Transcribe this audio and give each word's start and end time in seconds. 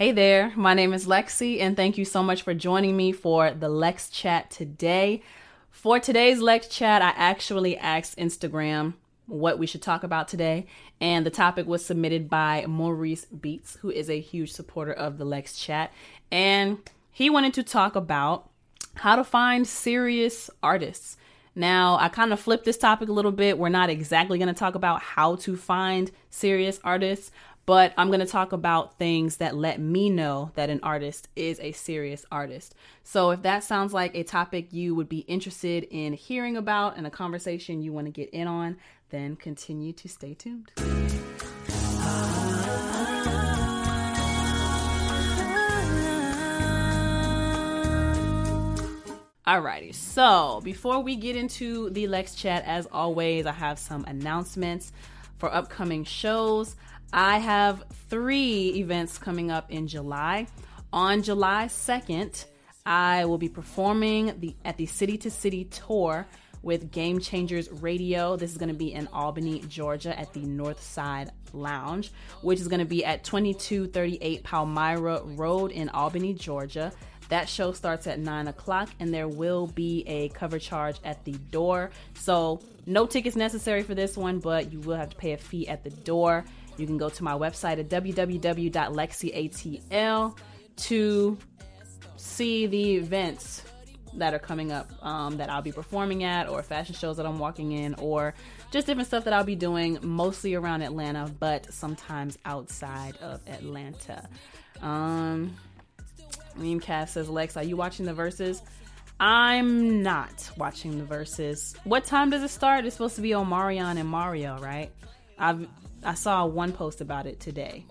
Hey 0.00 0.12
there, 0.12 0.54
my 0.56 0.72
name 0.72 0.94
is 0.94 1.06
Lexi, 1.06 1.60
and 1.60 1.76
thank 1.76 1.98
you 1.98 2.06
so 2.06 2.22
much 2.22 2.40
for 2.40 2.54
joining 2.54 2.96
me 2.96 3.12
for 3.12 3.50
the 3.50 3.68
Lex 3.68 4.08
Chat 4.08 4.50
today. 4.50 5.22
For 5.70 6.00
today's 6.00 6.40
Lex 6.40 6.68
Chat, 6.68 7.02
I 7.02 7.10
actually 7.10 7.76
asked 7.76 8.16
Instagram 8.16 8.94
what 9.26 9.58
we 9.58 9.66
should 9.66 9.82
talk 9.82 10.02
about 10.02 10.26
today, 10.26 10.64
and 11.02 11.26
the 11.26 11.30
topic 11.30 11.66
was 11.66 11.84
submitted 11.84 12.30
by 12.30 12.64
Maurice 12.66 13.26
Beats, 13.26 13.76
who 13.82 13.90
is 13.90 14.08
a 14.08 14.18
huge 14.18 14.52
supporter 14.52 14.94
of 14.94 15.18
the 15.18 15.26
Lex 15.26 15.58
Chat, 15.58 15.92
and 16.32 16.78
he 17.10 17.28
wanted 17.28 17.52
to 17.52 17.62
talk 17.62 17.94
about 17.94 18.48
how 18.94 19.16
to 19.16 19.22
find 19.22 19.68
serious 19.68 20.48
artists. 20.62 21.18
Now, 21.54 21.98
I 22.00 22.08
kind 22.08 22.32
of 22.32 22.40
flipped 22.40 22.64
this 22.64 22.78
topic 22.78 23.10
a 23.10 23.12
little 23.12 23.32
bit. 23.32 23.58
We're 23.58 23.68
not 23.68 23.90
exactly 23.90 24.38
going 24.38 24.48
to 24.48 24.58
talk 24.58 24.76
about 24.76 25.02
how 25.02 25.36
to 25.36 25.56
find 25.56 26.10
serious 26.30 26.80
artists, 26.84 27.32
but 27.70 27.94
I'm 27.96 28.08
going 28.08 28.18
to 28.18 28.26
talk 28.26 28.50
about 28.50 28.98
things 28.98 29.36
that 29.36 29.54
let 29.54 29.78
me 29.78 30.10
know 30.10 30.50
that 30.56 30.70
an 30.70 30.80
artist 30.82 31.28
is 31.36 31.60
a 31.60 31.70
serious 31.70 32.26
artist. 32.32 32.74
So 33.04 33.30
if 33.30 33.42
that 33.42 33.62
sounds 33.62 33.94
like 33.94 34.12
a 34.16 34.24
topic 34.24 34.72
you 34.72 34.96
would 34.96 35.08
be 35.08 35.18
interested 35.18 35.84
in 35.84 36.14
hearing 36.14 36.56
about 36.56 36.96
and 36.96 37.06
a 37.06 37.10
conversation 37.10 37.80
you 37.80 37.92
want 37.92 38.08
to 38.08 38.10
get 38.10 38.28
in 38.30 38.48
on, 38.48 38.76
then 39.10 39.36
continue 39.36 39.92
to 39.92 40.08
stay 40.08 40.34
tuned. 40.34 40.72
Alrighty, 49.46 49.94
so 49.94 50.60
before 50.64 50.98
we 50.98 51.14
get 51.14 51.36
into 51.36 51.90
the 51.90 52.08
Lex 52.08 52.34
chat, 52.34 52.64
as 52.66 52.88
always, 52.90 53.46
I 53.46 53.52
have 53.52 53.78
some 53.78 54.04
announcements 54.06 54.92
for 55.38 55.54
upcoming 55.54 56.02
shows. 56.02 56.74
I 57.12 57.38
have 57.38 57.84
three 58.08 58.68
events 58.76 59.18
coming 59.18 59.50
up 59.50 59.70
in 59.70 59.88
July. 59.88 60.46
On 60.92 61.22
July 61.22 61.66
2nd, 61.66 62.44
I 62.86 63.24
will 63.24 63.38
be 63.38 63.48
performing 63.48 64.38
the 64.38 64.54
at 64.64 64.76
the 64.76 64.86
City 64.86 65.18
to 65.18 65.30
City 65.30 65.64
tour 65.64 66.26
with 66.62 66.92
Game 66.92 67.18
Changers 67.18 67.70
Radio. 67.70 68.36
This 68.36 68.52
is 68.52 68.58
going 68.58 68.68
to 68.68 68.74
be 68.74 68.92
in 68.92 69.08
Albany, 69.12 69.60
Georgia 69.68 70.16
at 70.18 70.32
the 70.32 70.40
North 70.40 70.82
Side 70.82 71.32
Lounge, 71.52 72.12
which 72.42 72.60
is 72.60 72.68
going 72.68 72.80
to 72.80 72.86
be 72.86 73.04
at 73.04 73.24
2238 73.24 74.44
Palmyra 74.44 75.22
Road 75.24 75.72
in 75.72 75.88
Albany, 75.88 76.34
Georgia. 76.34 76.92
That 77.28 77.48
show 77.48 77.72
starts 77.72 78.06
at 78.06 78.18
9 78.18 78.48
o'clock 78.48 78.88
and 78.98 79.14
there 79.14 79.28
will 79.28 79.68
be 79.68 80.04
a 80.06 80.28
cover 80.30 80.58
charge 80.58 80.96
at 81.04 81.24
the 81.24 81.32
door. 81.32 81.90
So, 82.14 82.60
no 82.86 83.06
tickets 83.06 83.36
necessary 83.36 83.82
for 83.82 83.94
this 83.94 84.16
one, 84.16 84.40
but 84.40 84.72
you 84.72 84.80
will 84.80 84.96
have 84.96 85.10
to 85.10 85.16
pay 85.16 85.32
a 85.32 85.38
fee 85.38 85.68
at 85.68 85.84
the 85.84 85.90
door. 85.90 86.44
You 86.80 86.86
can 86.86 86.98
go 86.98 87.08
to 87.08 87.22
my 87.22 87.34
website 87.34 87.78
at 87.78 87.88
www.lexiatl 87.88 90.38
to 90.76 91.38
see 92.16 92.66
the 92.66 92.96
events 92.96 93.62
that 94.14 94.34
are 94.34 94.38
coming 94.38 94.72
up 94.72 94.90
um, 95.04 95.36
that 95.36 95.50
I'll 95.50 95.62
be 95.62 95.72
performing 95.72 96.24
at, 96.24 96.48
or 96.48 96.62
fashion 96.62 96.94
shows 96.94 97.18
that 97.18 97.26
I'm 97.26 97.38
walking 97.38 97.72
in, 97.72 97.94
or 97.94 98.34
just 98.70 98.86
different 98.86 99.06
stuff 99.06 99.24
that 99.24 99.32
I'll 99.32 99.44
be 99.44 99.56
doing, 99.56 99.98
mostly 100.02 100.54
around 100.54 100.82
Atlanta, 100.82 101.32
but 101.38 101.72
sometimes 101.72 102.36
outside 102.44 103.16
of 103.18 103.40
Atlanta. 103.46 104.28
Um, 104.80 105.56
Meme 106.56 106.80
Cast 106.80 107.14
says, 107.14 107.28
Lex, 107.28 107.56
are 107.56 107.62
you 107.62 107.76
watching 107.76 108.06
the 108.06 108.12
Verzuz? 108.12 108.62
I'm 109.20 110.02
not 110.02 110.50
watching 110.56 110.98
the 110.98 111.04
Verzuz. 111.04 111.76
What 111.84 112.04
time 112.04 112.30
does 112.30 112.42
it 112.42 112.48
start? 112.48 112.86
It's 112.86 112.94
supposed 112.94 113.16
to 113.16 113.22
be 113.22 113.30
Omarion 113.30 113.98
and 113.98 114.08
Mario, 114.08 114.58
right? 114.58 114.90
I've 115.38 115.68
I 116.04 116.14
saw 116.14 116.46
one 116.46 116.72
post 116.72 117.00
about 117.00 117.26
it 117.26 117.40
today, 117.40 117.84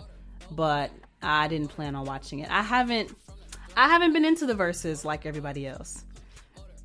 but 0.51 0.91
I 1.21 1.47
didn't 1.47 1.69
plan 1.69 1.95
on 1.95 2.05
watching 2.05 2.39
it. 2.39 2.49
I 2.49 2.61
haven't 2.61 3.15
I 3.75 3.87
haven't 3.87 4.13
been 4.13 4.25
into 4.25 4.45
the 4.45 4.55
Verzuz 4.55 5.05
like 5.05 5.25
everybody 5.25 5.67
else. 5.67 6.03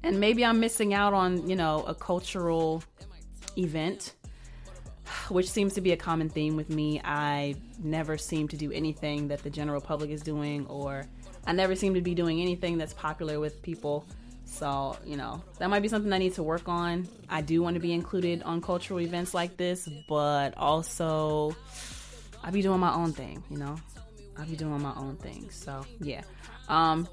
And 0.02 0.20
maybe 0.20 0.44
I'm 0.44 0.60
missing 0.60 0.92
out 0.92 1.14
on, 1.14 1.48
you 1.48 1.56
know, 1.56 1.82
a 1.84 1.94
cultural 1.94 2.84
event, 3.56 4.12
which 5.28 5.48
seems 5.48 5.72
to 5.74 5.80
be 5.80 5.92
a 5.92 5.96
common 5.96 6.28
theme 6.28 6.56
with 6.56 6.68
me. 6.68 7.00
I 7.02 7.54
never 7.82 8.18
seem 8.18 8.48
to 8.48 8.56
do 8.56 8.70
anything 8.70 9.28
that 9.28 9.42
the 9.42 9.50
general 9.50 9.80
public 9.80 10.10
is 10.10 10.22
doing 10.22 10.66
or 10.66 11.06
I 11.46 11.52
never 11.52 11.74
seem 11.74 11.94
to 11.94 12.00
be 12.00 12.14
doing 12.14 12.40
anything 12.40 12.78
that's 12.78 12.92
popular 12.92 13.40
with 13.40 13.62
people. 13.62 14.06
So, 14.44 14.96
you 15.04 15.16
know, 15.16 15.42
that 15.58 15.68
might 15.68 15.80
be 15.80 15.88
something 15.88 16.12
I 16.12 16.18
need 16.18 16.34
to 16.34 16.42
work 16.42 16.68
on. 16.68 17.08
I 17.28 17.40
do 17.40 17.62
want 17.62 17.74
to 17.74 17.80
be 17.80 17.92
included 17.92 18.42
on 18.42 18.60
cultural 18.60 19.00
events 19.00 19.34
like 19.34 19.56
this, 19.56 19.88
but 20.08 20.56
also 20.56 21.56
I'll 22.42 22.52
be 22.52 22.62
doing 22.62 22.80
my 22.80 22.94
own 22.94 23.12
thing, 23.12 23.42
you 23.50 23.58
know? 23.58 23.76
I'll 24.38 24.46
be 24.46 24.56
doing 24.56 24.80
my 24.80 24.94
own 24.96 25.16
thing. 25.16 25.50
So, 25.50 25.84
yeah. 26.00 26.22
Um 26.68 27.08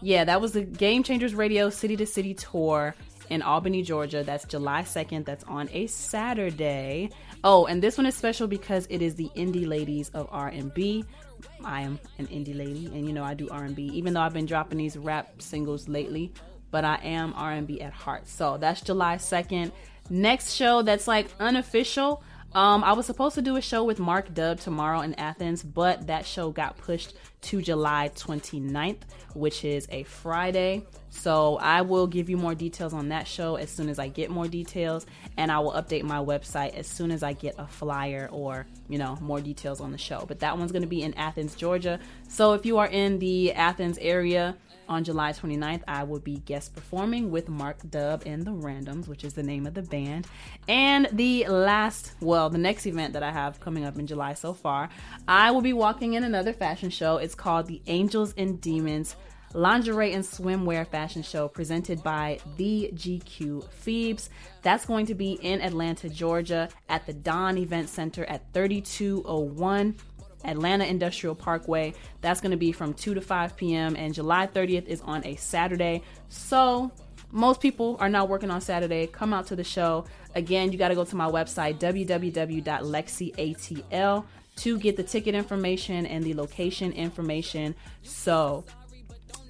yeah, 0.00 0.24
that 0.24 0.40
was 0.40 0.52
the 0.52 0.62
Game 0.62 1.02
Changers 1.02 1.34
Radio 1.34 1.70
City 1.70 1.96
to 1.96 2.06
City 2.06 2.34
tour 2.34 2.94
in 3.30 3.42
Albany, 3.42 3.82
Georgia. 3.82 4.22
That's 4.22 4.44
July 4.44 4.82
2nd. 4.82 5.24
That's 5.24 5.44
on 5.44 5.68
a 5.72 5.86
Saturday. 5.88 7.10
Oh, 7.44 7.66
and 7.66 7.82
this 7.82 7.98
one 7.98 8.06
is 8.06 8.14
special 8.14 8.46
because 8.46 8.86
it 8.90 9.02
is 9.02 9.16
the 9.16 9.30
Indie 9.36 9.66
Ladies 9.66 10.10
of 10.10 10.28
R&B. 10.30 11.04
I 11.64 11.82
am 11.82 11.98
an 12.18 12.26
indie 12.28 12.56
lady, 12.56 12.86
and 12.86 13.06
you 13.06 13.12
know 13.12 13.24
I 13.24 13.34
do 13.34 13.48
R&B. 13.48 13.82
Even 13.94 14.14
though 14.14 14.20
I've 14.20 14.32
been 14.32 14.46
dropping 14.46 14.78
these 14.78 14.96
rap 14.96 15.40
singles 15.40 15.88
lately, 15.88 16.32
but 16.70 16.84
I 16.84 16.96
am 17.02 17.32
R&B 17.36 17.80
at 17.80 17.92
heart. 17.92 18.28
So 18.28 18.56
that's 18.58 18.80
July 18.80 19.16
2nd. 19.16 19.72
Next 20.10 20.52
show 20.54 20.82
that's 20.82 21.06
like 21.08 21.28
unofficial. 21.38 22.22
Um, 22.54 22.82
I 22.82 22.92
was 22.94 23.04
supposed 23.04 23.34
to 23.34 23.42
do 23.42 23.56
a 23.56 23.60
show 23.60 23.84
with 23.84 23.98
Mark 23.98 24.32
Dub 24.32 24.58
tomorrow 24.58 25.00
in 25.00 25.14
Athens, 25.14 25.62
but 25.62 26.06
that 26.06 26.24
show 26.24 26.50
got 26.50 26.78
pushed 26.78 27.14
to 27.42 27.60
July 27.60 28.10
29th, 28.14 29.02
which 29.34 29.66
is 29.66 29.86
a 29.90 30.04
Friday. 30.04 30.86
So 31.10 31.58
I 31.58 31.82
will 31.82 32.06
give 32.06 32.30
you 32.30 32.38
more 32.38 32.54
details 32.54 32.94
on 32.94 33.10
that 33.10 33.28
show 33.28 33.56
as 33.56 33.70
soon 33.70 33.90
as 33.90 33.98
I 33.98 34.08
get 34.08 34.30
more 34.30 34.48
details, 34.48 35.04
and 35.36 35.52
I 35.52 35.58
will 35.58 35.72
update 35.72 36.04
my 36.04 36.18
website 36.18 36.74
as 36.74 36.86
soon 36.86 37.10
as 37.10 37.22
I 37.22 37.34
get 37.34 37.54
a 37.58 37.66
flyer 37.66 38.30
or, 38.32 38.66
you 38.88 38.96
know, 38.96 39.18
more 39.20 39.40
details 39.42 39.80
on 39.80 39.92
the 39.92 39.98
show. 39.98 40.24
But 40.26 40.40
that 40.40 40.56
one's 40.56 40.72
going 40.72 40.82
to 40.82 40.88
be 40.88 41.02
in 41.02 41.12
Athens, 41.14 41.54
Georgia. 41.54 42.00
So 42.28 42.54
if 42.54 42.64
you 42.64 42.78
are 42.78 42.88
in 42.88 43.18
the 43.18 43.52
Athens 43.52 43.98
area, 43.98 44.56
on 44.88 45.04
July 45.04 45.32
29th, 45.32 45.82
I 45.86 46.04
will 46.04 46.20
be 46.20 46.38
guest 46.38 46.74
performing 46.74 47.30
with 47.30 47.48
Mark 47.48 47.78
Dub 47.90 48.22
and 48.26 48.42
the 48.42 48.50
Randoms, 48.50 49.08
which 49.08 49.24
is 49.24 49.34
the 49.34 49.42
name 49.42 49.66
of 49.66 49.74
the 49.74 49.82
band. 49.82 50.26
And 50.66 51.08
the 51.12 51.46
last, 51.46 52.12
well, 52.20 52.50
the 52.50 52.58
next 52.58 52.86
event 52.86 53.12
that 53.12 53.22
I 53.22 53.30
have 53.30 53.60
coming 53.60 53.84
up 53.84 53.98
in 53.98 54.06
July 54.06 54.34
so 54.34 54.52
far, 54.52 54.88
I 55.26 55.50
will 55.50 55.60
be 55.60 55.72
walking 55.72 56.14
in 56.14 56.24
another 56.24 56.52
fashion 56.52 56.90
show. 56.90 57.18
It's 57.18 57.34
called 57.34 57.66
the 57.66 57.82
Angels 57.86 58.34
and 58.36 58.60
Demons 58.60 59.16
lingerie 59.54 60.12
and 60.12 60.24
swimwear 60.24 60.86
fashion 60.86 61.22
show 61.22 61.48
presented 61.48 62.02
by 62.02 62.38
the 62.56 62.90
GQ 62.94 63.68
Phoebes. 63.70 64.30
That's 64.62 64.84
going 64.84 65.06
to 65.06 65.14
be 65.14 65.32
in 65.32 65.60
Atlanta, 65.60 66.08
Georgia 66.08 66.68
at 66.88 67.06
the 67.06 67.12
Don 67.12 67.58
Event 67.58 67.88
Center 67.88 68.24
at 68.26 68.52
3201 68.52 69.96
Atlanta 70.44 70.84
Industrial 70.84 71.34
Parkway. 71.34 71.94
That's 72.20 72.40
going 72.40 72.52
to 72.52 72.56
be 72.56 72.72
from 72.72 72.94
2 72.94 73.14
to 73.14 73.20
5 73.20 73.56
p.m. 73.56 73.96
and 73.96 74.14
July 74.14 74.46
30th 74.46 74.86
is 74.86 75.00
on 75.02 75.24
a 75.26 75.36
Saturday. 75.36 76.02
So, 76.28 76.90
most 77.30 77.60
people 77.60 77.96
are 78.00 78.08
not 78.08 78.28
working 78.28 78.50
on 78.50 78.60
Saturday. 78.60 79.06
Come 79.06 79.34
out 79.34 79.46
to 79.48 79.56
the 79.56 79.64
show. 79.64 80.06
Again, 80.34 80.72
you 80.72 80.78
got 80.78 80.88
to 80.88 80.94
go 80.94 81.04
to 81.04 81.16
my 81.16 81.30
website 81.30 81.78
www.lexiatl 81.78 82.64
to 84.56 84.78
get 84.78 84.96
the 84.96 85.02
ticket 85.02 85.34
information 85.34 86.06
and 86.06 86.24
the 86.24 86.34
location 86.34 86.92
information. 86.92 87.74
So, 88.02 88.64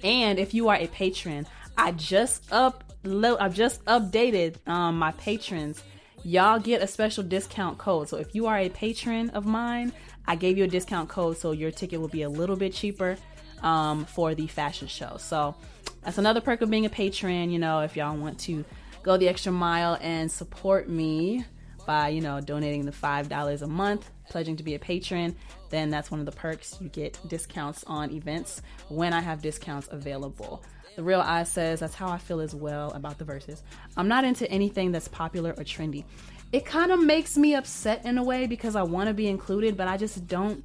and 0.03 0.39
if 0.39 0.53
you 0.53 0.67
are 0.67 0.75
a 0.75 0.87
patron, 0.87 1.47
I 1.77 1.93
just 1.93 2.51
up 2.51 2.83
I've 3.05 3.55
just 3.55 3.83
updated 3.85 4.55
um, 4.67 4.99
my 4.99 5.11
patrons. 5.13 5.81
Y'all 6.23 6.59
get 6.59 6.81
a 6.81 6.87
special 6.87 7.23
discount 7.23 7.77
code. 7.77 8.09
So 8.09 8.17
if 8.17 8.35
you 8.35 8.45
are 8.47 8.57
a 8.57 8.67
patron 8.67 9.29
of 9.29 9.45
mine, 9.45 9.93
I 10.29 10.35
gave 10.35 10.59
you 10.59 10.63
a 10.63 10.67
discount 10.67 11.09
code 11.09 11.39
so 11.39 11.53
your 11.53 11.71
ticket 11.71 11.99
will 11.99 12.07
be 12.07 12.21
a 12.21 12.29
little 12.29 12.55
bit 12.55 12.71
cheaper 12.71 13.17
um, 13.63 14.05
for 14.05 14.35
the 14.35 14.45
fashion 14.45 14.87
show. 14.87 15.17
So 15.17 15.55
that's 16.03 16.19
another 16.19 16.39
perk 16.39 16.61
of 16.61 16.69
being 16.69 16.85
a 16.85 16.89
patron. 16.89 17.49
You 17.49 17.57
know, 17.57 17.79
if 17.79 17.97
y'all 17.97 18.15
want 18.15 18.39
to 18.41 18.63
go 19.01 19.17
the 19.17 19.27
extra 19.27 19.51
mile 19.51 19.97
and 19.99 20.31
support 20.31 20.87
me 20.87 21.45
by, 21.87 22.09
you 22.09 22.21
know, 22.21 22.39
donating 22.41 22.85
the 22.85 22.91
$5 22.91 23.61
a 23.63 23.67
month, 23.67 24.11
pledging 24.29 24.55
to 24.57 24.63
be 24.63 24.75
a 24.75 24.79
patron, 24.79 25.35
then 25.71 25.89
that's 25.89 26.11
one 26.11 26.19
of 26.19 26.27
the 26.27 26.31
perks. 26.31 26.77
You 26.79 26.89
get 26.89 27.19
discounts 27.27 27.83
on 27.87 28.11
events 28.11 28.61
when 28.87 29.13
I 29.13 29.21
have 29.21 29.41
discounts 29.41 29.89
available. 29.89 30.63
The 30.95 31.01
Real 31.01 31.21
Eye 31.21 31.43
says 31.43 31.79
that's 31.79 31.95
how 31.95 32.09
I 32.09 32.19
feel 32.19 32.39
as 32.39 32.53
well 32.53 32.91
about 32.91 33.17
the 33.17 33.25
Verzuz. 33.25 33.63
I'm 33.97 34.07
not 34.07 34.25
into 34.25 34.47
anything 34.51 34.91
that's 34.91 35.07
popular 35.07 35.51
or 35.51 35.63
trendy. 35.63 36.03
It 36.51 36.65
kind 36.65 36.91
of 36.91 36.99
makes 36.99 37.37
me 37.37 37.53
upset 37.53 38.05
in 38.05 38.17
a 38.17 38.23
way 38.23 38.47
because 38.47 38.75
I 38.75 38.81
want 38.81 39.07
to 39.07 39.13
be 39.13 39.27
included, 39.27 39.77
but 39.77 39.87
I 39.87 39.97
just 39.97 40.27
don't 40.27 40.63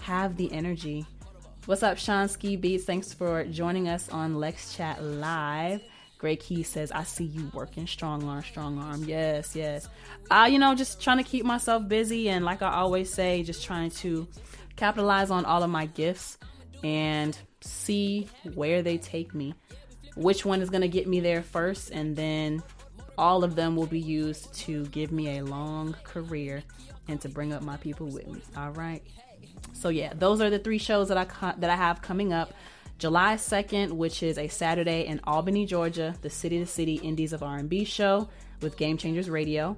have 0.00 0.36
the 0.38 0.50
energy. 0.50 1.04
What's 1.66 1.82
up, 1.82 1.98
Sean 1.98 2.28
Ski 2.28 2.56
Beats? 2.56 2.84
Thanks 2.84 3.12
for 3.12 3.44
joining 3.44 3.86
us 3.86 4.08
on 4.08 4.36
Lex 4.36 4.74
Chat 4.74 5.02
Live. 5.02 5.82
Great 6.16 6.40
Key 6.40 6.62
says, 6.62 6.90
I 6.90 7.02
see 7.02 7.24
you 7.24 7.50
working 7.52 7.86
strong 7.86 8.24
arm, 8.24 8.42
strong 8.42 8.78
arm. 8.78 9.04
Yes, 9.04 9.54
yes. 9.54 9.86
Uh, 10.30 10.48
you 10.50 10.58
know, 10.58 10.74
just 10.74 11.02
trying 11.02 11.18
to 11.18 11.24
keep 11.24 11.44
myself 11.44 11.86
busy 11.86 12.30
and 12.30 12.42
like 12.42 12.62
I 12.62 12.72
always 12.72 13.12
say, 13.12 13.42
just 13.42 13.62
trying 13.62 13.90
to 13.90 14.26
capitalize 14.76 15.30
on 15.30 15.44
all 15.44 15.62
of 15.62 15.68
my 15.68 15.84
gifts 15.84 16.38
and 16.82 17.36
see 17.60 18.26
where 18.54 18.80
they 18.80 18.96
take 18.96 19.34
me. 19.34 19.54
Which 20.16 20.46
one 20.46 20.62
is 20.62 20.70
going 20.70 20.80
to 20.80 20.88
get 20.88 21.06
me 21.06 21.20
there 21.20 21.42
first, 21.42 21.90
and 21.90 22.16
then 22.16 22.62
all 23.18 23.44
of 23.44 23.54
them 23.54 23.76
will 23.76 23.86
be 23.86 24.00
used 24.00 24.52
to 24.54 24.86
give 24.86 25.12
me 25.12 25.38
a 25.38 25.44
long 25.44 25.94
career 26.04 26.62
and 27.08 27.20
to 27.20 27.28
bring 27.28 27.52
up 27.52 27.62
my 27.62 27.76
people 27.76 28.06
with 28.06 28.26
me. 28.26 28.40
All 28.56 28.70
right. 28.72 29.02
So 29.72 29.88
yeah, 29.88 30.12
those 30.14 30.40
are 30.40 30.50
the 30.50 30.58
three 30.58 30.78
shows 30.78 31.08
that 31.08 31.18
I 31.18 31.54
that 31.58 31.70
I 31.70 31.76
have 31.76 32.02
coming 32.02 32.32
up. 32.32 32.52
July 32.98 33.34
2nd, 33.34 33.92
which 33.92 34.22
is 34.22 34.38
a 34.38 34.48
Saturday 34.48 35.06
in 35.06 35.20
Albany, 35.24 35.66
Georgia, 35.66 36.14
the 36.22 36.30
City 36.30 36.58
to 36.60 36.66
City 36.66 36.94
Indies 36.94 37.34
of 37.34 37.42
R&B 37.42 37.84
show 37.84 38.30
with 38.62 38.78
Game 38.78 38.96
Changers 38.96 39.28
Radio. 39.28 39.76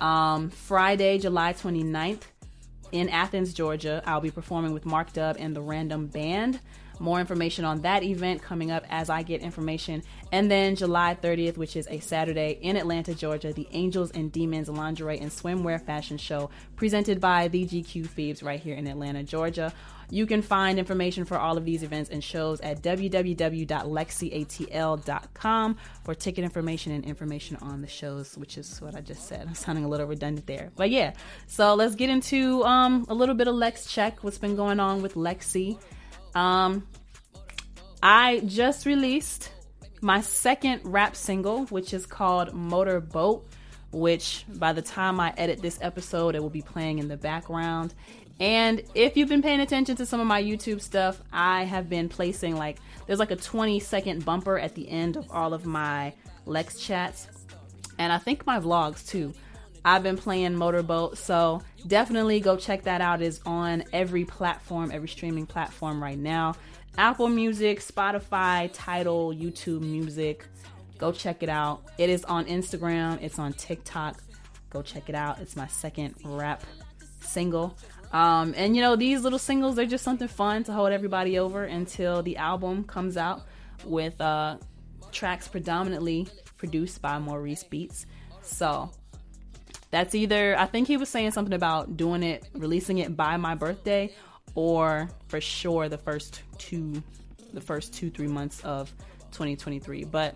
Um, 0.00 0.50
Friday, 0.50 1.18
July 1.18 1.52
29th, 1.52 2.22
in 2.92 3.08
Athens, 3.08 3.54
Georgia, 3.54 4.02
I'll 4.04 4.20
be 4.20 4.30
performing 4.30 4.72
with 4.72 4.84
Mark 4.84 5.12
Dub 5.12 5.36
and 5.38 5.54
the 5.54 5.60
Random 5.60 6.06
Band. 6.06 6.60
More 6.98 7.20
information 7.20 7.64
on 7.64 7.82
that 7.82 8.02
event 8.02 8.42
coming 8.42 8.70
up 8.70 8.84
as 8.88 9.10
I 9.10 9.22
get 9.22 9.42
information. 9.42 10.02
And 10.32 10.50
then 10.50 10.76
July 10.76 11.16
30th, 11.20 11.56
which 11.56 11.76
is 11.76 11.86
a 11.88 12.00
Saturday 12.00 12.58
in 12.62 12.76
Atlanta, 12.76 13.14
Georgia, 13.14 13.52
the 13.52 13.68
Angels 13.72 14.10
and 14.12 14.32
Demons 14.32 14.68
Lingerie 14.68 15.18
and 15.18 15.30
Swimwear 15.30 15.84
Fashion 15.84 16.18
Show 16.18 16.50
presented 16.76 17.20
by 17.20 17.48
the 17.48 17.66
GQ 17.66 18.06
Phoebes 18.06 18.42
right 18.42 18.60
here 18.60 18.74
in 18.74 18.86
Atlanta, 18.86 19.22
Georgia. 19.22 19.72
You 20.08 20.24
can 20.24 20.40
find 20.40 20.78
information 20.78 21.24
for 21.24 21.36
all 21.36 21.58
of 21.58 21.64
these 21.64 21.82
events 21.82 22.10
and 22.10 22.22
shows 22.22 22.60
at 22.60 22.80
www.lexiatl.com 22.80 25.76
for 26.04 26.14
ticket 26.14 26.44
information 26.44 26.92
and 26.92 27.04
information 27.04 27.56
on 27.56 27.80
the 27.80 27.88
shows, 27.88 28.38
which 28.38 28.56
is 28.56 28.80
what 28.80 28.94
I 28.94 29.00
just 29.00 29.26
said. 29.26 29.40
I'm 29.48 29.54
sounding 29.54 29.84
a 29.84 29.88
little 29.88 30.06
redundant 30.06 30.46
there. 30.46 30.70
But 30.76 30.90
yeah, 30.90 31.14
so 31.48 31.74
let's 31.74 31.96
get 31.96 32.08
into 32.08 32.62
um, 32.64 33.04
a 33.08 33.14
little 33.14 33.34
bit 33.34 33.48
of 33.48 33.56
Lex 33.56 33.92
Check, 33.92 34.22
what's 34.22 34.38
been 34.38 34.54
going 34.54 34.78
on 34.78 35.02
with 35.02 35.14
Lexi. 35.14 35.76
Um, 36.36 36.86
I 38.02 38.40
just 38.44 38.84
released 38.84 39.52
my 40.02 40.20
second 40.20 40.82
rap 40.84 41.16
single, 41.16 41.64
which 41.66 41.94
is 41.94 42.04
called 42.04 42.52
Motorboat, 42.52 43.48
which 43.90 44.44
by 44.56 44.74
the 44.74 44.82
time 44.82 45.18
I 45.18 45.32
edit 45.38 45.62
this 45.62 45.78
episode, 45.80 46.34
it 46.34 46.42
will 46.42 46.50
be 46.50 46.60
playing 46.60 46.98
in 46.98 47.08
the 47.08 47.16
background. 47.16 47.94
And 48.38 48.82
if 48.94 49.16
you've 49.16 49.30
been 49.30 49.40
paying 49.40 49.60
attention 49.60 49.96
to 49.96 50.04
some 50.04 50.20
of 50.20 50.26
my 50.26 50.42
YouTube 50.42 50.82
stuff, 50.82 51.22
I 51.32 51.64
have 51.64 51.88
been 51.88 52.10
placing 52.10 52.56
like, 52.56 52.76
there's 53.06 53.18
like 53.18 53.30
a 53.30 53.36
20 53.36 53.80
second 53.80 54.22
bumper 54.26 54.58
at 54.58 54.74
the 54.74 54.86
end 54.90 55.16
of 55.16 55.30
all 55.30 55.54
of 55.54 55.64
my 55.64 56.12
Lex 56.44 56.78
chats. 56.78 57.28
And 57.98 58.12
I 58.12 58.18
think 58.18 58.44
my 58.44 58.60
vlogs 58.60 59.08
too. 59.08 59.32
I've 59.86 60.02
been 60.02 60.16
playing 60.16 60.56
Motorboat, 60.56 61.16
so 61.16 61.62
definitely 61.86 62.40
go 62.40 62.56
check 62.56 62.82
that 62.82 63.00
out. 63.00 63.22
It's 63.22 63.38
on 63.46 63.84
every 63.92 64.24
platform, 64.24 64.90
every 64.92 65.06
streaming 65.06 65.46
platform 65.46 66.02
right 66.02 66.18
now. 66.18 66.56
Apple 66.98 67.28
Music, 67.28 67.78
Spotify, 67.78 68.68
Tidal, 68.72 69.32
YouTube 69.32 69.82
Music. 69.82 70.44
Go 70.98 71.12
check 71.12 71.44
it 71.44 71.48
out. 71.48 71.84
It 71.98 72.10
is 72.10 72.24
on 72.24 72.46
Instagram, 72.46 73.22
it's 73.22 73.38
on 73.38 73.52
TikTok. 73.52 74.20
Go 74.70 74.82
check 74.82 75.08
it 75.08 75.14
out. 75.14 75.38
It's 75.38 75.54
my 75.54 75.68
second 75.68 76.16
rap 76.24 76.64
single. 77.20 77.78
Um, 78.12 78.54
and 78.56 78.74
you 78.74 78.82
know, 78.82 78.96
these 78.96 79.22
little 79.22 79.38
singles, 79.38 79.76
they're 79.76 79.86
just 79.86 80.02
something 80.02 80.26
fun 80.26 80.64
to 80.64 80.72
hold 80.72 80.90
everybody 80.90 81.38
over 81.38 81.62
until 81.62 82.24
the 82.24 82.38
album 82.38 82.82
comes 82.82 83.16
out 83.16 83.42
with 83.84 84.20
uh, 84.20 84.56
tracks 85.12 85.46
predominantly 85.46 86.26
produced 86.56 87.00
by 87.00 87.20
Maurice 87.20 87.62
Beats. 87.62 88.06
So 88.42 88.90
that's 89.90 90.14
either 90.14 90.58
I 90.58 90.66
think 90.66 90.88
he 90.88 90.96
was 90.96 91.08
saying 91.08 91.30
something 91.32 91.54
about 91.54 91.96
doing 91.96 92.22
it, 92.22 92.44
releasing 92.54 92.98
it 92.98 93.16
by 93.16 93.36
my 93.36 93.54
birthday, 93.54 94.12
or 94.54 95.08
for 95.28 95.40
sure 95.40 95.88
the 95.88 95.98
first 95.98 96.42
two, 96.58 97.02
the 97.52 97.60
first 97.60 97.94
two 97.94 98.10
three 98.10 98.26
months 98.26 98.60
of 98.64 98.92
2023. 99.32 100.04
But 100.04 100.34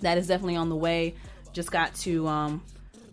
that 0.00 0.18
is 0.18 0.26
definitely 0.26 0.56
on 0.56 0.68
the 0.68 0.76
way. 0.76 1.14
Just 1.52 1.70
got 1.70 1.94
to 1.96 2.26
um, 2.26 2.62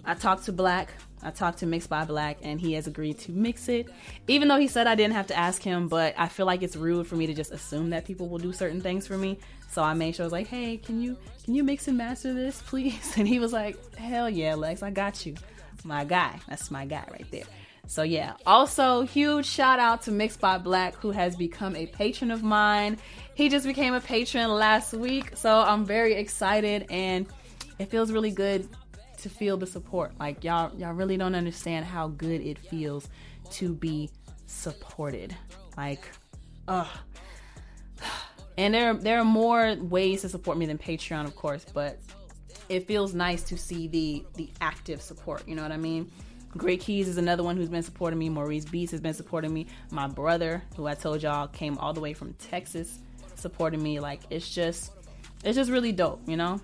I 0.06 0.16
talked 0.16 0.46
to 0.46 0.52
Black. 0.52 0.94
I 1.22 1.32
talked 1.32 1.60
to 1.60 1.66
Mix 1.66 1.86
by 1.86 2.06
Black, 2.06 2.38
and 2.42 2.62
he 2.62 2.74
has 2.74 2.88
agreed 2.88 3.20
to 3.20 3.32
mix 3.32 3.68
it. 3.68 3.88
Even 4.28 4.48
though 4.48 4.58
he 4.58 4.68
said 4.68 4.88
I 4.88 4.96
didn't 4.96 5.16
have 5.16 5.28
to 5.28 5.38
ask 5.38 5.62
him, 5.62 5.90
but 5.90 6.16
I 6.18 6.30
feel 6.30 6.46
like 6.46 6.64
it's 6.64 6.78
rude 6.78 7.08
for 7.08 7.16
me 7.16 7.28
to 7.28 7.34
just 7.34 7.52
assume 7.52 7.90
that 7.90 8.06
people 8.06 8.30
will 8.30 8.38
do 8.38 8.54
certain 8.54 8.80
things 8.80 9.06
for 9.06 9.18
me. 9.18 9.38
So 9.70 9.84
I 9.84 9.94
made 9.94 10.16
sure 10.16 10.24
I 10.24 10.28
was 10.28 10.34
like, 10.34 10.48
"Hey, 10.48 10.78
can 10.78 11.02
you 11.02 11.18
can 11.44 11.56
you 11.56 11.64
mix 11.64 11.88
and 11.88 11.98
master 11.98 12.34
this, 12.34 12.62
please?" 12.66 13.18
And 13.18 13.28
he 13.28 13.40
was 13.40 13.54
like, 13.54 13.96
"Hell 13.96 14.30
yeah, 14.30 14.56
Lex, 14.56 14.82
I 14.82 14.90
got 14.92 15.26
you." 15.26 15.36
My 15.86 16.04
guy. 16.04 16.40
That's 16.48 16.72
my 16.72 16.86
guy 16.86 17.06
right 17.12 17.26
there. 17.32 17.46
So 17.88 18.04
yeah. 18.04 18.34
Also, 18.46 19.02
huge 19.02 19.46
shout 19.46 19.80
out 19.80 20.04
to 20.04 20.12
Mixed 20.12 20.40
by 20.40 20.60
Black, 20.60 20.96
who 20.96 21.12
has 21.12 21.36
become 21.36 21.76
a 21.76 21.88
patron 21.88 22.30
of 22.30 22.44
mine. 22.44 22.98
He 23.34 23.50
just 23.50 23.66
became 23.66 23.94
a 23.94 24.02
patron 24.02 24.50
last 24.50 24.94
week, 24.94 25.36
so 25.36 25.62
I'm 25.62 25.86
very 25.86 26.14
excited, 26.14 26.86
and 26.90 27.26
it 27.80 27.90
feels 27.90 28.12
really 28.12 28.32
good 28.32 28.68
to 29.18 29.30
feel 29.30 29.58
the 29.58 29.66
support. 29.66 30.12
Like 30.20 30.44
y'all, 30.44 30.76
y'all 30.78 30.94
really 30.94 31.18
don't 31.18 31.36
understand 31.36 31.86
how 31.86 32.10
good 32.10 32.42
it 32.42 32.60
feels 32.60 33.10
to 33.52 33.74
be 33.74 34.10
supported. 34.46 35.36
Like, 35.78 36.08
ugh. 36.68 36.88
And 38.58 38.74
there, 38.74 38.94
there 38.94 39.20
are 39.20 39.26
more 39.26 39.78
ways 39.80 40.22
to 40.22 40.30
support 40.30 40.58
me 40.58 40.66
than 40.66 40.78
Patreon, 40.78 41.26
of 41.26 41.36
course, 41.36 41.66
but 41.74 41.98
it 42.70 42.88
feels 42.88 43.14
nice 43.14 43.44
to 43.44 43.58
see 43.58 43.88
the 43.88 44.24
the 44.36 44.50
active 44.62 45.02
support. 45.02 45.48
You 45.48 45.56
know 45.56 45.64
what 45.64 45.72
I 45.72 45.78
mean? 45.78 46.12
Great 46.58 46.82
Keys 46.82 47.08
is 47.08 47.18
another 47.18 47.44
one 47.44 47.58
who's 47.58 47.70
been 47.70 47.84
supporting 47.84 48.18
me. 48.18 48.30
Maurice 48.30 48.66
Beats 48.66 48.92
has 48.92 49.02
been 49.02 49.14
supporting 49.14 49.54
me. 49.54 49.68
My 49.92 50.08
brother, 50.08 50.64
who 50.76 50.88
I 50.88 50.96
told 50.96 51.22
y'all 51.22 51.48
came 51.48 51.78
all 51.78 51.94
the 51.94 52.00
way 52.00 52.14
from 52.14 52.34
Texas, 52.34 53.00
supporting 53.36 53.84
me. 53.84 54.00
Like 54.00 54.22
it's 54.32 54.50
just, 54.50 54.92
it's 55.44 55.56
just 55.56 55.70
really 55.70 55.92
dope, 55.92 56.22
you 56.28 56.38
know. 56.38 56.60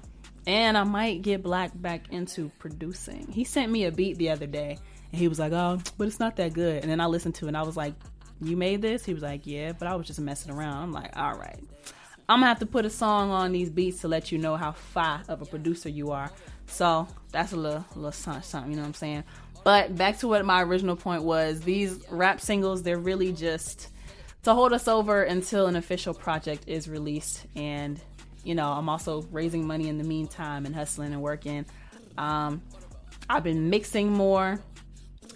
And 0.48 0.78
I 0.78 0.84
might 0.84 1.22
get 1.22 1.44
Black 1.44 1.72
back 1.76 2.12
into 2.12 2.52
producing. 2.60 3.28
He 3.32 3.44
sent 3.44 3.72
me 3.72 3.86
a 3.86 3.92
beat 3.92 4.18
the 4.18 4.30
other 4.30 4.48
day, 4.48 4.78
and 5.12 5.20
he 5.20 5.28
was 5.28 5.40
like, 5.40 5.52
"Oh, 5.54 5.80
but 5.98 6.08
it's 6.08 6.20
not 6.20 6.36
that 6.38 6.54
good." 6.54 6.82
And 6.82 6.92
then 6.92 7.00
I 7.00 7.06
listened 7.08 7.36
to 7.36 7.46
it, 7.46 7.50
and 7.50 7.58
I 7.58 7.64
was 7.64 7.78
like, 7.78 7.94
"You 8.42 8.58
made 8.58 8.82
this?" 8.82 9.06
He 9.06 9.14
was 9.14 9.24
like, 9.24 9.46
"Yeah," 9.46 9.74
but 9.78 9.88
I 9.88 9.96
was 9.96 10.08
just 10.08 10.20
messing 10.20 10.52
around. 10.52 10.84
I'm 10.84 10.92
like, 10.92 11.16
"All 11.18 11.34
right." 11.34 11.64
I'm 12.28 12.40
gonna 12.40 12.48
have 12.48 12.60
to 12.60 12.66
put 12.66 12.86
a 12.86 12.90
song 12.90 13.30
on 13.30 13.52
these 13.52 13.70
beats 13.70 14.02
to 14.02 14.08
let 14.08 14.32
you 14.32 14.38
know 14.38 14.56
how 14.56 14.72
far 14.72 15.22
of 15.28 15.42
a 15.42 15.46
producer 15.46 15.90
you 15.90 16.12
are. 16.12 16.32
So 16.68 17.08
that's 17.32 17.54
a 17.54 17.56
little, 17.56 17.86
little 17.96 18.12
something, 18.12 18.72
you 18.72 18.76
know 18.76 18.82
what 18.82 18.88
I'm 18.88 18.94
saying? 18.96 19.24
But 19.64 19.96
back 19.96 20.20
to 20.20 20.28
what 20.28 20.46
my 20.46 20.62
original 20.64 20.96
point 20.96 21.24
was 21.24 21.62
these 21.62 22.04
rap 22.10 22.42
singles, 22.42 22.84
they're 22.84 23.00
really 23.00 23.32
just 23.32 23.90
to 24.44 24.54
hold 24.54 24.74
us 24.74 24.88
over 24.88 25.24
until 25.24 25.66
an 25.66 25.76
official 25.76 26.14
project 26.14 26.66
is 26.68 26.88
released. 26.88 27.46
And, 27.56 28.00
you 28.44 28.54
know, 28.54 28.72
I'm 28.72 28.90
also 28.90 29.24
raising 29.32 29.66
money 29.66 29.90
in 29.90 29.98
the 29.98 30.04
meantime 30.04 30.68
and 30.68 30.76
hustling 30.76 31.14
and 31.14 31.22
working. 31.22 31.66
Um, 32.18 32.62
I've 33.28 33.44
been 33.44 33.72
mixing 33.72 34.12
more. 34.12 34.60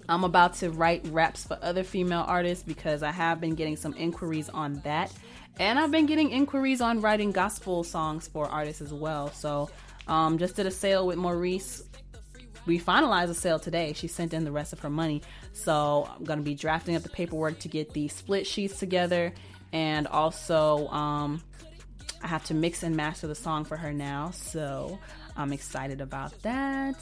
I'm 0.08 0.24
about 0.24 0.56
to 0.56 0.70
write 0.70 1.08
raps 1.08 1.44
for 1.44 1.58
other 1.62 1.84
female 1.84 2.24
artists 2.28 2.64
because 2.64 3.02
I 3.02 3.12
have 3.12 3.42
been 3.42 3.56
getting 3.56 3.78
some 3.78 3.96
inquiries 3.96 4.50
on 4.50 4.76
that. 4.82 5.12
And 5.60 5.78
I've 5.78 5.92
been 5.92 6.06
getting 6.06 6.32
inquiries 6.32 6.80
on 6.80 7.02
writing 7.02 7.34
gospel 7.34 7.84
songs 7.84 8.30
for 8.30 8.48
artists 8.48 8.82
as 8.82 8.94
well. 8.94 9.30
So, 9.34 9.70
um, 10.08 10.38
just 10.38 10.56
did 10.56 10.66
a 10.66 10.72
sale 10.72 11.06
with 11.06 11.18
Maurice. 11.18 11.84
We 12.66 12.80
finalized 12.80 13.30
a 13.30 13.34
sale 13.34 13.60
today. 13.60 13.92
She 13.92 14.08
sent 14.08 14.34
in 14.34 14.46
the 14.46 14.54
rest 14.54 14.72
of 14.72 14.80
her 14.80 14.90
money. 14.90 15.22
So, 15.52 16.10
I'm 16.16 16.24
going 16.24 16.40
to 16.40 16.46
be 16.46 16.56
drafting 16.56 16.96
up 16.96 17.04
the 17.04 17.10
paperwork 17.10 17.60
to 17.60 17.68
get 17.68 17.94
the 17.94 18.08
split 18.08 18.48
sheets 18.48 18.80
together. 18.80 19.34
And 19.74 20.08
also, 20.08 20.88
um, 20.88 21.44
I 22.24 22.28
have 22.28 22.46
to 22.46 22.54
mix 22.54 22.82
and 22.84 22.96
master 22.96 23.28
the 23.28 23.36
song 23.36 23.66
for 23.66 23.76
her 23.76 23.92
now. 23.92 24.32
So, 24.32 24.98
I'm 25.36 25.52
excited 25.52 26.00
about 26.00 26.42
that. 26.44 26.96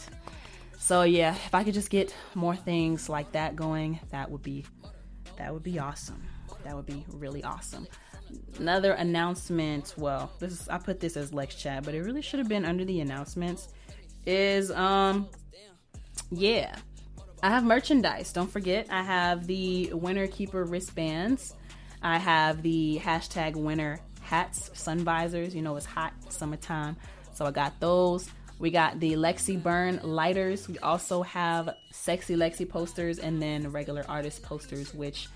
So, 0.80 1.04
yeah, 1.04 1.36
if 1.46 1.54
I 1.54 1.64
could 1.64 1.76
just 1.76 1.92
get 1.92 2.14
more 2.34 2.56
things 2.56 3.08
like 3.08 3.34
that 3.34 3.56
going, 3.56 4.00
that 4.10 4.32
would 4.32 4.42
be 4.42 4.66
that 5.38 5.54
would 5.54 5.64
be 5.64 5.78
awesome. 5.78 6.24
That 6.64 6.76
would 6.76 6.88
be 6.88 7.06
really 7.14 7.44
awesome 7.44 7.88
another 8.60 8.94
announcement. 8.94 9.94
Well, 9.98 10.32
this 10.40 10.54
is 10.54 10.70
I 10.70 10.78
put 10.78 11.00
this 11.00 11.18
as 11.18 11.34
Lex 11.34 11.56
chat, 11.56 11.84
but 11.84 11.94
it 11.94 12.04
really 12.04 12.22
should 12.22 12.40
have 12.40 12.50
been 12.50 12.66
under 12.66 12.86
the 12.86 13.02
announcements. 13.02 13.70
Is 14.26 14.72
um, 14.72 15.28
yeah, 16.32 16.76
I 17.42 17.50
have 17.50 17.64
merchandise. 17.64 18.34
Don't 18.34 18.52
forget, 18.52 18.88
I 18.90 19.04
have 19.04 19.48
the 19.48 19.94
Winter 19.94 20.28
Keeper 20.28 20.64
wristbands. 20.64 21.54
I 22.02 22.18
have 22.18 22.62
the 22.62 23.00
hashtag 23.04 23.56
Winter 23.56 24.00
hats, 24.22 24.70
sun 24.74 25.00
visors. 25.00 25.56
You 25.56 25.62
know 25.62 25.76
it's 25.76 25.86
hot 25.86 26.14
summertime, 26.30 26.98
so 27.34 27.46
I 27.46 27.52
got 27.52 27.80
those. 27.80 28.30
We 28.60 28.72
got 28.72 29.00
the 29.00 29.14
Lexi 29.14 29.62
Burn 29.62 30.00
lighters. 30.04 30.68
We 30.68 30.80
also 30.80 31.22
have 31.22 31.70
sexy 31.92 32.36
Lexi 32.36 32.68
posters 32.68 33.20
and 33.20 33.40
then 33.40 33.72
regular 33.72 34.04
artist 34.10 34.42
posters, 34.42 34.94
which 34.96 35.28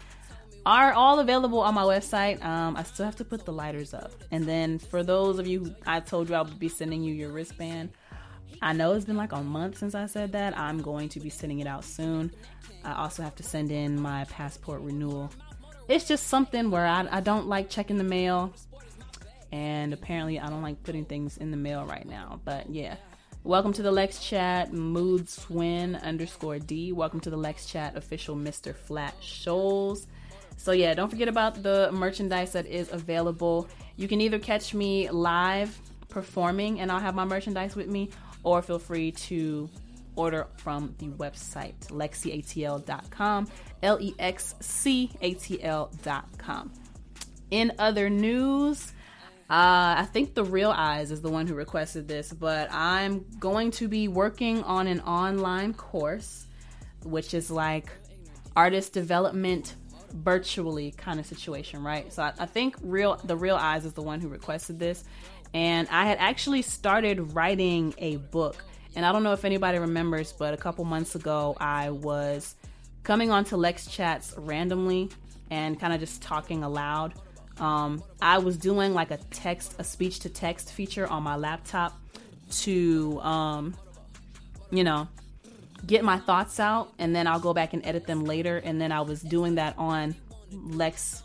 are 0.66 0.94
all 0.94 1.20
available 1.20 1.60
on 1.60 1.74
my 1.74 1.84
website. 1.84 2.44
Um, 2.44 2.78
I 2.78 2.84
still 2.84 3.06
have 3.06 3.16
to 3.18 3.26
put 3.26 3.46
the 3.46 3.54
lighters 3.54 3.94
up. 3.94 4.12
And 4.32 4.46
then 4.46 4.80
for 4.80 5.04
those 5.04 5.40
of 5.40 5.48
you, 5.48 5.76
I 5.86 6.00
told 6.00 6.30
you 6.30 6.36
I'll 6.36 6.46
be 6.46 6.70
sending 6.70 7.04
you 7.04 7.14
your 7.14 7.32
wristband. 7.32 7.92
I 8.62 8.74
know 8.74 8.94
it's 8.94 9.06
been 9.06 9.18
like 9.18 9.32
a 9.32 9.42
month 9.42 9.80
since 9.80 9.96
I 9.96 10.06
said 10.06 10.34
that. 10.34 10.58
I'm 10.58 10.82
going 10.82 11.10
to 11.10 11.20
be 11.20 11.30
sending 11.30 11.60
it 11.60 11.68
out 11.68 11.84
soon. 11.84 12.32
I 12.84 12.94
also 12.94 13.24
have 13.24 13.36
to 13.38 13.44
send 13.44 13.72
in 13.72 14.00
my 14.00 14.26
passport 14.26 14.82
renewal. 14.82 15.32
It's 15.88 16.08
just 16.08 16.28
something 16.28 16.70
where 16.70 16.86
I, 16.86 17.08
I 17.10 17.22
don't 17.22 17.48
like 17.48 17.70
checking 17.70 17.98
the 17.98 18.04
mail. 18.04 18.54
And 19.52 19.94
apparently, 19.94 20.40
I 20.40 20.48
don't 20.48 20.62
like 20.62 20.82
putting 20.84 21.06
things 21.06 21.38
in 21.38 21.52
the 21.52 21.58
mail 21.58 21.86
right 21.86 22.08
now. 22.08 22.40
But 22.46 22.70
yeah. 22.70 22.98
Welcome 23.44 23.74
to 23.74 23.82
the 23.82 23.92
Lex 23.92 24.24
Chat, 24.24 24.72
Mood 24.72 25.28
Swin 25.28 25.96
underscore 25.96 26.60
D. 26.60 26.92
Welcome 26.92 27.20
to 27.22 27.32
the 27.32 27.38
Lex 27.38 27.66
Chat 27.66 27.98
official 27.98 28.36
Mr. 28.36 28.76
Flat 28.76 29.16
Shoals. 29.20 30.06
So 30.62 30.74
yeah, 30.74 30.94
don't 30.94 31.10
forget 31.10 31.28
about 31.28 31.64
the 31.64 31.90
merchandise 31.92 32.52
that 32.52 32.68
is 32.68 32.92
available. 32.92 33.68
You 33.96 34.08
can 34.08 34.22
either 34.22 34.38
catch 34.38 34.76
me 34.76 35.10
live 35.10 35.76
performing 36.08 36.82
and 36.82 36.92
I'll 36.92 37.00
have 37.00 37.16
my 37.16 37.26
merchandise 37.26 37.76
with 37.76 37.88
me, 37.88 38.12
or 38.44 38.62
feel 38.62 38.78
free 38.78 39.12
to 39.12 39.68
order 40.16 40.46
from 40.58 40.94
the 41.00 41.08
website 41.08 41.74
lexcatl.com, 41.88 43.48
L 43.82 43.98
E 44.00 44.14
X 44.20 44.54
C 44.60 45.10
A 45.22 45.34
T 45.34 45.64
L.com. 45.64 46.72
In 47.50 47.72
other 47.80 48.08
news, 48.08 48.94
uh, 49.50 49.98
I 49.98 50.08
think 50.14 50.36
the 50.36 50.44
Real 50.44 50.70
Eyes 50.70 51.10
is 51.10 51.22
the 51.22 51.32
one 51.32 51.48
who 51.48 51.56
requested 51.56 52.08
this, 52.08 52.32
but 52.32 52.72
I'm 52.72 53.26
going 53.40 53.72
to 53.72 53.88
be 53.88 54.08
working 54.08 54.62
on 54.62 54.86
an 54.86 55.00
online 55.02 55.74
course, 55.74 56.46
which 57.04 57.34
is 57.34 57.50
like 57.50 57.92
artist 58.56 58.94
development 58.94 59.76
virtually 60.12 60.92
kind 60.92 61.20
of 61.20 61.26
situation, 61.26 61.84
right? 61.84 62.12
So 62.12 62.24
I, 62.24 62.34
I 62.40 62.46
think 62.46 62.76
real 62.82 63.20
the 63.24 63.36
Real 63.36 63.56
Eyes 63.56 63.86
is 63.86 63.94
the 63.94 64.02
one 64.02 64.20
who 64.22 64.28
requested 64.28 64.80
this, 64.80 65.04
and 65.54 65.88
I 65.90 66.06
had 66.06 66.18
actually 66.20 66.62
started 66.62 67.34
writing 67.34 67.94
a 67.98 68.18
book. 68.18 68.64
And 68.96 69.06
I 69.06 69.14
don't 69.14 69.24
know 69.24 69.32
if 69.32 69.46
anybody 69.46 69.80
remembers, 69.80 70.34
but 70.34 70.54
a 70.54 70.58
couple 70.58 70.84
months 70.84 71.16
ago 71.16 71.56
I 71.60 71.92
was 71.92 72.56
coming 73.04 73.32
onto 73.32 73.56
Lex 73.56 73.88
chats 73.88 74.34
randomly 74.38 75.10
and 75.50 75.80
kind 75.80 75.94
of 75.94 76.00
just 76.02 76.22
talking 76.22 76.64
aloud 76.64 77.14
um, 77.62 78.04
I 78.22 78.40
was 78.40 78.58
doing 78.58 78.94
like 78.94 79.12
a 79.12 79.18
text, 79.18 79.76
a 79.78 79.84
speech 79.84 80.20
to 80.22 80.30
text 80.30 80.72
feature 80.72 81.08
on 81.08 81.24
my 81.24 81.36
laptop 81.36 82.00
to, 82.52 83.20
um, 83.22 83.76
you 84.72 84.84
know, 84.84 85.08
get 85.86 86.04
my 86.04 86.18
thoughts 86.18 86.60
out, 86.60 86.94
and 87.00 87.16
then 87.16 87.28
I'll 87.28 87.40
go 87.40 87.54
back 87.54 87.74
and 87.74 87.86
edit 87.86 88.08
them 88.08 88.24
later. 88.24 88.58
And 88.58 88.80
then 88.80 88.92
I 88.92 89.02
was 89.02 89.22
doing 89.22 89.56
that 89.56 89.76
on 89.78 90.16
Lex, 90.52 91.24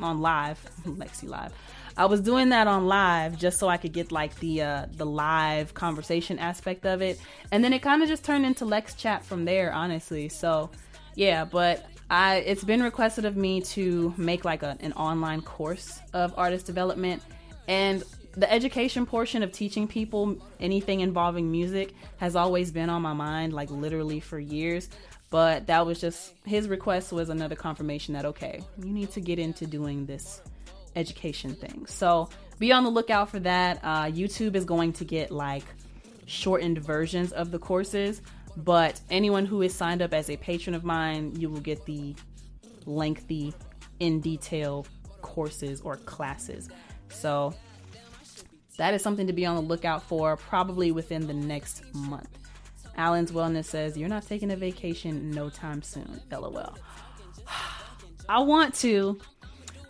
on 0.00 0.20
live, 0.20 0.60
Lexi 0.84 1.28
Live. 1.28 1.52
I 1.96 2.06
was 2.06 2.20
doing 2.20 2.50
that 2.50 2.66
on 2.66 2.86
live 2.86 3.36
just 3.36 3.58
so 3.58 3.68
I 3.68 3.76
could 3.76 3.92
get 3.92 4.12
like 4.12 4.38
the 4.40 4.62
uh, 4.62 4.86
the 4.92 5.04
live 5.04 5.74
conversation 5.74 6.38
aspect 6.38 6.86
of 6.86 7.02
it, 7.02 7.20
and 7.52 7.62
then 7.62 7.72
it 7.72 7.80
kind 7.82 8.02
of 8.02 8.08
just 8.08 8.24
turned 8.24 8.46
into 8.46 8.64
Lex 8.64 8.94
Chat 8.94 9.24
from 9.24 9.44
there, 9.44 9.72
honestly. 9.72 10.28
So, 10.28 10.70
yeah, 11.14 11.44
but 11.44 11.84
I 12.08 12.36
it's 12.36 12.64
been 12.64 12.82
requested 12.82 13.24
of 13.24 13.36
me 13.36 13.60
to 13.62 14.14
make 14.16 14.44
like 14.44 14.62
a, 14.62 14.76
an 14.80 14.92
online 14.94 15.42
course 15.42 16.00
of 16.14 16.32
artist 16.38 16.64
development 16.64 17.22
and 17.68 18.02
the 18.32 18.50
education 18.50 19.06
portion 19.06 19.42
of 19.42 19.52
teaching 19.52 19.88
people 19.88 20.36
anything 20.60 21.00
involving 21.00 21.50
music 21.50 21.94
has 22.18 22.36
always 22.36 22.70
been 22.70 22.88
on 22.88 23.02
my 23.02 23.12
mind 23.12 23.52
like 23.52 23.70
literally 23.70 24.20
for 24.20 24.38
years. 24.38 24.88
But 25.30 25.68
that 25.68 25.86
was 25.86 26.00
just 26.00 26.32
his 26.44 26.68
request 26.68 27.12
was 27.12 27.28
another 27.28 27.54
confirmation 27.54 28.14
that 28.14 28.24
okay 28.24 28.60
you 28.78 28.92
need 28.92 29.10
to 29.12 29.20
get 29.20 29.38
into 29.38 29.66
doing 29.66 30.06
this 30.06 30.42
education 30.96 31.54
thing. 31.54 31.86
So 31.86 32.28
be 32.58 32.72
on 32.72 32.84
the 32.84 32.90
lookout 32.90 33.30
for 33.30 33.38
that. 33.40 33.80
Uh, 33.82 34.04
youtube 34.04 34.54
is 34.54 34.64
going 34.64 34.92
to 34.94 35.04
get 35.04 35.30
like 35.30 35.64
shortened 36.26 36.78
versions 36.78 37.32
of 37.32 37.50
the 37.50 37.58
courses. 37.58 38.22
But 38.56 39.00
anyone 39.10 39.46
who 39.46 39.62
is 39.62 39.72
signed 39.74 40.02
up 40.02 40.12
as 40.12 40.28
a 40.28 40.36
patron 40.36 40.74
of 40.74 40.84
mine, 40.84 41.34
you 41.36 41.48
will 41.48 41.60
get 41.60 41.86
the 41.86 42.16
lengthy, 42.84 43.54
in 44.00 44.20
detail 44.20 44.86
courses 45.20 45.80
or 45.82 45.96
classes. 45.96 46.68
So 47.10 47.54
that 48.80 48.94
is 48.94 49.02
something 49.02 49.26
to 49.26 49.34
be 49.34 49.44
on 49.44 49.56
the 49.56 49.60
lookout 49.60 50.02
for 50.02 50.38
probably 50.38 50.90
within 50.90 51.26
the 51.26 51.34
next 51.34 51.82
month. 51.94 52.38
Allen's 52.96 53.30
Wellness 53.30 53.66
says, 53.66 53.94
You're 53.94 54.08
not 54.08 54.26
taking 54.26 54.50
a 54.50 54.56
vacation 54.56 55.30
no 55.32 55.50
time 55.50 55.82
soon. 55.82 56.18
LOL. 56.32 56.78
I 58.28 58.38
want 58.38 58.74
to. 58.76 59.20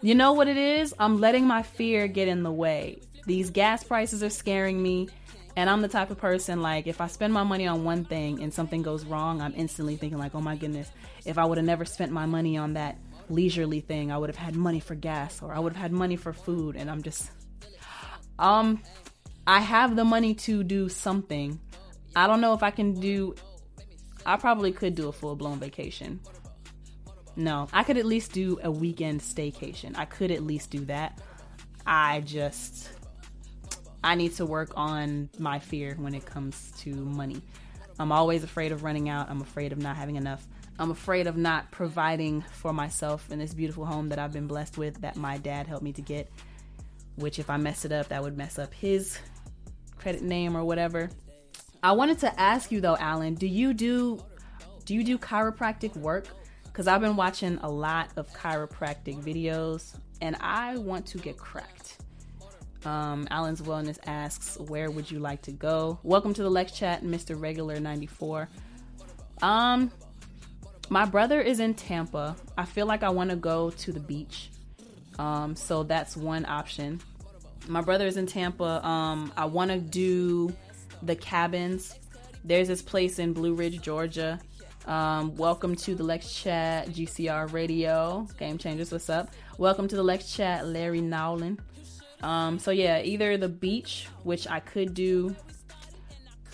You 0.03 0.15
know 0.17 0.33
what 0.33 0.49
it 0.49 0.57
is? 0.57 0.93
I'm 0.99 1.21
letting 1.21 1.47
my 1.47 1.63
fear 1.63 2.09
get 2.09 2.27
in 2.27 2.43
the 2.43 2.51
way. 2.51 3.01
These 3.27 3.51
gas 3.51 3.85
prices 3.85 4.25
are 4.25 4.31
scaring 4.31 4.83
me. 4.83 5.09
And 5.55 5.71
I'm 5.71 5.83
the 5.83 5.89
type 5.89 6.11
of 6.11 6.19
person 6.19 6.61
like 6.61 6.89
if 6.89 7.01
I 7.01 7.07
spend 7.07 7.33
my 7.33 7.45
money 7.45 7.69
on 7.69 7.85
one 7.85 8.05
thing 8.05 8.43
and 8.43 8.53
something 8.53 8.83
goes 8.83 9.05
wrong, 9.05 9.41
I'm 9.41 9.55
instantly 9.57 9.97
thinking 9.97 10.19
like, 10.19 10.35
"Oh 10.35 10.41
my 10.41 10.57
goodness, 10.57 10.91
if 11.25 11.39
I 11.39 11.45
would 11.45 11.59
have 11.59 11.67
never 11.67 11.85
spent 11.85 12.11
my 12.11 12.27
money 12.27 12.57
on 12.57 12.73
that 12.75 12.99
leisurely 13.29 13.81
thing, 13.81 14.11
I 14.11 14.19
would 14.19 14.31
have 14.31 14.37
had 14.37 14.57
money 14.57 14.81
for 14.81 14.97
gas 14.97 15.43
or 15.43 15.53
I 15.53 15.61
would 15.61 15.75
have 15.75 15.83
had 15.83 15.93
money 15.93 16.17
for 16.17 16.33
food." 16.33 16.75
And 16.77 16.91
I'm 16.91 17.03
just 17.03 17.31
um 18.41 18.83
I 19.47 19.61
have 19.61 19.97
the 19.97 20.05
money 20.05 20.35
to 20.35 20.63
do 20.63 20.89
something. 20.89 21.61
I 22.15 22.27
don't 22.27 22.41
know 22.41 22.55
if 22.55 22.63
I 22.63 22.71
can 22.71 22.99
do 22.99 23.35
I 24.27 24.37
probably 24.37 24.73
could 24.73 24.95
do 24.95 25.09
a 25.09 25.13
full-blown 25.13 25.59
vacation. 25.59 26.21
No, 27.37 27.69
I 27.73 27.85
could 27.85 27.97
at 27.97 28.05
least 28.05 28.33
do 28.33 28.59
a 28.63 28.71
weekend 28.71 29.21
staycation. 29.21 29.97
I 29.97 30.05
could 30.05 30.31
at 30.31 30.43
least 30.43 30.71
do 30.71 30.85
that. 30.87 31.21
I 31.87 32.21
just 32.21 32.91
I 34.03 34.15
need 34.15 34.35
to 34.37 34.47
work 34.47 34.73
on 34.77 35.29
my 35.39 35.59
fear 35.59 35.95
when 35.99 36.15
it 36.15 36.25
comes 36.25 36.73
to 36.79 36.95
money. 36.95 37.43
I'm 37.99 38.13
always 38.13 38.45
afraid 38.45 38.73
of 38.73 38.83
running 38.83 39.09
out. 39.09 39.29
I'm 39.29 39.43
afraid 39.43 39.73
of 39.73 39.79
not 39.79 39.97
having 39.97 40.17
enough. 40.17 40.47
I'm 40.79 40.91
afraid 40.91 41.27
of 41.27 41.37
not 41.37 41.71
providing 41.71 42.41
for 42.53 42.73
myself 42.73 43.31
in 43.31 43.39
this 43.39 43.53
beautiful 43.53 43.85
home 43.85 44.09
that 44.09 44.19
I've 44.19 44.33
been 44.33 44.47
blessed 44.47 44.79
with 44.79 45.03
that 45.03 45.17
my 45.17 45.37
dad 45.37 45.67
helped 45.67 45.85
me 45.85 45.93
to 45.93 46.03
get. 46.03 46.31
Which, 47.17 47.39
if 47.39 47.51
I 47.51 47.57
mess 47.57 47.85
it 47.85 47.93
up, 47.93 48.09
that 48.09 48.23
would 48.23 48.37
mess 48.37 48.59
up 48.59 48.73
his 48.73 49.19
credit 49.97 50.23
name 50.23 50.57
or 50.57 50.65
whatever. 50.65 51.11
I 51.83 51.93
wanted 51.93 52.19
to 52.21 52.41
ask 52.41 52.71
you 52.71 52.81
though, 52.81 52.97
Alan, 52.97 53.35
do 53.35 53.47
you 53.47 53.73
do 53.75 54.23
do 54.85 54.95
you 54.95 55.05
do 55.05 55.19
chiropractic 55.19 55.97
work? 55.97 56.27
Because 56.65 56.87
I've 56.89 57.01
been 57.01 57.17
watching 57.17 57.59
a 57.63 57.71
lot 57.71 58.11
of 58.17 58.29
chiropractic 58.33 59.23
videos 59.23 59.95
and 60.21 60.37
I 60.41 60.77
want 60.79 61.07
to 61.07 61.19
get 61.19 61.37
cracked. 61.37 61.99
Um, 62.85 63.29
Allen's 63.31 63.61
Wellness 63.61 63.99
asks, 64.07 64.59
Where 64.59 64.91
would 64.91 65.11
you 65.11 65.19
like 65.19 65.43
to 65.43 65.53
go? 65.53 65.99
Welcome 66.03 66.33
to 66.35 66.43
the 66.43 66.51
Lex 66.51 66.73
Chat, 66.73 67.03
Mr. 67.03 67.41
Regular 67.41 67.79
94. 67.79 68.49
Um, 69.43 69.93
my 70.89 71.05
brother 71.05 71.41
is 71.41 71.61
in 71.61 71.75
Tampa. 71.75 72.37
I 72.57 72.65
feel 72.65 72.87
like 72.87 73.03
I 73.03 73.11
want 73.11 73.31
to 73.31 73.37
go 73.37 73.71
to 73.71 73.93
the 73.93 74.01
beach. 74.01 74.51
Um, 75.19 75.57
so 75.57 75.83
that's 75.83 76.17
one 76.17 76.47
option. 76.47 77.01
My 77.69 77.81
brother 77.81 78.07
is 78.07 78.17
in 78.17 78.27
Tampa. 78.27 78.87
Um, 78.87 79.33
I 79.37 79.45
want 79.45 79.71
to 79.71 79.79
do 79.79 80.55
the 81.03 81.17
cabins. 81.17 81.99
There's 82.45 82.69
this 82.69 82.83
place 82.83 83.19
in 83.19 83.33
Blue 83.33 83.55
Ridge, 83.55 83.81
Georgia. 83.83 84.41
Um, 84.87 85.37
welcome 85.37 85.77
to 85.77 85.95
the 85.95 86.03
Lex 86.03 86.33
Chat 86.35 86.89
GCR 86.89 87.53
Radio. 87.53 88.27
Game 88.39 88.57
Changers, 88.57 88.91
what's 88.91 89.11
up? 89.11 89.31
Welcome 89.59 89.89
to 89.89 89.97
the 89.97 90.03
Lex 90.03 90.35
Chat, 90.35 90.67
Larry 90.67 91.03
Nowlin. 91.03 91.59
Um, 92.23 92.59
so 92.59 92.71
yeah, 92.71 93.03
either 93.03 93.37
the 93.37 93.49
beach, 93.49 94.09
which 94.25 94.49
I 94.49 94.61
could 94.61 94.95
do, 94.95 95.37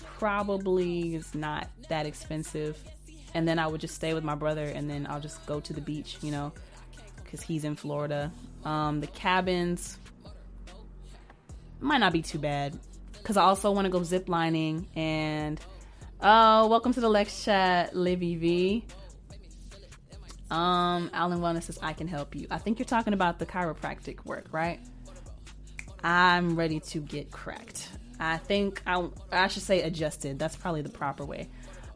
probably 0.03 1.15
is 1.15 1.33
not 1.33 1.69
that 1.89 2.05
expensive, 2.05 2.77
and 3.33 3.47
then 3.47 3.59
I 3.59 3.67
would 3.67 3.81
just 3.81 3.95
stay 3.95 4.13
with 4.13 4.23
my 4.23 4.35
brother, 4.35 4.65
and 4.65 4.89
then 4.89 5.07
I'll 5.09 5.21
just 5.21 5.45
go 5.45 5.59
to 5.59 5.73
the 5.73 5.81
beach, 5.81 6.17
you 6.21 6.31
know, 6.31 6.51
because 7.27 7.43
he's 7.43 7.63
in 7.63 7.75
Florida. 7.75 8.31
Um, 8.65 9.01
the 9.01 9.07
cabins 9.07 9.99
might 11.79 11.99
not 11.99 12.11
be 12.13 12.23
too 12.23 12.39
bad, 12.39 12.79
because 13.13 13.37
I 13.37 13.43
also 13.43 13.71
want 13.71 13.85
to 13.85 13.91
go 13.91 14.01
zip 14.01 14.27
lining 14.27 14.87
and. 14.95 15.61
Oh, 16.19 16.65
welcome 16.65 16.91
to 16.93 16.99
the 16.99 17.09
Lex 17.09 17.43
Chat, 17.43 17.95
Livy 17.95 18.35
V. 18.37 18.85
Um, 20.49 21.11
Alan 21.13 21.41
Wellness 21.41 21.63
says 21.63 21.77
I 21.79 21.93
can 21.93 22.07
help 22.07 22.35
you. 22.35 22.47
I 22.49 22.57
think 22.57 22.79
you're 22.79 22.87
talking 22.87 23.13
about 23.13 23.37
the 23.37 23.45
chiropractic 23.45 24.25
work, 24.25 24.47
right? 24.51 24.79
I'm 26.03 26.55
ready 26.55 26.79
to 26.79 27.01
get 27.01 27.29
cracked. 27.29 27.89
I 28.19 28.37
think 28.37 28.81
I, 28.87 29.07
I 29.31 29.47
should 29.47 29.61
say 29.61 29.83
adjusted. 29.83 30.39
That's 30.39 30.55
probably 30.55 30.81
the 30.81 30.89
proper 30.89 31.23
way. 31.23 31.49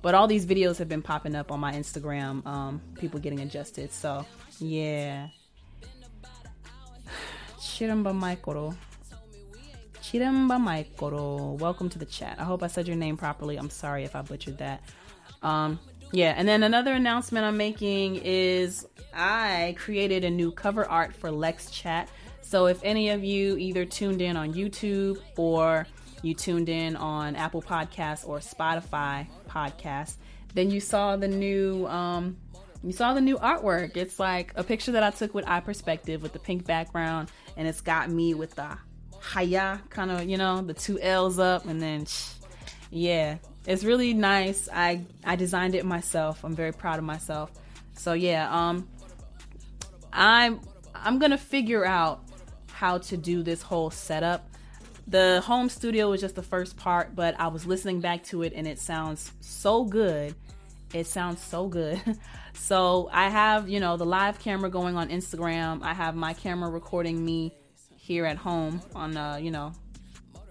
But 0.03 0.13
all 0.13 0.27
these 0.27 0.45
videos 0.45 0.77
have 0.77 0.87
been 0.87 1.01
popping 1.01 1.33
up 1.33 1.51
on 1.51 1.59
my 1.59 1.73
Instagram, 1.73 2.45
um, 2.45 2.79
people 2.99 3.19
getting 3.19 3.39
adjusted. 3.39 3.91
So, 3.91 4.23
yeah. 4.61 5.27
Chiramba 7.59 8.13
Maikoro. 8.13 8.75
Chiramba 10.01 10.57
Maikoro. 10.59 11.57
Welcome 11.59 11.89
to 11.89 11.99
the 11.99 12.05
chat. 12.05 12.37
I 12.39 12.43
hope 12.43 12.63
I 12.63 12.67
said 12.67 12.87
your 12.87 12.95
name 12.95 13.17
properly. 13.17 13.57
I'm 13.57 13.69
sorry 13.69 14.03
if 14.03 14.15
I 14.15 14.21
butchered 14.21 14.57
that. 14.59 14.83
Um, 15.41 15.79
Yeah, 16.13 16.33
and 16.35 16.45
then 16.47 16.63
another 16.63 16.91
announcement 16.93 17.45
I'm 17.45 17.55
making 17.55 18.17
is 18.17 18.85
I 19.13 19.75
created 19.79 20.25
a 20.25 20.29
new 20.29 20.51
cover 20.51 20.85
art 20.85 21.15
for 21.15 21.31
Lex 21.31 21.71
Chat. 21.71 22.09
So 22.41 22.65
if 22.65 22.83
any 22.83 23.09
of 23.09 23.23
you 23.23 23.55
either 23.57 23.85
tuned 23.85 24.21
in 24.21 24.35
on 24.35 24.53
YouTube 24.53 25.19
or 25.37 25.87
you 26.21 26.33
tuned 26.33 26.67
in 26.67 26.97
on 26.97 27.37
Apple 27.37 27.61
Podcasts 27.61 28.27
or 28.27 28.39
Spotify 28.39 29.25
Podcasts, 29.49 30.15
then 30.53 30.69
you 30.69 30.81
saw 30.81 31.15
the 31.15 31.29
new 31.29 31.87
um, 31.87 32.35
you 32.83 32.91
saw 32.91 33.13
the 33.13 33.21
new 33.21 33.37
artwork. 33.37 33.95
It's 33.95 34.19
like 34.19 34.53
a 34.55 34.63
picture 34.63 34.93
that 34.93 35.03
I 35.03 35.11
took 35.11 35.33
with 35.33 35.47
eye 35.47 35.59
perspective 35.59 36.23
with 36.23 36.33
the 36.33 36.39
pink 36.39 36.65
background, 36.65 37.31
and 37.55 37.67
it's 37.67 37.81
got 37.81 38.09
me 38.09 38.33
with 38.33 38.55
the 38.55 38.77
haya 39.19 39.79
kind 39.89 40.11
of, 40.11 40.23
you 40.27 40.37
know, 40.37 40.61
the 40.61 40.73
two 40.73 40.99
L's 40.99 41.37
up, 41.37 41.65
and 41.65 41.81
then 41.81 42.07
yeah, 42.89 43.37
it's 43.65 43.83
really 43.83 44.13
nice. 44.13 44.67
I 44.71 45.01
I 45.23 45.35
designed 45.35 45.75
it 45.75 45.85
myself. 45.85 46.43
I'm 46.43 46.55
very 46.55 46.73
proud 46.73 46.99
of 46.99 47.05
myself. 47.05 47.51
So 47.93 48.13
yeah, 48.13 48.49
um, 48.51 48.87
I'm 50.11 50.59
I'm 50.95 51.19
gonna 51.19 51.37
figure 51.37 51.85
out 51.85 52.23
how 52.71 52.97
to 52.97 53.17
do 53.17 53.43
this 53.43 53.61
whole 53.61 53.91
setup. 53.91 54.47
The 55.07 55.41
home 55.45 55.69
studio 55.69 56.09
was 56.09 56.21
just 56.21 56.35
the 56.35 56.43
first 56.43 56.77
part, 56.77 57.15
but 57.15 57.39
I 57.39 57.47
was 57.47 57.65
listening 57.65 58.01
back 58.01 58.23
to 58.25 58.43
it 58.43 58.53
and 58.55 58.67
it 58.67 58.79
sounds 58.79 59.31
so 59.39 59.83
good. 59.83 60.35
It 60.93 61.07
sounds 61.07 61.41
so 61.41 61.67
good. 61.67 62.01
so 62.53 63.09
I 63.11 63.29
have, 63.29 63.69
you 63.69 63.79
know, 63.79 63.97
the 63.97 64.05
live 64.05 64.39
camera 64.39 64.69
going 64.69 64.97
on 64.97 65.09
Instagram. 65.09 65.81
I 65.83 65.93
have 65.93 66.15
my 66.15 66.33
camera 66.33 66.69
recording 66.69 67.23
me 67.23 67.55
here 67.95 68.25
at 68.25 68.37
home 68.37 68.81
on, 68.95 69.15
uh, 69.15 69.37
you 69.37 69.51
know, 69.51 69.73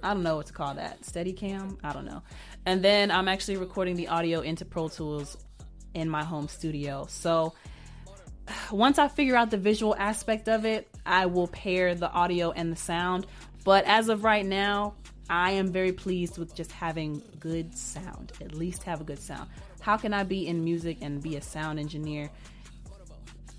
I 0.03 0.15
don't 0.15 0.23
know 0.23 0.37
what 0.37 0.47
to 0.47 0.53
call 0.53 0.75
that. 0.75 1.05
Steady 1.05 1.33
cam? 1.33 1.77
I 1.85 1.93
don't 1.93 2.07
know. 2.07 2.23
And 2.65 2.83
then 2.83 3.11
I'm 3.11 3.29
actually 3.29 3.59
recording 3.59 3.97
the 3.97 4.09
audio 4.09 4.41
into 4.41 4.65
Pro 4.65 4.89
Tools 4.89 5.37
in 5.95 6.09
my 6.09 6.25
home 6.25 6.49
studio. 6.49 7.07
So 7.09 7.55
once 8.73 8.99
I 8.99 9.09
figure 9.09 9.37
out 9.37 9.51
the 9.51 9.59
visual 9.59 9.95
aspect 9.97 10.49
of 10.49 10.65
it, 10.65 10.89
I 11.05 11.27
will 11.27 11.49
pair 11.49 11.95
the 11.95 12.11
audio 12.11 12.51
and 12.51 12.73
the 12.73 12.77
sound. 12.77 13.27
But 13.65 13.85
as 13.85 14.09
of 14.09 14.25
right 14.25 14.47
now, 14.47 14.95
I 15.29 15.53
am 15.53 15.71
very 15.71 15.93
pleased 15.93 16.39
with 16.39 16.55
just 16.55 16.73
having 16.73 17.23
good 17.39 17.77
sound. 17.77 18.33
At 18.41 18.55
least 18.55 18.83
have 18.85 19.01
a 19.01 19.05
good 19.05 19.21
sound. 19.21 19.49
How 19.81 19.97
can 19.97 20.13
I 20.13 20.25
be 20.25 20.47
in 20.47 20.63
music 20.63 20.99
and 21.01 21.23
be 21.23 21.37
a 21.37 21.43
sound 21.43 21.79
engineer? 21.79 22.31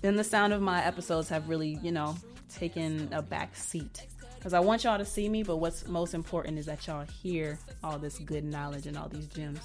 Then 0.00 0.16
the 0.16 0.24
sound 0.24 0.52
of 0.52 0.60
my 0.60 0.84
episodes 0.84 1.28
have 1.28 1.48
really, 1.48 1.78
you 1.82 1.92
know, 1.92 2.16
taken 2.52 3.08
a 3.12 3.22
back 3.22 3.56
seat. 3.56 4.06
Because 4.36 4.54
I 4.54 4.60
want 4.60 4.82
y'all 4.84 4.98
to 4.98 5.04
see 5.04 5.28
me, 5.28 5.42
but 5.42 5.58
what's 5.58 5.86
most 5.86 6.14
important 6.14 6.58
is 6.58 6.66
that 6.66 6.86
y'all 6.86 7.04
hear 7.04 7.58
all 7.84 7.98
this 7.98 8.18
good 8.18 8.44
knowledge 8.44 8.86
and 8.86 8.96
all 8.96 9.08
these 9.08 9.26
gems 9.26 9.60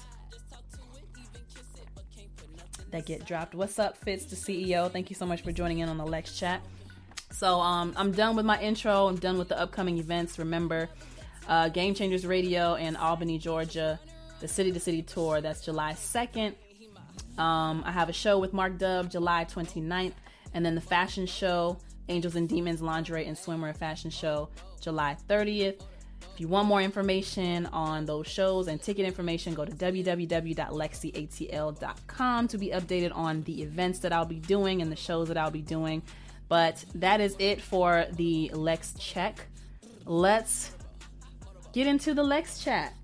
that 2.90 3.04
get 3.04 3.26
dropped. 3.26 3.54
What's 3.54 3.78
up, 3.78 3.96
Fitz, 3.96 4.26
the 4.26 4.36
CEO? 4.36 4.90
Thank 4.90 5.10
you 5.10 5.16
so 5.16 5.26
much 5.26 5.42
for 5.42 5.52
joining 5.52 5.80
in 5.80 5.88
on 5.88 5.98
the 5.98 6.06
Lex 6.06 6.38
chat. 6.38 6.62
So 7.32 7.60
um, 7.60 7.92
I'm 7.96 8.12
done 8.12 8.36
with 8.36 8.46
my 8.46 8.60
intro. 8.60 9.08
I'm 9.08 9.16
done 9.16 9.38
with 9.38 9.48
the 9.48 9.58
upcoming 9.60 9.98
events. 9.98 10.38
Remember, 10.38 10.88
uh, 11.48 11.68
Game 11.68 11.94
Changers 11.94 12.26
Radio 12.26 12.74
in 12.74 12.96
Albany, 12.96 13.38
Georgia, 13.38 13.98
the 14.40 14.48
City 14.48 14.72
to 14.72 14.80
City 14.80 15.02
tour. 15.02 15.40
That's 15.40 15.64
July 15.64 15.92
2nd. 15.92 16.54
Um, 17.38 17.84
I 17.86 17.92
have 17.92 18.08
a 18.08 18.12
show 18.12 18.38
with 18.38 18.52
Mark 18.52 18.78
Dub 18.78 19.10
July 19.10 19.44
29th, 19.44 20.14
and 20.54 20.64
then 20.64 20.74
the 20.74 20.80
fashion 20.80 21.26
show, 21.26 21.78
Angels 22.08 22.36
and 22.36 22.48
Demons 22.48 22.80
Lingerie 22.80 23.26
and 23.26 23.36
Swimwear 23.36 23.76
Fashion 23.76 24.10
Show, 24.10 24.48
July 24.80 25.16
30th. 25.28 25.82
If 26.34 26.40
you 26.40 26.48
want 26.48 26.66
more 26.68 26.82
information 26.82 27.66
on 27.66 28.06
those 28.06 28.26
shows 28.26 28.66
and 28.68 28.80
ticket 28.80 29.04
information, 29.06 29.54
go 29.54 29.64
to 29.64 29.72
www.lexiatl.com 29.72 32.48
to 32.48 32.58
be 32.58 32.68
updated 32.68 33.14
on 33.14 33.42
the 33.42 33.62
events 33.62 33.98
that 34.00 34.12
I'll 34.12 34.24
be 34.24 34.40
doing 34.40 34.82
and 34.82 34.90
the 34.90 34.96
shows 34.96 35.28
that 35.28 35.36
I'll 35.36 35.50
be 35.50 35.62
doing. 35.62 36.02
But 36.48 36.84
that 36.94 37.20
is 37.20 37.36
it 37.38 37.60
for 37.60 38.06
the 38.12 38.50
Lex 38.54 38.94
check. 38.98 39.46
Let's 40.06 40.72
get 41.72 41.86
into 41.86 42.14
the 42.14 42.22
Lex 42.22 42.62
chat. 42.62 42.94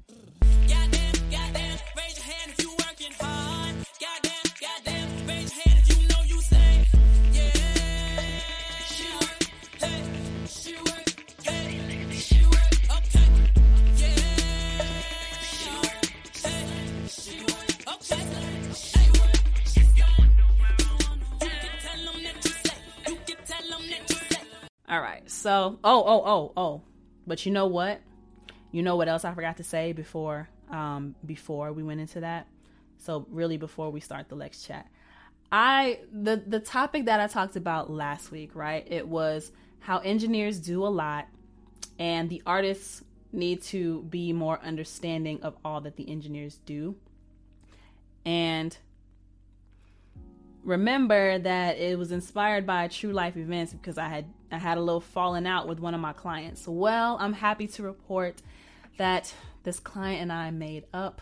All 24.95 25.01
right. 25.01 25.29
So, 25.29 25.81
oh, 25.83 26.05
oh, 26.07 26.23
oh, 26.25 26.53
oh. 26.57 26.83
But 27.27 27.45
you 27.45 27.51
know 27.51 27.67
what? 27.67 28.01
You 28.71 28.85
know 28.85 28.95
what 28.95 29.09
else 29.09 29.25
I 29.25 29.35
forgot 29.35 29.57
to 29.57 29.65
say 29.65 29.93
before 29.93 30.49
um 30.71 31.17
before 31.27 31.73
we 31.73 31.83
went 31.83 32.01
into 32.01 32.21
that? 32.21 32.47
So, 32.99 33.27
really 33.29 33.57
before 33.57 33.91
we 33.91 33.99
start 33.99 34.29
the 34.29 34.37
Lex 34.37 34.63
chat. 34.63 34.87
I 35.51 35.99
the 36.13 36.37
the 36.47 36.61
topic 36.61 37.07
that 37.07 37.19
I 37.19 37.27
talked 37.27 37.57
about 37.57 37.91
last 37.91 38.31
week, 38.31 38.55
right? 38.55 38.87
It 38.89 39.09
was 39.09 39.51
how 39.81 39.99
engineers 39.99 40.61
do 40.61 40.87
a 40.87 40.93
lot 41.03 41.27
and 41.99 42.31
the 42.31 42.41
artists 42.47 43.03
need 43.33 43.63
to 43.63 44.03
be 44.03 44.33
more 44.33 44.61
understanding 44.63 45.43
of 45.43 45.57
all 45.65 45.81
that 45.81 45.97
the 45.97 46.09
engineers 46.09 46.61
do. 46.67 46.95
And 48.25 48.79
remember 50.65 51.39
that 51.39 51.79
it 51.79 51.99
was 51.99 52.11
inspired 52.11 52.67
by 52.67 52.89
true 52.89 53.13
life 53.13 53.37
events 53.37 53.73
because 53.73 53.99
I 53.99 54.09
had 54.09 54.27
I 54.51 54.59
had 54.59 54.79
a 54.79 54.81
little 54.81 55.01
falling 55.01 55.47
out 55.47 55.69
with 55.69 55.79
one 55.79 55.95
of 55.95 56.01
my 56.01 56.13
clients. 56.13 56.67
Well, 56.67 57.17
I'm 57.21 57.33
happy 57.33 57.67
to 57.69 57.83
report 57.83 58.43
that 58.97 59.33
this 59.63 59.79
client 59.79 60.23
and 60.23 60.33
I 60.33 60.51
made 60.51 60.85
up. 60.93 61.21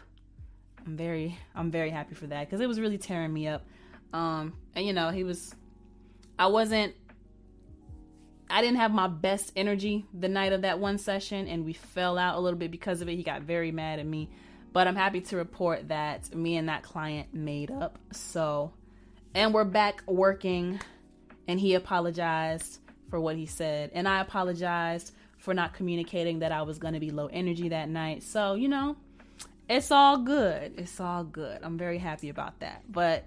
I'm 0.86 0.96
very 0.96 1.38
I'm 1.54 1.70
very 1.70 1.90
happy 1.90 2.14
for 2.14 2.26
that 2.28 2.48
because 2.48 2.60
it 2.60 2.68
was 2.68 2.80
really 2.80 2.98
tearing 2.98 3.32
me 3.32 3.48
up. 3.48 3.64
Um, 4.12 4.54
and 4.74 4.86
you 4.86 4.92
know, 4.92 5.10
he 5.10 5.24
was 5.24 5.54
I 6.38 6.46
wasn't 6.46 6.94
I 8.48 8.60
didn't 8.60 8.76
have 8.76 8.92
my 8.92 9.08
best 9.08 9.52
energy 9.56 10.06
the 10.12 10.28
night 10.28 10.52
of 10.52 10.62
that 10.62 10.78
one 10.78 10.98
session 10.98 11.48
and 11.48 11.64
we 11.64 11.72
fell 11.72 12.18
out 12.18 12.36
a 12.36 12.40
little 12.40 12.58
bit 12.58 12.70
because 12.70 13.00
of 13.00 13.08
it. 13.08 13.16
He 13.16 13.22
got 13.22 13.42
very 13.42 13.72
mad 13.72 13.98
at 13.98 14.06
me. 14.06 14.30
But 14.72 14.88
I'm 14.88 14.96
happy 14.96 15.20
to 15.22 15.36
report 15.36 15.88
that 15.88 16.34
me 16.34 16.56
and 16.56 16.68
that 16.68 16.82
client 16.82 17.34
made 17.34 17.70
up. 17.70 17.98
So 18.12 18.72
and 19.34 19.54
we're 19.54 19.64
back 19.64 20.02
working. 20.06 20.80
And 21.48 21.58
he 21.58 21.74
apologized 21.74 22.80
for 23.10 23.20
what 23.20 23.36
he 23.36 23.46
said. 23.46 23.90
And 23.94 24.08
i 24.08 24.20
apologized 24.20 25.12
for 25.38 25.52
not 25.52 25.74
communicating 25.74 26.38
that 26.38 26.52
i 26.52 26.62
was 26.62 26.78
going 26.78 26.94
to 26.94 27.00
be 27.00 27.10
low 27.10 27.26
energy 27.26 27.68
that 27.70 27.88
night. 27.88 28.22
So 28.22 28.54
you 28.54 28.68
know 28.68 28.96
it's 29.68 29.90
all 29.90 30.18
good. 30.18 30.74
It's 30.76 31.00
all 31.00 31.24
good. 31.24 31.60
I'm 31.62 31.78
very 31.78 31.98
happy 31.98 32.28
about 32.28 32.60
that. 32.60 32.82
But 32.90 33.24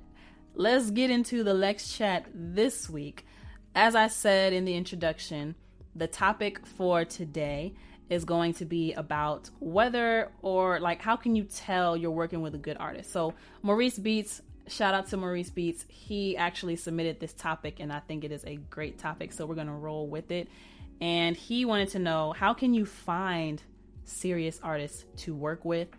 let's 0.54 0.92
get 0.92 1.10
into 1.10 1.44
the 1.44 1.54
lex 1.54 1.98
chat 1.98 2.26
this 2.34 2.90
week. 2.90 3.26
As 3.74 3.96
i 3.96 4.08
said 4.08 4.54
in 4.54 4.66
the 4.66 4.76
introduction 4.76 5.56
the 5.96 6.08
topic 6.08 6.66
for 6.66 7.06
today 7.06 7.74
is 8.10 8.26
going 8.26 8.54
to 8.54 8.66
be 8.66 8.94
about 8.94 9.50
whether 9.60 10.30
or 10.42 10.80
like 10.80 11.02
how 11.02 11.16
can 11.16 11.36
you 11.36 11.44
tell 11.44 11.98
you're 11.98 12.12
working 12.12 12.42
with 12.42 12.56
a 12.56 12.60
good 12.60 12.78
artist? 12.80 13.12
So 13.12 13.34
maurice 13.62 13.98
beats 13.98 14.42
shout 14.68 14.94
out 14.94 15.08
to 15.08 15.18
Maurice 15.18 15.50
Beats. 15.50 15.86
He 15.88 16.38
actually 16.38 16.76
submitted 16.76 17.20
this 17.20 17.34
topic, 17.34 17.80
and 17.80 17.92
I 17.92 18.00
think 18.00 18.24
it 18.24 18.32
is 18.32 18.44
a 18.46 18.56
great 18.70 18.98
topic. 18.98 19.32
So 19.32 19.46
we're 19.46 19.56
gonna 19.56 19.78
roll 19.78 20.08
with 20.08 20.32
it. 20.32 20.48
And 21.02 21.36
he 21.36 21.66
wanted 21.66 21.90
to 21.90 22.00
know 22.00 22.34
how 22.34 22.54
can 22.54 22.74
you 22.74 22.86
find 22.86 23.62
serious 24.06 24.60
artists 24.64 25.06
to 25.18 25.36
work 25.36 25.66
with. 25.66 25.90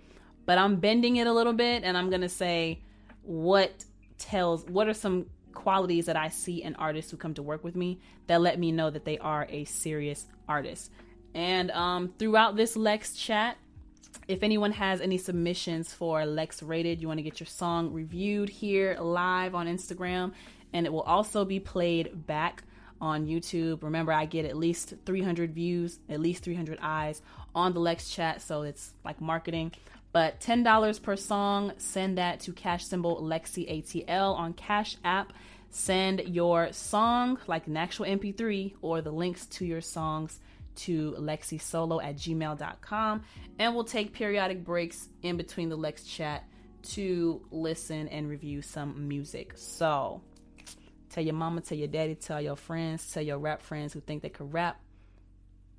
But 0.47 0.59
I'm 0.59 0.77
bending 0.77 1.17
it 1.17 1.27
a 1.27 1.33
little 1.33 1.53
bit, 1.53 1.85
and 1.85 1.97
I'm 1.97 2.11
gonna 2.11 2.29
say 2.29 2.81
what 3.23 3.85
tells 4.19 4.65
what 4.67 4.89
are 4.89 4.95
some 4.95 5.27
qualities 5.53 6.07
that 6.07 6.17
I 6.17 6.29
see 6.29 6.63
in 6.63 6.77
artists 6.77 7.11
who 7.11 7.17
come 7.17 7.35
to 7.35 7.43
work 7.43 7.65
with 7.65 7.75
me 7.75 8.01
that 8.27 8.41
let 8.41 8.59
me 8.59 8.73
know 8.73 8.91
that 8.91 9.05
they 9.05 9.19
are 9.19 9.47
a 9.51 9.65
serious 9.65 10.27
artist. 10.49 10.91
And 11.35 11.71
um, 11.73 12.15
throughout 12.19 12.57
this 12.57 12.77
Lex 12.77 13.15
chat, 13.15 13.57
if 14.29 14.43
anyone 14.43 14.73
has 14.73 15.01
any 15.01 15.19
submissions 15.19 15.93
for 15.93 16.27
Lex 16.27 16.63
Rated, 16.63 17.01
you 17.01 17.07
want 17.07 17.19
to 17.19 17.23
get 17.23 17.39
your 17.39 17.47
song 17.47 17.93
reviewed 17.93 18.49
here 18.49 18.97
live 19.01 19.55
on 19.55 19.69
Instagram, 19.69 20.33
and 20.73 20.85
it 20.85 20.93
will 20.93 21.03
also 21.03 21.45
be 21.45 21.61
played 21.61 22.27
back 22.27 22.65
on 23.01 23.27
YouTube. 23.27 23.83
Remember, 23.85 24.13
I 24.13 24.27
get 24.27 24.45
at 24.45 24.57
least 24.57 24.95
300 25.05 25.53
views, 25.53 26.01
at 26.09 26.19
least 26.19 26.43
300 26.43 26.79
eyes 26.83 27.23
on 27.55 27.73
the 27.73 27.79
Lex 27.79 28.11
chat, 28.11 28.43
so 28.43 28.63
it's 28.63 28.95
like 29.05 29.21
marketing. 29.21 29.73
But 30.13 30.41
$10 30.41 31.03
per 31.03 31.15
song, 31.15 31.73
send 31.79 32.19
that 32.19 32.41
to 32.41 32.53
cash 32.53 32.85
symbol 32.85 33.23
Lexi 33.23 33.71
ATL 33.71 34.35
on 34.37 34.55
Cash 34.55 34.97
App. 35.05 35.33
Send 35.71 36.21
your 36.21 36.73
song, 36.73 37.39
like 37.47 37.67
an 37.67 37.77
actual 37.77 38.07
MP3, 38.07 38.73
or 38.83 39.03
the 39.03 39.13
links 39.13 39.47
to 39.47 39.65
your 39.65 39.83
songs 39.83 40.41
to 40.77 41.17
lexisolo 41.19 42.03
at 42.03 42.17
gmail.com 42.17 43.23
and 43.59 43.75
we'll 43.75 43.85
take 43.85 44.13
periodic 44.13 44.65
breaks 44.65 45.09
in 45.23 45.37
between 45.37 45.69
the 45.69 45.77
Lex 45.77 46.05
chat 46.05 46.45
to 46.83 47.43
listen 47.51 48.09
and 48.09 48.29
review 48.29 48.63
some 48.63 49.09
music. 49.09 49.53
So 49.57 50.23
tell 51.11 51.25
your 51.25 51.35
mama, 51.35 51.61
tell 51.61 51.79
your 51.79 51.89
daddy, 51.89 52.15
tell 52.15 52.41
your 52.41 52.57
friends, 52.57 53.13
tell 53.13 53.23
your 53.23 53.39
rap 53.39 53.63
friends 53.63 53.93
who 53.93 54.01
think 54.01 54.23
they 54.23 54.29
could 54.29 54.53
rap. 54.53 54.81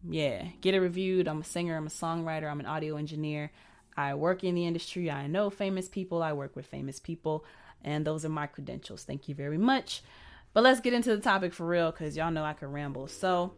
Yeah, 0.07 0.45
get 0.61 0.75
it 0.75 0.79
reviewed. 0.79 1.27
I'm 1.27 1.41
a 1.41 1.43
singer, 1.43 1.75
I'm 1.75 1.87
a 1.87 1.89
songwriter, 1.89 2.49
I'm 2.49 2.59
an 2.59 2.65
audio 2.65 2.97
engineer. 2.97 3.51
I 3.97 4.13
work 4.13 4.43
in 4.43 4.53
the 4.53 4.65
industry. 4.65 5.09
I 5.09 5.25
know 5.25 5.49
famous 5.49 5.89
people. 5.89 6.21
I 6.21 6.33
work 6.33 6.55
with 6.55 6.67
famous 6.67 6.99
people. 6.99 7.43
And 7.83 8.05
those 8.05 8.23
are 8.25 8.29
my 8.29 8.45
credentials. 8.45 9.03
Thank 9.03 9.27
you 9.27 9.33
very 9.33 9.57
much. 9.57 10.03
But 10.53 10.63
let's 10.63 10.79
get 10.79 10.93
into 10.93 11.15
the 11.15 11.21
topic 11.21 11.53
for 11.53 11.65
real 11.65 11.91
because 11.91 12.15
y'all 12.15 12.31
know 12.31 12.43
I 12.43 12.53
could 12.53 12.71
ramble. 12.71 13.07
So, 13.07 13.53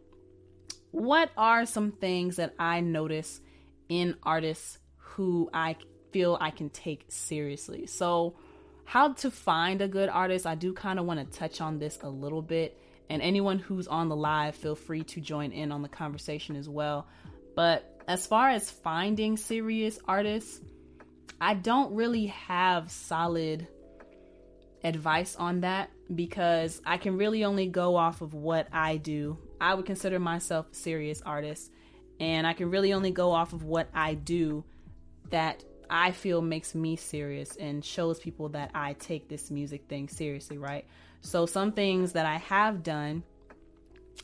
what 0.92 1.32
are 1.38 1.66
some 1.66 1.92
things 1.92 2.38
that 2.38 2.54
I 2.58 2.82
notice 2.82 3.42
in 3.90 4.16
artists 4.24 4.78
who 4.98 5.50
I 5.54 5.76
feel 6.12 6.38
I 6.40 6.52
can 6.52 6.70
take 6.70 7.06
seriously? 7.10 7.86
So, 7.88 8.36
how 8.86 9.14
to 9.14 9.30
find 9.30 9.82
a 9.82 9.88
good 9.88 10.10
artist, 10.10 10.48
I 10.48 10.56
do 10.56 10.74
kind 10.74 10.98
of 10.98 11.06
want 11.06 11.20
to 11.20 11.40
touch 11.40 11.62
on 11.62 11.78
this 11.78 12.00
a 12.02 12.10
little 12.10 12.42
bit. 12.42 12.76
And 13.08 13.22
anyone 13.22 13.60
who's 13.60 13.88
on 13.88 14.10
the 14.10 14.16
live, 14.16 14.56
feel 14.56 14.76
free 14.76 15.04
to 15.04 15.22
join 15.22 15.52
in 15.52 15.72
on 15.72 15.84
the 15.84 15.90
conversation 15.90 16.56
as 16.56 16.68
well. 16.68 17.08
But 17.56 18.04
as 18.08 18.26
far 18.26 18.50
as 18.50 18.72
finding 18.72 19.38
serious 19.38 20.00
artists, 20.08 20.60
I 21.40 21.54
don't 21.54 21.94
really 21.94 22.28
have 22.28 22.90
solid 22.90 23.68
advice 24.84 25.36
on 25.36 25.62
that 25.62 25.92
because 26.14 26.82
I 26.86 26.98
can 26.98 27.18
really 27.18 27.44
only 27.44 27.68
go 27.68 27.96
off 27.96 28.22
of 28.22 28.34
what 28.34 28.68
I 28.72 28.98
do. 28.98 29.38
I 29.62 29.74
would 29.74 29.86
consider 29.86 30.20
myself 30.20 30.68
a 30.72 30.76
serious 30.76 31.22
artist, 31.22 31.72
and 32.20 32.46
I 32.46 32.54
can 32.54 32.70
really 32.70 32.94
only 32.94 33.12
go 33.12 33.32
off 33.32 33.54
of 33.54 33.64
what 33.64 33.90
I 33.94 34.14
do 34.14 34.64
that 35.30 35.64
I 35.90 36.12
feel 36.12 36.42
makes 36.42 36.76
me 36.76 36.96
serious 36.96 37.56
and 37.56 37.84
shows 37.84 38.20
people 38.20 38.50
that 38.50 38.72
I 38.76 38.94
take 38.94 39.28
this 39.28 39.50
music 39.50 39.86
thing 39.88 40.08
seriously, 40.08 40.58
right? 40.58 40.86
So, 41.22 41.46
some 41.46 41.72
things 41.72 42.14
that 42.14 42.26
I 42.26 42.38
have 42.38 42.84
done 42.84 43.24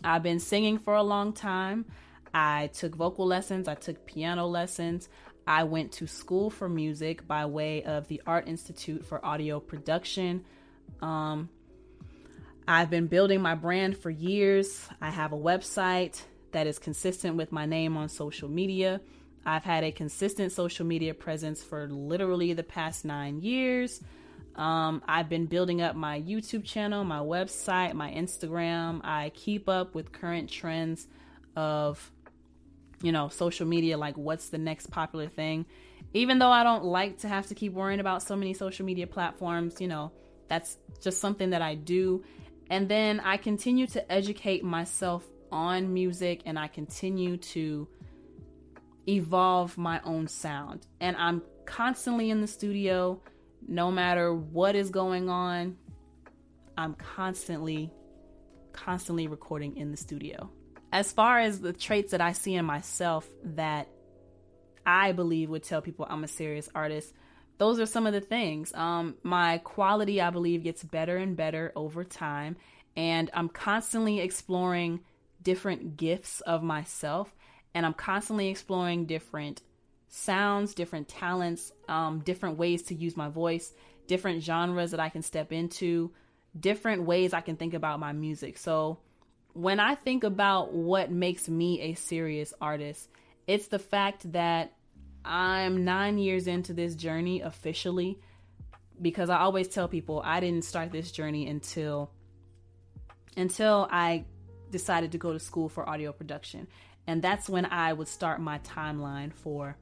I've 0.04 0.24
been 0.24 0.40
singing 0.40 0.78
for 0.78 0.96
a 0.96 1.04
long 1.04 1.34
time. 1.34 1.86
I 2.34 2.68
took 2.74 2.96
vocal 2.96 3.26
lessons, 3.26 3.68
I 3.68 3.76
took 3.76 4.06
piano 4.06 4.46
lessons. 4.46 5.10
I 5.48 5.64
went 5.64 5.92
to 5.94 6.08
school 6.08 6.50
for 6.50 6.68
music 6.68 7.28
by 7.28 7.46
way 7.46 7.84
of 7.84 8.08
the 8.08 8.22
Art 8.26 8.48
Institute 8.48 9.06
for 9.06 9.24
Audio 9.24 9.60
Production. 9.60 10.44
Um, 11.02 11.50
I've 12.68 12.90
been 12.90 13.08
building 13.08 13.42
my 13.42 13.54
brand 13.54 13.96
for 13.98 14.10
years. 14.10 14.88
I 15.00 15.12
have 15.12 15.34
a 15.34 15.38
website 15.38 16.20
that 16.52 16.66
is 16.66 16.80
consistent 16.80 17.36
with 17.36 17.52
my 17.52 17.68
name 17.68 17.96
on 17.96 18.10
social 18.10 18.50
media. 18.50 19.02
I've 19.46 19.64
had 19.64 19.84
a 19.84 19.92
consistent 19.92 20.52
social 20.52 20.86
media 20.86 21.14
presence 21.14 21.62
for 21.62 21.88
literally 21.88 22.54
the 22.54 22.64
past 22.64 23.06
nine 23.06 23.42
years. 23.42 24.02
Um, 24.56 25.04
I've 25.08 25.30
been 25.30 25.46
building 25.46 25.82
up 25.82 25.96
my 25.96 26.20
YouTube 26.20 26.64
channel, 26.64 27.04
my 27.04 27.20
website, 27.20 27.94
my 27.94 28.10
Instagram. 28.10 29.02
I 29.04 29.32
keep 29.36 29.70
up 29.70 29.94
with 29.94 30.12
current 30.12 30.50
trends 30.50 31.08
of, 31.56 32.12
you 33.04 33.12
know, 33.12 33.28
social 33.28 33.68
media, 33.68 33.96
like 33.98 34.18
what's 34.18 34.50
the 34.50 34.58
next 34.58 34.90
popular 34.90 35.28
thing. 35.28 35.68
Even 36.14 36.40
though 36.40 36.50
I 36.50 36.64
don't 36.64 36.86
like 36.86 37.20
to 37.20 37.28
have 37.28 37.46
to 37.48 37.54
keep 37.54 37.74
worrying 37.74 38.00
about 38.00 38.24
so 38.24 38.36
many 38.36 38.56
social 38.56 38.86
media 38.86 39.06
platforms, 39.06 39.80
you 39.80 39.88
know, 39.88 40.12
that's 40.48 40.78
just 41.02 41.20
something 41.20 41.52
that 41.52 41.62
I 41.62 41.76
do. 41.76 42.24
And 42.70 42.90
then 42.90 43.20
I 43.20 43.38
continue 43.38 43.88
to 43.88 44.12
educate 44.12 44.64
myself 44.64 45.26
on 45.52 45.94
music 45.94 46.42
and 46.46 46.58
I 46.58 46.68
continue 46.68 47.38
to 47.38 47.88
evolve 49.08 49.78
my 49.78 50.02
own 50.04 50.28
sound. 50.28 50.88
And 51.00 51.16
I'm 51.18 51.42
constantly 51.66 52.30
in 52.30 52.42
the 52.42 52.48
studio, 52.48 53.22
no 53.68 53.92
matter 53.92 54.34
what 54.34 54.76
is 54.76 54.90
going 54.90 55.30
on, 55.30 55.78
I'm 56.78 56.94
constantly, 56.96 57.92
constantly 58.74 59.28
recording 59.28 59.78
in 59.78 59.92
the 59.92 59.98
studio. 59.98 60.50
As 60.92 61.12
far 61.12 61.40
as 61.40 61.60
the 61.60 61.74
traits 61.74 62.12
that 62.12 62.22
I 62.22 62.32
see 62.32 62.56
in 62.56 62.66
myself 62.66 63.28
that 63.44 63.88
I 64.86 65.12
believe 65.12 65.50
would 65.50 65.64
tell 65.64 65.82
people 65.82 66.06
I'm 66.10 66.24
a 66.24 66.28
serious 66.28 66.70
artist, 66.74 67.14
those 67.58 67.80
are 67.80 67.86
some 67.86 68.06
of 68.08 68.14
the 68.14 68.22
things. 68.22 68.74
Um, 68.74 69.16
my 69.24 69.60
quality, 69.60 70.22
I 70.22 70.30
believe, 70.30 70.64
gets 70.64 70.84
better 70.84 71.18
and 71.18 71.36
better 71.38 71.72
over 71.76 72.04
time. 72.04 72.58
And 72.96 73.30
I'm 73.34 73.50
constantly 73.50 74.20
exploring 74.20 75.02
different 75.42 75.98
gifts 75.98 76.42
of 76.42 76.64
myself. 76.64 77.34
And 77.74 77.86
I'm 77.86 77.94
constantly 77.94 78.50
exploring 78.50 79.06
different 79.06 79.62
sounds, 80.08 80.74
different 80.74 81.08
talents, 81.08 81.72
um, 81.88 82.20
different 82.20 82.58
ways 82.58 82.84
to 82.84 82.96
use 82.96 83.18
my 83.18 83.30
voice, 83.30 83.74
different 84.08 84.44
genres 84.44 84.92
that 84.92 85.00
I 85.00 85.10
can 85.10 85.22
step 85.22 85.52
into, 85.52 86.12
different 86.58 87.04
ways 87.04 87.34
I 87.34 87.42
can 87.42 87.58
think 87.58 87.74
about 87.74 88.00
my 88.00 88.14
music. 88.14 88.58
So 88.58 89.00
when 89.54 89.80
I 89.80 89.96
think 89.96 90.24
about 90.24 90.74
what 90.74 91.12
makes 91.12 91.50
me 91.50 91.82
a 91.82 91.94
serious 91.96 92.54
artist, 92.62 93.10
it's 93.48 93.68
the 93.68 93.80
fact 93.80 94.32
that 94.34 94.74
I'm 95.26 95.84
nine 95.84 96.18
years 96.18 96.48
into 96.48 96.74
this 96.74 96.96
journey 96.96 97.42
officially 97.42 98.20
because 99.02 99.30
I 99.30 99.40
always 99.40 99.68
tell 99.68 99.88
people 99.88 100.22
I 100.24 100.40
didn't 100.40 100.64
start 100.64 100.92
this 100.92 101.12
journey 101.12 101.48
until 101.48 102.12
until 103.36 103.88
I 103.92 104.26
decided 104.72 105.12
to 105.12 105.18
go 105.18 105.34
to 105.34 105.40
school 105.40 105.68
for 105.68 105.88
audio 105.88 106.12
production. 106.12 106.68
And 107.08 107.22
that's 107.22 107.50
when 107.50 107.66
I 107.66 107.94
would 107.94 108.08
start 108.08 108.40
my 108.40 108.60
timeline 108.60 109.34
for 109.34 109.78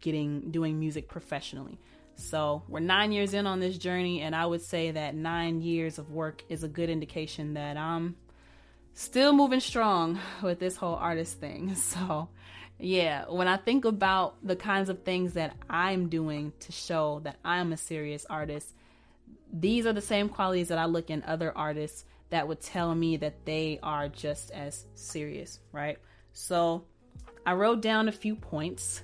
getting 0.00 0.50
doing 0.50 0.78
music 0.78 1.08
professionally. 1.08 1.78
So, 2.14 2.62
we're 2.68 2.80
9 2.80 3.10
years 3.10 3.32
in 3.32 3.46
on 3.46 3.58
this 3.60 3.78
journey 3.78 4.20
and 4.20 4.36
I 4.36 4.44
would 4.44 4.60
say 4.62 4.90
that 4.90 5.14
9 5.14 5.62
years 5.62 5.98
of 5.98 6.10
work 6.10 6.44
is 6.48 6.62
a 6.62 6.68
good 6.68 6.90
indication 6.90 7.54
that 7.54 7.76
I'm 7.76 8.16
still 8.94 9.32
moving 9.32 9.60
strong 9.60 10.20
with 10.42 10.58
this 10.58 10.76
whole 10.76 10.94
artist 10.94 11.40
thing. 11.40 11.74
So, 11.92 12.28
yeah, 12.82 13.26
when 13.28 13.46
I 13.46 13.56
think 13.56 13.84
about 13.84 14.44
the 14.44 14.56
kinds 14.56 14.88
of 14.88 15.04
things 15.04 15.34
that 15.34 15.54
I'm 15.70 16.08
doing 16.08 16.52
to 16.60 16.72
show 16.72 17.20
that 17.22 17.36
I'm 17.44 17.72
a 17.72 17.76
serious 17.76 18.26
artist, 18.28 18.74
these 19.52 19.86
are 19.86 19.92
the 19.92 20.00
same 20.00 20.28
qualities 20.28 20.68
that 20.68 20.78
I 20.78 20.86
look 20.86 21.08
in 21.08 21.22
other 21.22 21.56
artists 21.56 22.04
that 22.30 22.48
would 22.48 22.60
tell 22.60 22.92
me 22.94 23.18
that 23.18 23.44
they 23.44 23.78
are 23.84 24.08
just 24.08 24.50
as 24.50 24.86
serious, 24.96 25.60
right? 25.70 25.98
So 26.32 26.84
I 27.46 27.52
wrote 27.52 27.82
down 27.82 28.08
a 28.08 28.12
few 28.12 28.34
points 28.34 29.02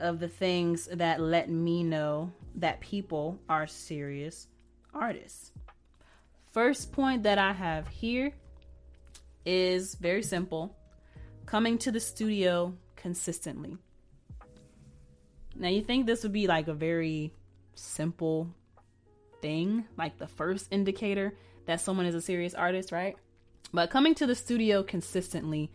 of 0.00 0.18
the 0.18 0.28
things 0.28 0.88
that 0.92 1.20
let 1.20 1.48
me 1.50 1.84
know 1.84 2.32
that 2.56 2.80
people 2.80 3.38
are 3.48 3.68
serious 3.68 4.48
artists. 4.92 5.52
First 6.50 6.90
point 6.90 7.22
that 7.22 7.38
I 7.38 7.52
have 7.52 7.86
here 7.86 8.32
is 9.46 9.94
very 9.94 10.24
simple 10.24 10.74
coming 11.50 11.78
to 11.78 11.90
the 11.90 11.98
studio 11.98 12.72
consistently. 12.94 13.76
Now, 15.56 15.68
you 15.68 15.82
think 15.82 16.06
this 16.06 16.22
would 16.22 16.32
be 16.32 16.46
like 16.46 16.68
a 16.68 16.74
very 16.74 17.34
simple 17.74 18.54
thing, 19.42 19.84
like 19.98 20.16
the 20.16 20.28
first 20.28 20.68
indicator 20.70 21.34
that 21.66 21.80
someone 21.80 22.06
is 22.06 22.14
a 22.14 22.20
serious 22.20 22.54
artist, 22.54 22.92
right? 22.92 23.16
But 23.72 23.90
coming 23.90 24.14
to 24.16 24.28
the 24.28 24.36
studio 24.36 24.84
consistently, 24.84 25.72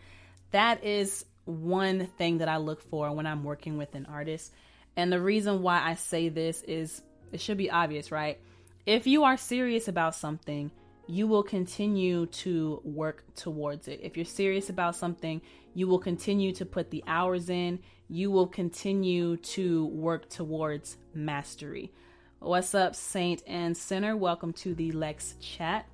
that 0.51 0.81
is 0.85 1.25
one 1.43 2.07
thing 2.17 2.37
that 2.37 2.47
I 2.47 2.55
look 2.55 2.81
for 2.89 3.11
when 3.11 3.27
I'm 3.27 3.43
working 3.43 3.77
with 3.77 3.95
an 3.95 4.05
artist. 4.05 4.53
And 4.95 5.11
the 5.11 5.19
reason 5.19 5.61
why 5.61 5.81
I 5.83 5.95
say 5.95 6.29
this 6.29 6.61
is 6.61 7.01
it 7.33 7.41
should 7.41 7.57
be 7.57 7.69
obvious, 7.69 8.13
right? 8.13 8.39
If 8.85 9.07
you 9.07 9.25
are 9.25 9.35
serious 9.35 9.89
about 9.89 10.15
something, 10.15 10.71
you 11.07 11.27
will 11.27 11.43
continue 11.43 12.25
to 12.27 12.81
work 12.83 13.23
towards 13.35 13.87
it. 13.87 13.99
If 14.01 14.15
you're 14.15 14.25
serious 14.25 14.69
about 14.69 14.95
something, 14.95 15.41
you 15.75 15.87
will 15.87 15.99
continue 15.99 16.53
to 16.53 16.65
put 16.65 16.89
the 16.89 17.03
hours 17.05 17.49
in. 17.49 17.79
You 18.07 18.31
will 18.31 18.47
continue 18.47 19.35
to 19.37 19.85
work 19.87 20.29
towards 20.29 20.95
mastery. 21.13 21.91
What's 22.39 22.73
up, 22.73 22.95
Saint 22.95 23.43
and 23.45 23.75
Sinner? 23.75 24.15
Welcome 24.15 24.53
to 24.53 24.73
the 24.73 24.93
Lex 24.93 25.35
chat. 25.41 25.85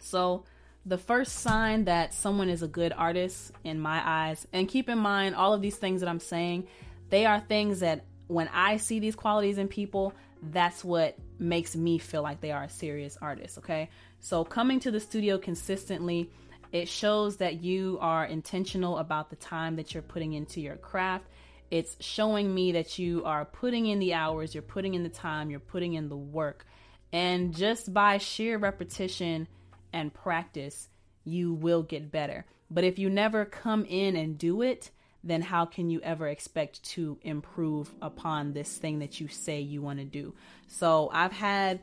So, 0.00 0.44
the 0.86 0.98
first 0.98 1.40
sign 1.40 1.84
that 1.86 2.14
someone 2.14 2.48
is 2.48 2.62
a 2.62 2.68
good 2.68 2.92
artist 2.96 3.50
in 3.64 3.80
my 3.80 4.00
eyes, 4.04 4.46
and 4.52 4.68
keep 4.68 4.88
in 4.88 4.98
mind 4.98 5.34
all 5.34 5.52
of 5.52 5.60
these 5.60 5.76
things 5.76 6.00
that 6.00 6.08
I'm 6.08 6.20
saying, 6.20 6.68
they 7.10 7.26
are 7.26 7.40
things 7.40 7.80
that 7.80 8.04
when 8.28 8.48
I 8.48 8.76
see 8.76 9.00
these 9.00 9.16
qualities 9.16 9.58
in 9.58 9.66
people, 9.66 10.14
that's 10.40 10.84
what 10.84 11.18
makes 11.40 11.74
me 11.74 11.98
feel 11.98 12.22
like 12.22 12.40
they 12.40 12.52
are 12.52 12.64
a 12.64 12.68
serious 12.68 13.18
artist, 13.20 13.58
okay? 13.58 13.90
So 14.20 14.44
coming 14.44 14.78
to 14.80 14.92
the 14.92 15.00
studio 15.00 15.38
consistently, 15.38 16.30
it 16.72 16.88
shows 16.88 17.38
that 17.38 17.62
you 17.62 17.98
are 18.00 18.24
intentional 18.24 18.98
about 18.98 19.30
the 19.30 19.36
time 19.36 19.76
that 19.76 19.94
you're 19.94 20.02
putting 20.02 20.32
into 20.32 20.60
your 20.60 20.76
craft. 20.76 21.26
It's 21.70 21.96
showing 22.00 22.54
me 22.54 22.72
that 22.72 22.98
you 22.98 23.24
are 23.24 23.44
putting 23.44 23.86
in 23.86 23.98
the 23.98 24.14
hours, 24.14 24.54
you're 24.54 24.62
putting 24.62 24.94
in 24.94 25.02
the 25.02 25.08
time, 25.08 25.50
you're 25.50 25.60
putting 25.60 25.94
in 25.94 26.08
the 26.08 26.16
work. 26.16 26.66
And 27.12 27.54
just 27.54 27.92
by 27.92 28.18
sheer 28.18 28.58
repetition 28.58 29.48
and 29.92 30.12
practice, 30.12 30.88
you 31.24 31.52
will 31.52 31.82
get 31.82 32.10
better. 32.10 32.44
But 32.70 32.84
if 32.84 32.98
you 32.98 33.10
never 33.10 33.44
come 33.44 33.84
in 33.84 34.16
and 34.16 34.38
do 34.38 34.62
it, 34.62 34.90
then 35.24 35.42
how 35.42 35.64
can 35.64 35.90
you 35.90 36.00
ever 36.02 36.28
expect 36.28 36.82
to 36.84 37.18
improve 37.22 37.92
upon 38.00 38.52
this 38.52 38.76
thing 38.76 39.00
that 39.00 39.20
you 39.20 39.28
say 39.28 39.60
you 39.60 39.82
want 39.82 39.98
to 39.98 40.04
do? 40.04 40.34
So 40.68 41.10
I've 41.12 41.32
had, 41.32 41.80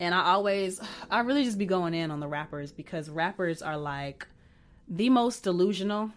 and 0.00 0.14
I 0.14 0.24
always, 0.32 0.80
I 1.10 1.20
really 1.20 1.44
just 1.44 1.58
be 1.58 1.66
going 1.66 1.92
in 1.92 2.10
on 2.10 2.20
the 2.20 2.26
rappers 2.26 2.72
because 2.72 3.10
rappers 3.10 3.60
are 3.60 3.76
like 3.76 4.26
the 4.88 5.10
most 5.10 5.44
delusional. 5.44 6.10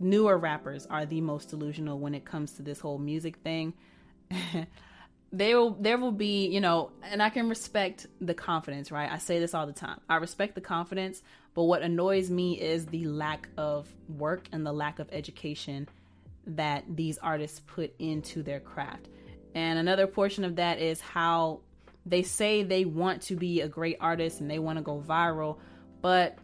Newer 0.00 0.38
rappers 0.38 0.86
are 0.86 1.04
the 1.04 1.20
most 1.20 1.50
delusional 1.50 1.98
when 1.98 2.14
it 2.14 2.24
comes 2.24 2.52
to 2.52 2.62
this 2.62 2.80
whole 2.80 2.98
music 2.98 3.36
thing. 3.36 3.74
there 5.32 5.58
will 5.58 5.70
there 5.74 5.98
will 5.98 6.12
be 6.12 6.46
you 6.46 6.60
know 6.60 6.90
and 7.02 7.22
i 7.22 7.28
can 7.28 7.48
respect 7.48 8.06
the 8.20 8.32
confidence 8.32 8.92
right 8.92 9.10
i 9.10 9.18
say 9.18 9.40
this 9.40 9.54
all 9.54 9.66
the 9.66 9.72
time 9.72 10.00
i 10.08 10.16
respect 10.16 10.54
the 10.54 10.60
confidence 10.60 11.20
but 11.54 11.64
what 11.64 11.82
annoys 11.82 12.30
me 12.30 12.60
is 12.60 12.86
the 12.86 13.04
lack 13.06 13.48
of 13.56 13.88
work 14.08 14.48
and 14.52 14.64
the 14.64 14.72
lack 14.72 14.98
of 15.00 15.08
education 15.10 15.88
that 16.46 16.84
these 16.88 17.18
artists 17.18 17.60
put 17.66 17.92
into 17.98 18.42
their 18.42 18.60
craft 18.60 19.08
and 19.54 19.78
another 19.78 20.06
portion 20.06 20.44
of 20.44 20.56
that 20.56 20.78
is 20.78 21.00
how 21.00 21.60
they 22.06 22.22
say 22.22 22.62
they 22.62 22.84
want 22.84 23.20
to 23.20 23.36
be 23.36 23.60
a 23.60 23.68
great 23.68 23.96
artist 24.00 24.40
and 24.40 24.50
they 24.50 24.58
want 24.58 24.78
to 24.78 24.82
go 24.82 25.04
viral 25.06 25.58
but 26.00 26.38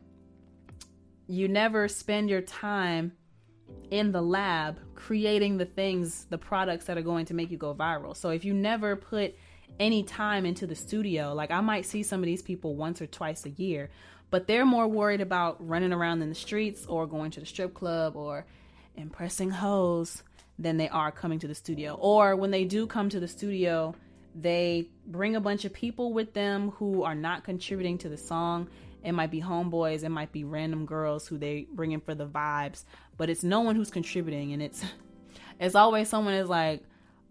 you 1.26 1.48
never 1.48 1.88
spend 1.88 2.28
your 2.28 2.42
time 2.42 3.12
in 3.90 4.12
the 4.12 4.22
lab 4.22 4.78
creating 4.94 5.58
the 5.58 5.64
things, 5.64 6.26
the 6.30 6.38
products 6.38 6.86
that 6.86 6.98
are 6.98 7.02
going 7.02 7.26
to 7.26 7.34
make 7.34 7.50
you 7.50 7.56
go 7.56 7.74
viral. 7.74 8.16
So 8.16 8.30
if 8.30 8.44
you 8.44 8.54
never 8.54 8.96
put 8.96 9.34
any 9.78 10.02
time 10.02 10.44
into 10.44 10.66
the 10.66 10.74
studio, 10.74 11.32
like 11.34 11.50
I 11.50 11.60
might 11.60 11.86
see 11.86 12.02
some 12.02 12.20
of 12.20 12.26
these 12.26 12.42
people 12.42 12.76
once 12.76 13.00
or 13.00 13.06
twice 13.06 13.46
a 13.46 13.50
year, 13.50 13.90
but 14.30 14.46
they're 14.46 14.66
more 14.66 14.88
worried 14.88 15.20
about 15.20 15.66
running 15.66 15.92
around 15.92 16.22
in 16.22 16.28
the 16.28 16.34
streets 16.34 16.86
or 16.86 17.06
going 17.06 17.30
to 17.32 17.40
the 17.40 17.46
strip 17.46 17.74
club 17.74 18.16
or 18.16 18.46
impressing 18.96 19.50
hoes 19.50 20.22
than 20.58 20.76
they 20.76 20.88
are 20.88 21.12
coming 21.12 21.38
to 21.38 21.48
the 21.48 21.54
studio. 21.54 21.94
Or 21.94 22.36
when 22.36 22.50
they 22.50 22.64
do 22.64 22.86
come 22.86 23.08
to 23.08 23.20
the 23.20 23.28
studio, 23.28 23.94
they 24.34 24.88
bring 25.06 25.36
a 25.36 25.40
bunch 25.40 25.64
of 25.64 25.72
people 25.72 26.12
with 26.12 26.32
them 26.32 26.70
who 26.70 27.02
are 27.02 27.14
not 27.14 27.44
contributing 27.44 27.98
to 27.98 28.08
the 28.08 28.16
song 28.16 28.68
it 29.04 29.12
might 29.12 29.30
be 29.30 29.40
homeboys, 29.40 30.04
it 30.04 30.10
might 30.10 30.32
be 30.32 30.44
random 30.44 30.86
girls 30.86 31.26
who 31.26 31.38
they 31.38 31.66
bring 31.72 31.92
in 31.92 32.00
for 32.00 32.14
the 32.14 32.26
vibes, 32.26 32.84
but 33.16 33.30
it's 33.30 33.42
no 33.42 33.60
one 33.60 33.74
who's 33.76 33.90
contributing, 33.90 34.52
and 34.52 34.62
it's 34.62 34.84
it's 35.60 35.74
always 35.74 36.08
someone 36.08 36.34
is 36.34 36.48
like 36.48 36.82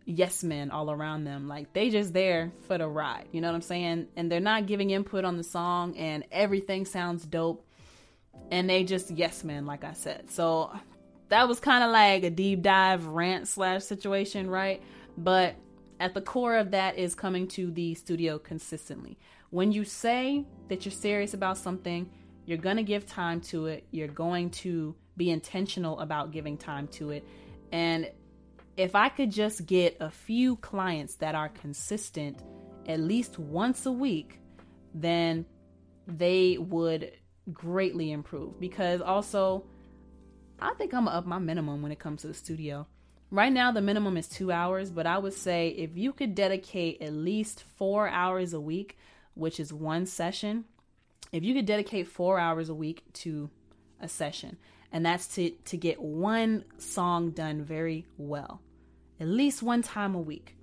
yes 0.05 0.43
men 0.43 0.71
all 0.71 0.91
around 0.91 1.23
them, 1.23 1.47
like 1.47 1.71
they 1.73 1.89
just 1.89 2.13
there 2.13 2.51
for 2.67 2.77
the 2.77 2.87
ride. 2.87 3.27
You 3.31 3.41
know 3.41 3.47
what 3.47 3.55
I'm 3.55 3.61
saying? 3.61 4.07
And 4.15 4.31
they're 4.31 4.39
not 4.39 4.65
giving 4.65 4.89
input 4.89 5.23
on 5.23 5.37
the 5.37 5.43
song, 5.43 5.95
and 5.97 6.25
everything 6.31 6.85
sounds 6.85 7.25
dope, 7.25 7.65
and 8.51 8.69
they 8.69 8.83
just 8.83 9.11
yes 9.11 9.43
men, 9.43 9.65
like 9.65 9.83
I 9.83 9.93
said. 9.93 10.29
So 10.29 10.71
that 11.29 11.47
was 11.47 11.61
kind 11.61 11.83
of 11.83 11.91
like 11.91 12.23
a 12.23 12.29
deep 12.29 12.61
dive 12.61 13.05
rant 13.05 13.47
slash 13.47 13.83
situation, 13.83 14.49
right? 14.49 14.81
But 15.17 15.55
at 16.01 16.15
the 16.15 16.21
core 16.21 16.57
of 16.57 16.71
that 16.71 16.97
is 16.97 17.13
coming 17.13 17.47
to 17.47 17.69
the 17.69 17.93
studio 17.93 18.39
consistently. 18.39 19.19
When 19.51 19.71
you 19.71 19.85
say 19.85 20.45
that 20.67 20.83
you're 20.83 20.91
serious 20.91 21.35
about 21.35 21.59
something, 21.59 22.09
you're 22.45 22.57
going 22.57 22.77
to 22.77 22.83
give 22.83 23.05
time 23.05 23.39
to 23.41 23.67
it. 23.67 23.85
You're 23.91 24.07
going 24.07 24.49
to 24.49 24.95
be 25.15 25.29
intentional 25.29 25.99
about 25.99 26.31
giving 26.31 26.57
time 26.57 26.87
to 26.87 27.11
it. 27.11 27.23
And 27.71 28.09
if 28.77 28.95
I 28.95 29.09
could 29.09 29.31
just 29.31 29.67
get 29.67 29.97
a 29.99 30.09
few 30.09 30.55
clients 30.55 31.15
that 31.17 31.35
are 31.35 31.49
consistent 31.49 32.41
at 32.87 32.99
least 32.99 33.37
once 33.37 33.85
a 33.85 33.91
week, 33.91 34.39
then 34.95 35.45
they 36.07 36.57
would 36.57 37.11
greatly 37.53 38.11
improve. 38.11 38.59
Because 38.59 39.01
also, 39.01 39.65
I 40.59 40.73
think 40.79 40.95
I'm 40.95 41.07
up 41.07 41.27
my 41.27 41.37
minimum 41.37 41.83
when 41.83 41.91
it 41.91 41.99
comes 41.99 42.21
to 42.21 42.27
the 42.27 42.33
studio. 42.33 42.87
Right 43.33 43.53
now, 43.53 43.71
the 43.71 43.81
minimum 43.81 44.17
is 44.17 44.27
two 44.27 44.51
hours, 44.51 44.91
but 44.91 45.07
I 45.07 45.17
would 45.17 45.33
say 45.33 45.69
if 45.69 45.95
you 45.95 46.11
could 46.11 46.35
dedicate 46.35 47.01
at 47.01 47.13
least 47.13 47.63
four 47.77 48.09
hours 48.09 48.53
a 48.53 48.59
week 48.59 48.97
which 49.35 49.57
is 49.57 49.71
one 49.71 50.05
session, 50.05 50.65
if 51.31 51.41
you 51.41 51.53
could 51.53 51.65
dedicate 51.65 52.09
four 52.09 52.37
hours 52.37 52.67
a 52.67 52.75
week 52.75 53.03
to 53.13 53.49
a 54.01 54.09
session, 54.09 54.57
and 54.91 55.05
that's 55.05 55.27
to, 55.35 55.51
to 55.51 55.77
get 55.77 56.01
one 56.01 56.65
song 56.77 57.31
done 57.31 57.63
very 57.63 58.05
well, 58.17 58.59
at 59.17 59.27
least 59.27 59.63
one 59.63 59.81
time 59.81 60.13
a 60.13 60.19
week, 60.19 60.57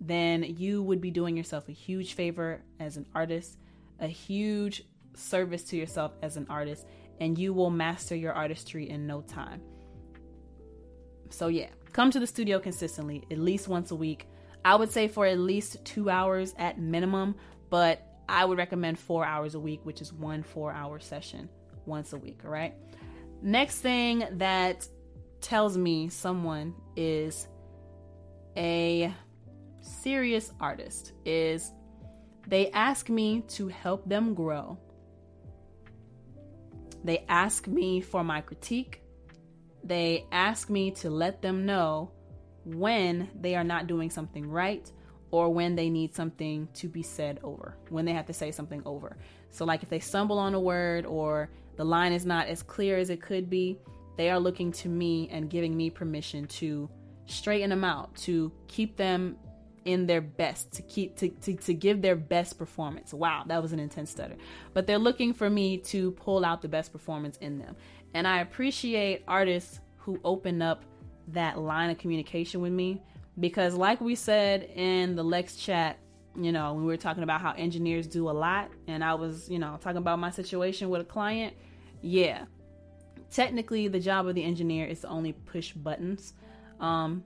then 0.00 0.42
you 0.42 0.82
would 0.82 1.02
be 1.02 1.10
doing 1.10 1.36
yourself 1.36 1.68
a 1.68 1.72
huge 1.72 2.14
favor 2.14 2.62
as 2.80 2.96
an 2.96 3.04
artist, 3.14 3.58
a 4.00 4.06
huge 4.06 4.82
service 5.14 5.64
to 5.64 5.76
yourself 5.76 6.12
as 6.22 6.38
an 6.38 6.46
artist, 6.48 6.86
and 7.20 7.36
you 7.36 7.52
will 7.52 7.70
master 7.70 8.16
your 8.16 8.32
artistry 8.32 8.88
in 8.88 9.06
no 9.06 9.20
time. 9.20 9.60
So, 11.28 11.48
yeah, 11.48 11.68
come 11.96 12.10
to 12.10 12.20
the 12.20 12.26
studio 12.26 12.58
consistently, 12.58 13.24
at 13.30 13.38
least 13.38 13.68
once 13.68 13.90
a 13.90 13.94
week. 13.94 14.28
I 14.66 14.74
would 14.76 14.92
say 14.92 15.08
for 15.08 15.24
at 15.24 15.38
least 15.38 15.82
two 15.86 16.10
hours 16.10 16.54
at 16.58 16.78
minimum, 16.78 17.36
but 17.70 18.02
I 18.28 18.44
would 18.44 18.58
recommend 18.58 18.98
four 18.98 19.24
hours 19.24 19.54
a 19.54 19.60
week, 19.60 19.80
which 19.84 20.02
is 20.02 20.12
one 20.12 20.42
four 20.42 20.72
hour 20.72 21.00
session 21.00 21.48
once 21.86 22.12
a 22.12 22.18
week. 22.18 22.40
All 22.44 22.50
right. 22.50 22.74
Next 23.40 23.80
thing 23.80 24.26
that 24.32 24.86
tells 25.40 25.78
me 25.78 26.10
someone 26.10 26.74
is 26.96 27.48
a 28.58 29.10
serious 29.80 30.52
artist 30.60 31.12
is 31.24 31.72
they 32.46 32.70
ask 32.72 33.08
me 33.08 33.40
to 33.48 33.68
help 33.68 34.06
them 34.06 34.34
grow. 34.34 34.76
They 37.04 37.24
ask 37.26 37.66
me 37.66 38.02
for 38.02 38.22
my 38.22 38.42
critique. 38.42 39.00
They 39.86 40.26
ask 40.32 40.68
me 40.68 40.90
to 40.92 41.10
let 41.10 41.42
them 41.42 41.64
know 41.64 42.10
when 42.64 43.28
they 43.40 43.54
are 43.54 43.64
not 43.64 43.86
doing 43.86 44.10
something 44.10 44.50
right 44.50 44.90
or 45.30 45.52
when 45.52 45.76
they 45.76 45.90
need 45.90 46.14
something 46.14 46.68
to 46.74 46.88
be 46.88 47.02
said 47.02 47.38
over, 47.42 47.76
when 47.88 48.04
they 48.04 48.12
have 48.12 48.26
to 48.26 48.32
say 48.32 48.50
something 48.50 48.82
over. 48.84 49.16
So, 49.50 49.64
like 49.64 49.82
if 49.82 49.88
they 49.88 50.00
stumble 50.00 50.38
on 50.38 50.54
a 50.54 50.60
word 50.60 51.06
or 51.06 51.50
the 51.76 51.84
line 51.84 52.12
is 52.12 52.26
not 52.26 52.48
as 52.48 52.62
clear 52.62 52.98
as 52.98 53.10
it 53.10 53.22
could 53.22 53.48
be, 53.48 53.78
they 54.16 54.30
are 54.30 54.40
looking 54.40 54.72
to 54.72 54.88
me 54.88 55.28
and 55.30 55.50
giving 55.50 55.76
me 55.76 55.90
permission 55.90 56.46
to 56.46 56.88
straighten 57.26 57.70
them 57.70 57.84
out, 57.84 58.14
to 58.16 58.50
keep 58.66 58.96
them 58.96 59.36
in 59.84 60.06
their 60.06 60.20
best, 60.20 60.72
to 60.72 60.82
keep 60.82 61.16
to, 61.16 61.28
to, 61.28 61.54
to 61.54 61.74
give 61.74 62.02
their 62.02 62.16
best 62.16 62.58
performance. 62.58 63.14
Wow, 63.14 63.44
that 63.46 63.62
was 63.62 63.72
an 63.72 63.78
intense 63.78 64.10
stutter. 64.10 64.36
But 64.74 64.86
they're 64.86 64.98
looking 64.98 65.32
for 65.32 65.48
me 65.48 65.78
to 65.78 66.10
pull 66.12 66.44
out 66.44 66.60
the 66.60 66.68
best 66.68 66.92
performance 66.92 67.36
in 67.38 67.58
them. 67.58 67.76
And 68.14 68.26
I 68.26 68.40
appreciate 68.40 69.24
artists 69.28 69.80
who 69.98 70.20
open 70.24 70.62
up 70.62 70.84
that 71.28 71.58
line 71.58 71.90
of 71.90 71.98
communication 71.98 72.60
with 72.60 72.72
me 72.72 73.02
because 73.40 73.74
like 73.74 74.00
we 74.00 74.14
said 74.14 74.62
in 74.74 75.16
the 75.16 75.22
lex 75.22 75.56
chat 75.56 75.98
you 76.40 76.52
know 76.52 76.72
when 76.74 76.82
we 76.82 76.86
were 76.86 76.96
talking 76.96 77.22
about 77.22 77.40
how 77.40 77.52
engineers 77.52 78.06
do 78.06 78.28
a 78.28 78.32
lot 78.32 78.70
and 78.86 79.02
i 79.02 79.14
was 79.14 79.48
you 79.48 79.58
know 79.58 79.78
talking 79.80 79.98
about 79.98 80.18
my 80.18 80.30
situation 80.30 80.88
with 80.88 81.00
a 81.00 81.04
client 81.04 81.54
yeah 82.02 82.44
technically 83.30 83.88
the 83.88 84.00
job 84.00 84.26
of 84.26 84.34
the 84.34 84.42
engineer 84.42 84.86
is 84.86 85.00
to 85.00 85.08
only 85.08 85.32
push 85.32 85.72
buttons. 85.72 86.34
Um, 86.78 87.24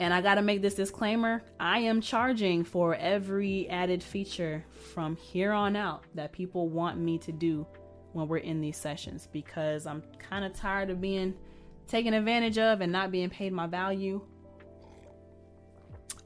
and 0.00 0.12
i 0.12 0.20
gotta 0.20 0.42
make 0.42 0.60
this 0.60 0.74
disclaimer 0.74 1.42
i 1.60 1.78
am 1.78 2.00
charging 2.00 2.64
for 2.64 2.96
every 2.96 3.68
added 3.68 4.02
feature 4.02 4.64
from 4.92 5.14
here 5.16 5.52
on 5.52 5.76
out 5.76 6.02
that 6.14 6.32
people 6.32 6.68
want 6.68 6.98
me 6.98 7.18
to 7.18 7.30
do 7.30 7.64
when 8.14 8.26
we're 8.26 8.38
in 8.38 8.60
these 8.60 8.76
sessions 8.76 9.28
because 9.32 9.86
i'm 9.86 10.02
kind 10.18 10.44
of 10.44 10.54
tired 10.54 10.88
of 10.88 11.00
being 11.00 11.34
taken 11.86 12.14
advantage 12.14 12.58
of 12.58 12.80
and 12.80 12.90
not 12.90 13.10
being 13.10 13.28
paid 13.28 13.52
my 13.52 13.66
value 13.66 14.20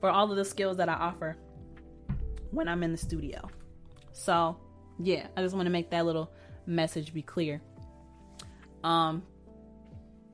for 0.00 0.10
all 0.10 0.30
of 0.30 0.36
the 0.36 0.44
skills 0.44 0.76
that 0.76 0.88
I 0.88 0.94
offer 0.94 1.36
when 2.50 2.68
I'm 2.68 2.82
in 2.82 2.92
the 2.92 2.98
studio. 2.98 3.48
So, 4.12 4.56
yeah, 4.98 5.26
I 5.36 5.42
just 5.42 5.54
want 5.54 5.66
to 5.66 5.70
make 5.70 5.90
that 5.90 6.06
little 6.06 6.32
message 6.66 7.12
be 7.12 7.22
clear. 7.22 7.60
Um, 8.84 9.22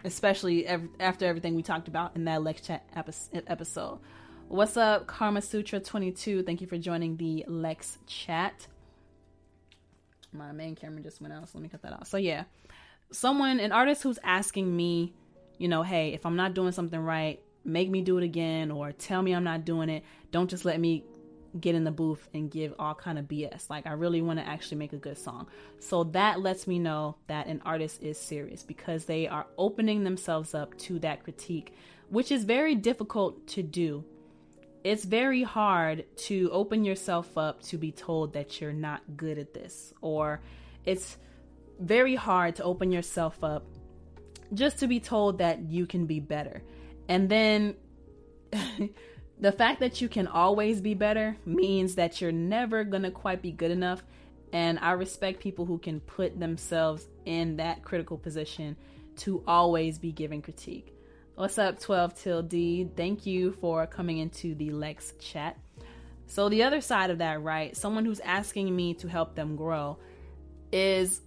especially 0.05 0.67
ev- 0.67 0.89
after 1.01 1.27
everything 1.27 1.55
we 1.55 1.63
talked 1.63 1.89
about 1.89 2.15
in 2.15 2.25
that 2.27 2.43
Lex 2.43 2.61
Chat 2.63 2.85
episode. 2.93 4.01
What's 4.49 4.77
up, 4.77 5.07
Karma 5.07 5.41
Sutra 5.41 5.81
22? 5.81 6.43
Thank 6.43 6.61
you 6.61 6.67
for 6.67 6.77
joining 6.77 7.17
the 7.17 7.45
Lex 7.49 7.99
Chat. 8.07 8.67
My 10.35 10.53
main 10.53 10.75
camera 10.75 11.03
just 11.03 11.21
went 11.21 11.33
out, 11.33 11.49
so 11.49 11.59
let 11.59 11.63
me 11.63 11.69
cut 11.69 11.83
that 11.83 11.93
off. 11.93 12.09
So, 12.09 12.17
yeah, 12.17 12.45
someone, 13.13 13.61
an 13.61 13.73
artist 13.73 14.03
who's 14.03 14.19
asking 14.23 14.75
me, 14.75 15.15
you 15.59 15.69
know, 15.69 15.83
hey, 15.83 16.13
if 16.13 16.27
I'm 16.27 16.37
not 16.37 16.55
doing 16.55 16.73
something 16.73 17.01
right, 17.01 17.41
make 17.65 17.89
me 17.89 18.03
do 18.03 18.19
it 18.19 18.25
again 18.25 18.71
or 18.71 18.93
tell 18.93 19.23
me 19.23 19.33
I'm 19.33 19.45
not 19.45 19.65
doing 19.65 19.89
it. 19.89 20.05
Don't 20.31 20.51
just 20.51 20.65
let 20.65 20.79
me 20.81 21.05
get 21.61 21.75
in 21.75 21.85
the 21.85 21.91
booth 21.91 22.29
and 22.35 22.51
give 22.51 22.75
all 22.79 22.95
kind 22.95 23.19
of 23.19 23.27
BS. 23.27 23.71
Like 23.71 23.87
I 23.87 23.93
really 23.93 24.21
want 24.23 24.39
to 24.41 24.47
actually 24.47 24.79
make 24.79 24.93
a 24.93 24.99
good 24.99 25.17
song. 25.17 25.47
So 25.79 26.05
that 26.05 26.41
lets 26.41 26.67
me 26.67 26.79
know 26.79 27.17
that 27.29 27.47
an 27.47 27.63
artist 27.65 28.03
is 28.03 28.19
serious 28.19 28.63
because 28.63 29.05
they 29.05 29.29
are 29.29 29.47
opening 29.57 30.05
themselves 30.05 30.55
up 30.55 30.77
to 30.79 30.99
that 31.01 31.23
critique, 31.23 31.73
which 32.11 32.33
is 32.33 32.45
very 32.45 32.75
difficult 32.75 33.47
to 33.49 33.63
do. 33.63 34.05
It's 34.85 35.05
very 35.05 35.43
hard 35.43 36.05
to 36.27 36.51
open 36.53 36.85
yourself 36.85 37.39
up 37.39 37.63
to 37.65 37.79
be 37.79 37.91
told 37.91 38.35
that 38.35 38.61
you're 38.61 38.75
not 38.75 39.01
good 39.17 39.39
at 39.39 39.55
this 39.55 39.95
or 40.03 40.43
it's 40.85 41.17
very 41.81 42.15
hard 42.15 42.57
to 42.57 42.65
open 42.65 42.93
yourself 42.93 43.43
up 43.43 43.65
just 44.53 44.79
to 44.81 44.87
be 44.87 45.01
told 45.01 45.39
that 45.39 45.71
you 45.71 45.87
can 45.87 46.05
be 46.05 46.21
better. 46.21 46.63
And 47.09 47.31
then 47.31 47.77
the 49.41 49.53
fact 49.53 49.81
that 49.81 50.01
you 50.01 50.09
can 50.09 50.27
always 50.27 50.81
be 50.81 50.93
better 50.93 51.37
means 51.47 51.95
that 51.95 52.21
you're 52.21 52.31
never 52.31 52.85
to 52.85 53.11
quite 53.11 53.43
be 53.43 53.53
good 53.53 53.71
enough. 53.71 54.03
And 54.53 54.79
I 54.79 54.93
respect 54.93 55.41
people 55.41 55.65
who 55.65 55.79
can 55.79 56.01
put 56.01 56.39
themselves 56.39 57.09
in 57.25 57.57
that 57.57 57.83
critical 57.83 58.19
position 58.19 58.77
to 59.17 59.43
always 59.47 59.99
be 59.99 60.13
giving 60.13 60.43
critique. 60.43 60.94
What's 61.37 61.59
up, 61.59 61.81
12 61.81 62.15
till 62.15 62.43
D? 62.43 62.89
Thank 62.97 63.27
you 63.27 63.51
for 63.61 63.89
coming 63.89 64.19
into 64.19 64.55
the 64.55 64.71
Lex 64.71 65.15
chat. 65.19 65.59
So, 66.29 66.49
the 66.49 66.63
other 66.63 66.81
side 66.81 67.11
of 67.11 67.19
that, 67.19 67.43
right? 67.43 67.77
Someone 67.77 68.05
who's 68.05 68.21
asking 68.21 68.75
me 68.75 68.95
to 68.95 69.09
help 69.09 69.35
them 69.35 69.57
grow 69.57 69.99
is 70.71 71.23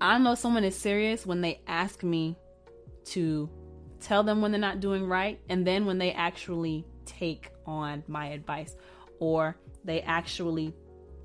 I 0.00 0.16
know 0.16 0.34
someone 0.34 0.64
is 0.64 0.74
serious 0.74 1.26
when 1.26 1.42
they 1.42 1.60
ask 1.66 2.02
me 2.02 2.38
to 3.08 3.50
tell 4.00 4.22
them 4.22 4.40
when 4.40 4.50
they're 4.50 4.58
not 4.58 4.80
doing 4.80 5.06
right, 5.06 5.38
and 5.50 5.66
then 5.66 5.84
when 5.84 5.98
they 5.98 6.12
actually 6.12 6.86
take 7.04 7.50
on 7.66 8.02
my 8.08 8.28
advice, 8.28 8.74
or 9.18 9.58
they 9.84 10.00
actually 10.00 10.74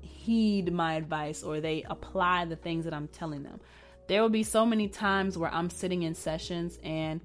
heed 0.02 0.70
my 0.70 0.92
advice, 0.96 1.42
or 1.42 1.62
they 1.62 1.84
apply 1.88 2.44
the 2.44 2.56
things 2.56 2.84
that 2.84 2.92
I'm 2.92 3.08
telling 3.08 3.44
them. 3.44 3.60
There 4.08 4.20
will 4.20 4.28
be 4.28 4.42
so 4.42 4.66
many 4.66 4.88
times 4.88 5.38
where 5.38 5.52
I'm 5.54 5.70
sitting 5.70 6.02
in 6.02 6.14
sessions 6.14 6.78
and 6.82 7.22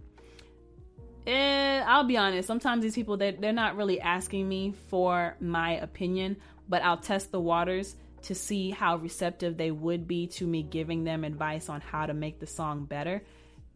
eh, 1.27 1.83
I'll 1.85 2.03
be 2.03 2.17
honest, 2.17 2.47
sometimes 2.47 2.83
these 2.83 2.95
people 2.95 3.17
they 3.17 3.31
they're 3.31 3.53
not 3.53 3.75
really 3.75 3.99
asking 3.99 4.47
me 4.47 4.73
for 4.89 5.35
my 5.39 5.71
opinion, 5.77 6.38
but 6.67 6.83
I'll 6.83 6.97
test 6.97 7.31
the 7.31 7.39
waters 7.39 7.95
to 8.23 8.35
see 8.35 8.71
how 8.71 8.97
receptive 8.97 9.55
they 9.57 9.71
would 9.71 10.07
be 10.07 10.27
to 10.27 10.47
me 10.47 10.63
giving 10.63 11.03
them 11.03 11.23
advice 11.23 11.69
on 11.69 11.81
how 11.81 12.05
to 12.05 12.13
make 12.13 12.39
the 12.39 12.47
song 12.47 12.85
better. 12.85 13.21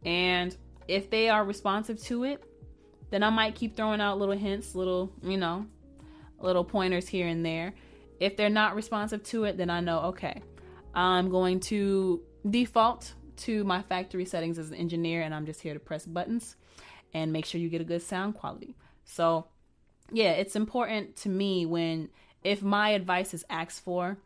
And 0.03 0.55
if 0.87 1.09
they 1.09 1.29
are 1.29 1.43
responsive 1.43 2.01
to 2.03 2.23
it, 2.23 2.43
then 3.11 3.21
I 3.21 3.29
might 3.29 3.55
keep 3.55 3.75
throwing 3.75 4.01
out 4.01 4.17
little 4.17 4.35
hints, 4.35 4.73
little, 4.73 5.11
you 5.21 5.37
know, 5.37 5.67
little 6.39 6.63
pointers 6.63 7.07
here 7.07 7.27
and 7.27 7.45
there. 7.45 7.73
If 8.19 8.37
they're 8.37 8.49
not 8.49 8.75
responsive 8.75 9.23
to 9.25 9.43
it, 9.43 9.57
then 9.57 9.69
I 9.69 9.81
know, 9.81 9.99
okay, 10.05 10.41
I'm 10.93 11.29
going 11.29 11.59
to 11.61 12.21
default 12.49 13.13
to 13.37 13.63
my 13.63 13.81
factory 13.83 14.25
settings 14.25 14.57
as 14.57 14.69
an 14.69 14.75
engineer 14.75 15.21
and 15.21 15.33
I'm 15.33 15.45
just 15.45 15.61
here 15.61 15.73
to 15.73 15.79
press 15.79 16.05
buttons 16.05 16.55
and 17.13 17.33
make 17.33 17.45
sure 17.45 17.59
you 17.59 17.69
get 17.69 17.81
a 17.81 17.85
good 17.85 18.01
sound 18.01 18.35
quality. 18.35 18.75
So, 19.05 19.47
yeah, 20.11 20.31
it's 20.31 20.55
important 20.55 21.15
to 21.17 21.29
me 21.29 21.65
when 21.65 22.09
if 22.43 22.61
my 22.61 22.89
advice 22.91 23.33
is 23.33 23.45
asked 23.49 23.83
for, 23.83 24.17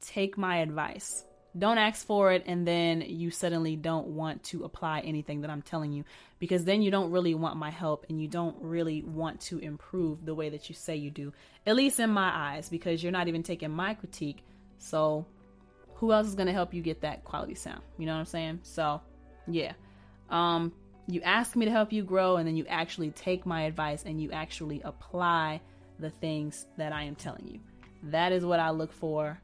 take 0.00 0.38
my 0.38 0.58
advice. 0.58 1.24
Don't 1.58 1.78
ask 1.78 2.06
for 2.06 2.32
it 2.32 2.44
and 2.46 2.66
then 2.66 3.00
you 3.00 3.30
suddenly 3.30 3.76
don't 3.76 4.08
want 4.08 4.42
to 4.44 4.64
apply 4.64 5.00
anything 5.00 5.40
that 5.40 5.50
I'm 5.50 5.62
telling 5.62 5.92
you 5.92 6.04
because 6.38 6.64
then 6.64 6.82
you 6.82 6.90
don't 6.90 7.10
really 7.10 7.34
want 7.34 7.56
my 7.56 7.70
help 7.70 8.04
and 8.10 8.20
you 8.20 8.28
don't 8.28 8.56
really 8.60 9.02
want 9.02 9.40
to 9.42 9.58
improve 9.58 10.26
the 10.26 10.34
way 10.34 10.50
that 10.50 10.68
you 10.68 10.74
say 10.74 10.96
you 10.96 11.10
do. 11.10 11.32
At 11.66 11.76
least 11.76 11.98
in 11.98 12.10
my 12.10 12.30
eyes 12.30 12.68
because 12.68 13.02
you're 13.02 13.12
not 13.12 13.28
even 13.28 13.42
taking 13.42 13.70
my 13.70 13.94
critique. 13.94 14.42
So 14.78 15.24
who 15.94 16.12
else 16.12 16.26
is 16.26 16.34
going 16.34 16.48
to 16.48 16.52
help 16.52 16.74
you 16.74 16.82
get 16.82 17.00
that 17.00 17.24
quality 17.24 17.54
sound? 17.54 17.80
You 17.96 18.04
know 18.04 18.12
what 18.12 18.20
I'm 18.20 18.26
saying? 18.26 18.60
So, 18.62 19.00
yeah. 19.46 19.72
Um 20.28 20.72
you 21.06 21.20
ask 21.22 21.54
me 21.56 21.64
to 21.66 21.70
help 21.70 21.92
you 21.92 22.02
grow 22.02 22.36
and 22.36 22.46
then 22.46 22.56
you 22.56 22.66
actually 22.66 23.10
take 23.10 23.46
my 23.46 23.62
advice 23.62 24.04
and 24.04 24.20
you 24.20 24.32
actually 24.32 24.80
apply 24.82 25.60
the 25.98 26.10
things 26.10 26.66
that 26.76 26.92
I 26.92 27.04
am 27.04 27.14
telling 27.14 27.46
you. 27.46 27.60
That 28.04 28.32
is 28.32 28.44
what 28.44 28.60
I 28.60 28.70
look 28.70 28.92
for 28.92 29.40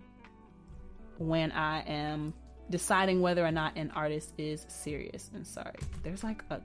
when 1.18 1.52
I 1.52 1.82
am 1.82 2.34
deciding 2.70 3.20
whether 3.20 3.44
or 3.44 3.52
not 3.52 3.76
an 3.76 3.92
artist 3.94 4.32
is 4.38 4.66
serious. 4.68 5.30
And 5.34 5.46
sorry, 5.46 5.76
there's 6.02 6.24
like 6.24 6.42
a 6.50 6.60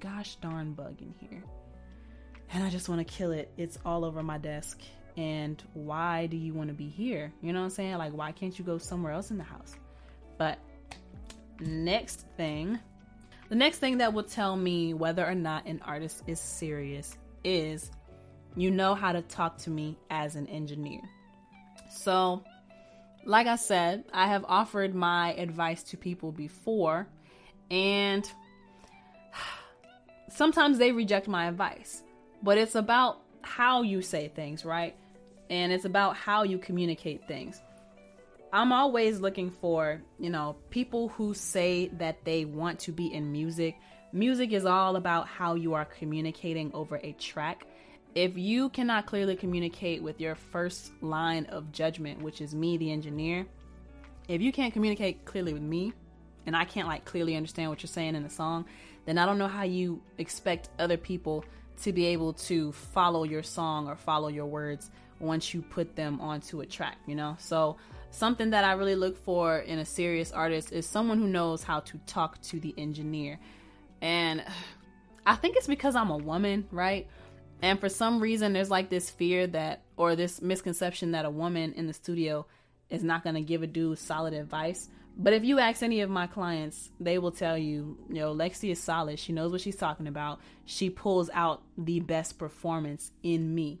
gosh 0.00 0.36
darn 0.36 0.72
bug 0.72 1.00
in 1.00 1.14
here. 1.18 1.42
And 2.52 2.64
I 2.64 2.70
just 2.70 2.88
want 2.88 3.06
to 3.06 3.14
kill 3.14 3.30
it. 3.30 3.52
It's 3.56 3.78
all 3.84 4.04
over 4.04 4.22
my 4.22 4.38
desk. 4.38 4.80
And 5.16 5.62
why 5.74 6.26
do 6.26 6.36
you 6.36 6.54
want 6.54 6.68
to 6.68 6.74
be 6.74 6.88
here? 6.88 7.32
You 7.42 7.52
know 7.52 7.60
what 7.60 7.66
I'm 7.66 7.70
saying? 7.70 7.98
Like, 7.98 8.12
why 8.12 8.32
can't 8.32 8.58
you 8.58 8.64
go 8.64 8.78
somewhere 8.78 9.12
else 9.12 9.30
in 9.30 9.38
the 9.38 9.44
house? 9.44 9.74
But 10.38 10.58
next 11.60 12.26
thing, 12.36 12.78
the 13.50 13.56
next 13.56 13.78
thing 13.78 13.98
that 13.98 14.14
will 14.14 14.22
tell 14.22 14.56
me 14.56 14.94
whether 14.94 15.26
or 15.26 15.34
not 15.34 15.66
an 15.66 15.82
artist 15.84 16.22
is 16.28 16.40
serious 16.40 17.18
is 17.44 17.90
you 18.56 18.70
know 18.70 18.94
how 18.94 19.12
to 19.12 19.22
talk 19.22 19.58
to 19.58 19.70
me 19.70 19.98
as 20.08 20.36
an 20.36 20.46
engineer. 20.46 21.00
So, 21.90 22.44
like 23.24 23.48
I 23.48 23.56
said, 23.56 24.04
I 24.12 24.28
have 24.28 24.44
offered 24.48 24.94
my 24.94 25.34
advice 25.34 25.82
to 25.84 25.96
people 25.96 26.30
before, 26.30 27.08
and 27.72 28.30
sometimes 30.30 30.78
they 30.78 30.92
reject 30.92 31.26
my 31.26 31.46
advice. 31.46 32.04
But 32.42 32.56
it's 32.56 32.76
about 32.76 33.20
how 33.42 33.82
you 33.82 34.00
say 34.00 34.28
things, 34.28 34.64
right? 34.64 34.94
And 35.50 35.72
it's 35.72 35.84
about 35.84 36.16
how 36.16 36.44
you 36.44 36.58
communicate 36.58 37.26
things. 37.26 37.60
I'm 38.52 38.72
always 38.72 39.20
looking 39.20 39.50
for, 39.50 40.02
you 40.18 40.30
know, 40.30 40.56
people 40.70 41.08
who 41.08 41.34
say 41.34 41.88
that 41.98 42.24
they 42.24 42.44
want 42.44 42.80
to 42.80 42.92
be 42.92 43.12
in 43.12 43.30
music. 43.30 43.76
Music 44.12 44.52
is 44.52 44.64
all 44.64 44.96
about 44.96 45.28
how 45.28 45.54
you 45.54 45.74
are 45.74 45.84
communicating 45.84 46.72
over 46.74 47.00
a 47.02 47.12
track 47.12 47.64
if 48.14 48.36
you 48.36 48.68
cannot 48.70 49.06
clearly 49.06 49.36
communicate 49.36 50.02
with 50.02 50.20
your 50.20 50.34
first 50.34 50.90
line 51.02 51.46
of 51.46 51.70
judgment, 51.72 52.20
which 52.20 52.40
is 52.40 52.54
me, 52.54 52.76
the 52.76 52.90
engineer, 52.90 53.46
if 54.28 54.42
you 54.42 54.52
can't 54.52 54.72
communicate 54.72 55.24
clearly 55.24 55.52
with 55.52 55.62
me, 55.62 55.92
and 56.46 56.56
I 56.56 56.64
can't 56.64 56.88
like 56.88 57.04
clearly 57.04 57.36
understand 57.36 57.70
what 57.70 57.82
you're 57.82 57.88
saying 57.88 58.14
in 58.14 58.22
the 58.22 58.30
song, 58.30 58.64
then 59.06 59.18
I 59.18 59.26
don't 59.26 59.38
know 59.38 59.48
how 59.48 59.62
you 59.62 60.02
expect 60.18 60.70
other 60.78 60.96
people 60.96 61.44
to 61.82 61.92
be 61.92 62.06
able 62.06 62.32
to 62.32 62.72
follow 62.72 63.24
your 63.24 63.42
song 63.42 63.88
or 63.88 63.96
follow 63.96 64.28
your 64.28 64.46
words 64.46 64.90
once 65.20 65.54
you 65.54 65.62
put 65.62 65.96
them 65.96 66.20
onto 66.20 66.60
a 66.60 66.66
track, 66.66 66.98
you 67.06 67.14
know? 67.14 67.36
So, 67.38 67.76
something 68.10 68.50
that 68.50 68.64
I 68.64 68.72
really 68.72 68.94
look 68.94 69.16
for 69.24 69.58
in 69.58 69.78
a 69.78 69.84
serious 69.84 70.32
artist 70.32 70.72
is 70.72 70.86
someone 70.86 71.18
who 71.18 71.26
knows 71.26 71.62
how 71.62 71.80
to 71.80 71.98
talk 72.06 72.40
to 72.42 72.60
the 72.60 72.74
engineer. 72.76 73.38
And 74.00 74.44
I 75.26 75.36
think 75.36 75.56
it's 75.56 75.66
because 75.66 75.94
I'm 75.94 76.10
a 76.10 76.16
woman, 76.16 76.66
right? 76.70 77.06
And 77.62 77.78
for 77.78 77.88
some 77.88 78.20
reason, 78.20 78.52
there's 78.52 78.70
like 78.70 78.88
this 78.88 79.10
fear 79.10 79.46
that, 79.48 79.82
or 79.96 80.16
this 80.16 80.40
misconception 80.40 81.12
that 81.12 81.24
a 81.24 81.30
woman 81.30 81.74
in 81.74 81.86
the 81.86 81.92
studio 81.92 82.46
is 82.88 83.04
not 83.04 83.22
going 83.22 83.34
to 83.34 83.42
give 83.42 83.62
a 83.62 83.66
dude 83.66 83.98
solid 83.98 84.34
advice. 84.34 84.88
But 85.16 85.32
if 85.34 85.44
you 85.44 85.58
ask 85.58 85.82
any 85.82 86.00
of 86.00 86.08
my 86.08 86.26
clients, 86.26 86.90
they 86.98 87.18
will 87.18 87.32
tell 87.32 87.58
you, 87.58 87.98
you 88.08 88.14
know, 88.14 88.34
Lexi 88.34 88.70
is 88.70 88.82
solid. 88.82 89.18
She 89.18 89.32
knows 89.32 89.52
what 89.52 89.60
she's 89.60 89.76
talking 89.76 90.06
about. 90.06 90.40
She 90.64 90.88
pulls 90.88 91.28
out 91.34 91.62
the 91.76 92.00
best 92.00 92.38
performance 92.38 93.12
in 93.22 93.54
me. 93.54 93.80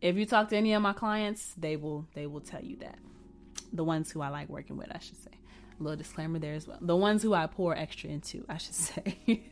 If 0.00 0.16
you 0.16 0.26
talk 0.26 0.48
to 0.48 0.56
any 0.56 0.72
of 0.72 0.82
my 0.82 0.94
clients, 0.94 1.54
they 1.56 1.76
will 1.76 2.06
they 2.14 2.26
will 2.26 2.40
tell 2.40 2.62
you 2.62 2.76
that. 2.78 2.98
The 3.72 3.84
ones 3.84 4.10
who 4.10 4.20
I 4.20 4.28
like 4.28 4.48
working 4.48 4.76
with, 4.76 4.88
I 4.94 4.98
should 4.98 5.22
say. 5.22 5.30
A 5.78 5.82
little 5.82 5.96
disclaimer 5.96 6.38
there 6.38 6.54
as 6.54 6.66
well. 6.68 6.78
The 6.80 6.96
ones 6.96 7.22
who 7.22 7.32
I 7.32 7.46
pour 7.46 7.76
extra 7.76 8.10
into, 8.10 8.44
I 8.48 8.58
should 8.58 8.74
say. 8.74 9.42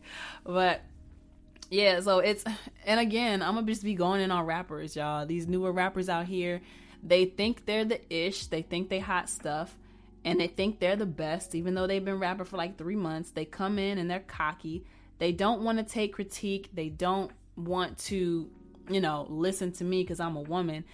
but 0.45 0.83
yeah, 1.71 2.01
so 2.01 2.19
it's 2.19 2.45
and 2.87 3.01
again, 3.01 3.43
I'm 3.43 3.55
gonna 3.55 3.67
just 3.67 3.83
be 3.83 3.95
going 3.95 4.21
in 4.21 4.31
on 4.31 4.47
rappers, 4.47 4.97
y'all. 4.97 5.27
These 5.27 5.47
newer 5.47 5.73
rappers 5.73 6.09
out 6.09 6.27
here, 6.27 6.61
they 7.03 7.27
think 7.27 7.67
they're 7.67 7.85
the 7.85 8.01
ish, 8.13 8.47
they 8.47 8.63
think 8.63 8.89
they 8.89 9.01
hot 9.01 9.29
stuff, 9.29 9.77
and 10.25 10.41
they 10.41 10.47
think 10.47 10.81
they're 10.81 10.97
the 10.97 11.07
best, 11.07 11.55
even 11.55 11.75
though 11.75 11.87
they've 11.87 12.05
been 12.05 12.19
rapping 12.19 12.47
for 12.47 12.57
like 12.57 12.79
three 12.79 12.97
months. 12.97 13.31
They 13.31 13.45
come 13.45 13.79
in 13.79 13.99
and 13.99 14.11
they're 14.11 14.21
cocky. 14.21 14.85
They 15.19 15.33
don't 15.33 15.63
want 15.63 15.79
to 15.79 15.85
take 15.85 16.15
critique. 16.15 16.71
They 16.73 16.89
don't 16.89 17.31
want 17.57 17.99
to, 17.99 18.49
you 18.89 19.01
know, 19.01 19.27
listen 19.29 19.73
to 19.73 19.85
me 19.85 20.03
because 20.03 20.21
I'm 20.21 20.37
a 20.37 20.43
woman. 20.43 20.85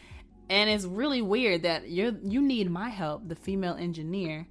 And 0.51 0.69
it's 0.69 0.85
really 0.85 1.23
weird 1.23 1.63
that 1.63 1.89
you're 1.89 2.13
you 2.23 2.43
need 2.43 2.71
my 2.71 2.91
help, 2.91 3.29
the 3.29 3.35
female 3.35 3.75
engineer. 3.75 4.47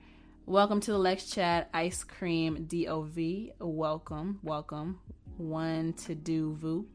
Welcome 0.46 0.82
to 0.82 0.92
the 0.92 0.98
Lex 0.98 1.30
Chat 1.30 1.70
Ice 1.74 2.04
Cream 2.04 2.66
DOV. 2.66 3.54
Welcome, 3.60 4.40
welcome 4.42 5.00
one 5.38 5.94
to 5.94 6.16
do 6.16 6.56
Vu. 6.56 6.88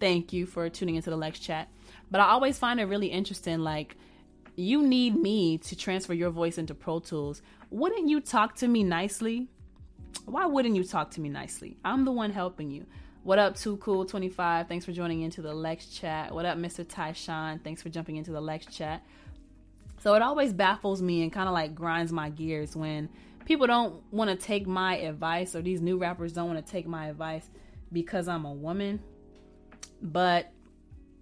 Thank 0.00 0.32
you 0.32 0.46
for 0.46 0.68
tuning 0.68 0.96
into 0.96 1.10
the 1.10 1.16
Lex 1.16 1.38
chat. 1.38 1.68
But 2.10 2.20
I 2.20 2.30
always 2.30 2.58
find 2.58 2.80
it 2.80 2.84
really 2.84 3.06
interesting 3.06 3.60
like 3.60 3.96
you 4.56 4.82
need 4.82 5.14
me 5.14 5.58
to 5.58 5.76
transfer 5.76 6.12
your 6.12 6.30
voice 6.30 6.58
into 6.58 6.74
Pro 6.74 6.98
Tools. 6.98 7.40
Wouldn't 7.70 8.08
you 8.08 8.20
talk 8.20 8.56
to 8.56 8.68
me 8.68 8.82
nicely? 8.82 9.48
Why 10.24 10.46
wouldn't 10.46 10.76
you 10.76 10.84
talk 10.84 11.12
to 11.12 11.20
me 11.20 11.28
nicely? 11.28 11.76
I'm 11.84 12.04
the 12.04 12.12
one 12.12 12.32
helping 12.32 12.70
you. 12.70 12.86
What 13.24 13.38
up, 13.38 13.54
Too 13.54 13.76
Cool 13.76 14.04
25? 14.04 14.66
Thanks 14.66 14.84
for 14.84 14.90
joining 14.90 15.22
into 15.22 15.42
the 15.42 15.54
Lex 15.54 15.86
chat. 15.86 16.34
What 16.34 16.44
up, 16.44 16.58
Mr. 16.58 16.84
Tyshawn? 16.84 17.62
Thanks 17.62 17.80
for 17.80 17.88
jumping 17.88 18.16
into 18.16 18.32
the 18.32 18.40
Lex 18.40 18.66
chat. 18.66 19.06
So 19.98 20.14
it 20.14 20.22
always 20.22 20.52
baffles 20.52 21.00
me 21.00 21.22
and 21.22 21.32
kind 21.32 21.46
of 21.46 21.54
like 21.54 21.72
grinds 21.72 22.10
my 22.12 22.30
gears 22.30 22.74
when 22.74 23.08
people 23.44 23.68
don't 23.68 24.02
want 24.10 24.28
to 24.28 24.34
take 24.34 24.66
my 24.66 24.96
advice 24.96 25.54
or 25.54 25.62
these 25.62 25.80
new 25.80 25.98
rappers 25.98 26.32
don't 26.32 26.52
want 26.52 26.66
to 26.66 26.72
take 26.72 26.88
my 26.88 27.06
advice 27.06 27.48
because 27.92 28.26
I'm 28.26 28.44
a 28.44 28.52
woman. 28.52 28.98
But, 30.02 30.50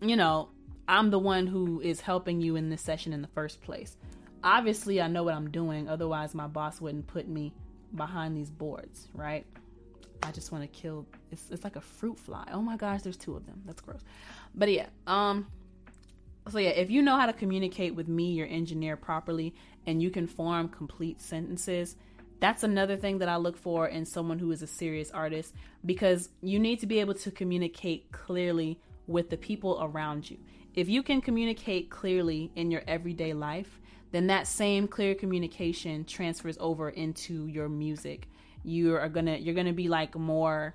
you 0.00 0.16
know, 0.16 0.48
I'm 0.88 1.10
the 1.10 1.18
one 1.18 1.46
who 1.46 1.82
is 1.82 2.00
helping 2.00 2.40
you 2.40 2.56
in 2.56 2.70
this 2.70 2.80
session 2.80 3.12
in 3.12 3.20
the 3.20 3.28
first 3.28 3.60
place. 3.60 3.98
Obviously, 4.42 5.02
I 5.02 5.08
know 5.08 5.22
what 5.22 5.34
I'm 5.34 5.50
doing, 5.50 5.86
otherwise, 5.86 6.34
my 6.34 6.46
boss 6.46 6.80
wouldn't 6.80 7.08
put 7.08 7.28
me 7.28 7.52
behind 7.94 8.38
these 8.38 8.50
boards, 8.50 9.08
right? 9.12 9.44
I 10.22 10.32
just 10.32 10.52
want 10.52 10.62
to 10.62 10.80
kill. 10.80 11.06
It's 11.30 11.50
it's 11.50 11.64
like 11.64 11.76
a 11.76 11.80
fruit 11.80 12.18
fly. 12.18 12.46
Oh 12.52 12.62
my 12.62 12.76
gosh, 12.76 13.02
there's 13.02 13.16
two 13.16 13.36
of 13.36 13.46
them. 13.46 13.62
That's 13.66 13.80
gross. 13.80 14.02
But 14.54 14.70
yeah, 14.70 14.86
um, 15.06 15.46
so 16.48 16.58
yeah, 16.58 16.70
if 16.70 16.90
you 16.90 17.02
know 17.02 17.16
how 17.16 17.26
to 17.26 17.32
communicate 17.32 17.94
with 17.94 18.08
me, 18.08 18.32
your 18.32 18.46
engineer, 18.46 18.96
properly, 18.96 19.54
and 19.86 20.02
you 20.02 20.10
can 20.10 20.26
form 20.26 20.68
complete 20.68 21.20
sentences, 21.20 21.96
that's 22.40 22.62
another 22.62 22.96
thing 22.96 23.18
that 23.18 23.28
I 23.28 23.36
look 23.36 23.56
for 23.56 23.88
in 23.88 24.04
someone 24.06 24.38
who 24.38 24.50
is 24.50 24.62
a 24.62 24.66
serious 24.66 25.10
artist 25.10 25.54
because 25.84 26.30
you 26.40 26.58
need 26.58 26.80
to 26.80 26.86
be 26.86 27.00
able 27.00 27.14
to 27.14 27.30
communicate 27.30 28.10
clearly 28.12 28.80
with 29.06 29.28
the 29.28 29.36
people 29.36 29.78
around 29.82 30.30
you. 30.30 30.38
If 30.74 30.88
you 30.88 31.02
can 31.02 31.20
communicate 31.20 31.90
clearly 31.90 32.50
in 32.56 32.70
your 32.70 32.82
everyday 32.86 33.34
life, 33.34 33.80
then 34.12 34.28
that 34.28 34.46
same 34.46 34.88
clear 34.88 35.14
communication 35.14 36.04
transfers 36.04 36.56
over 36.58 36.88
into 36.88 37.46
your 37.46 37.68
music. 37.68 38.28
You 38.64 38.96
are 38.96 39.08
gonna 39.08 39.36
you're 39.36 39.54
gonna 39.54 39.72
be 39.72 39.88
like 39.88 40.16
more 40.16 40.74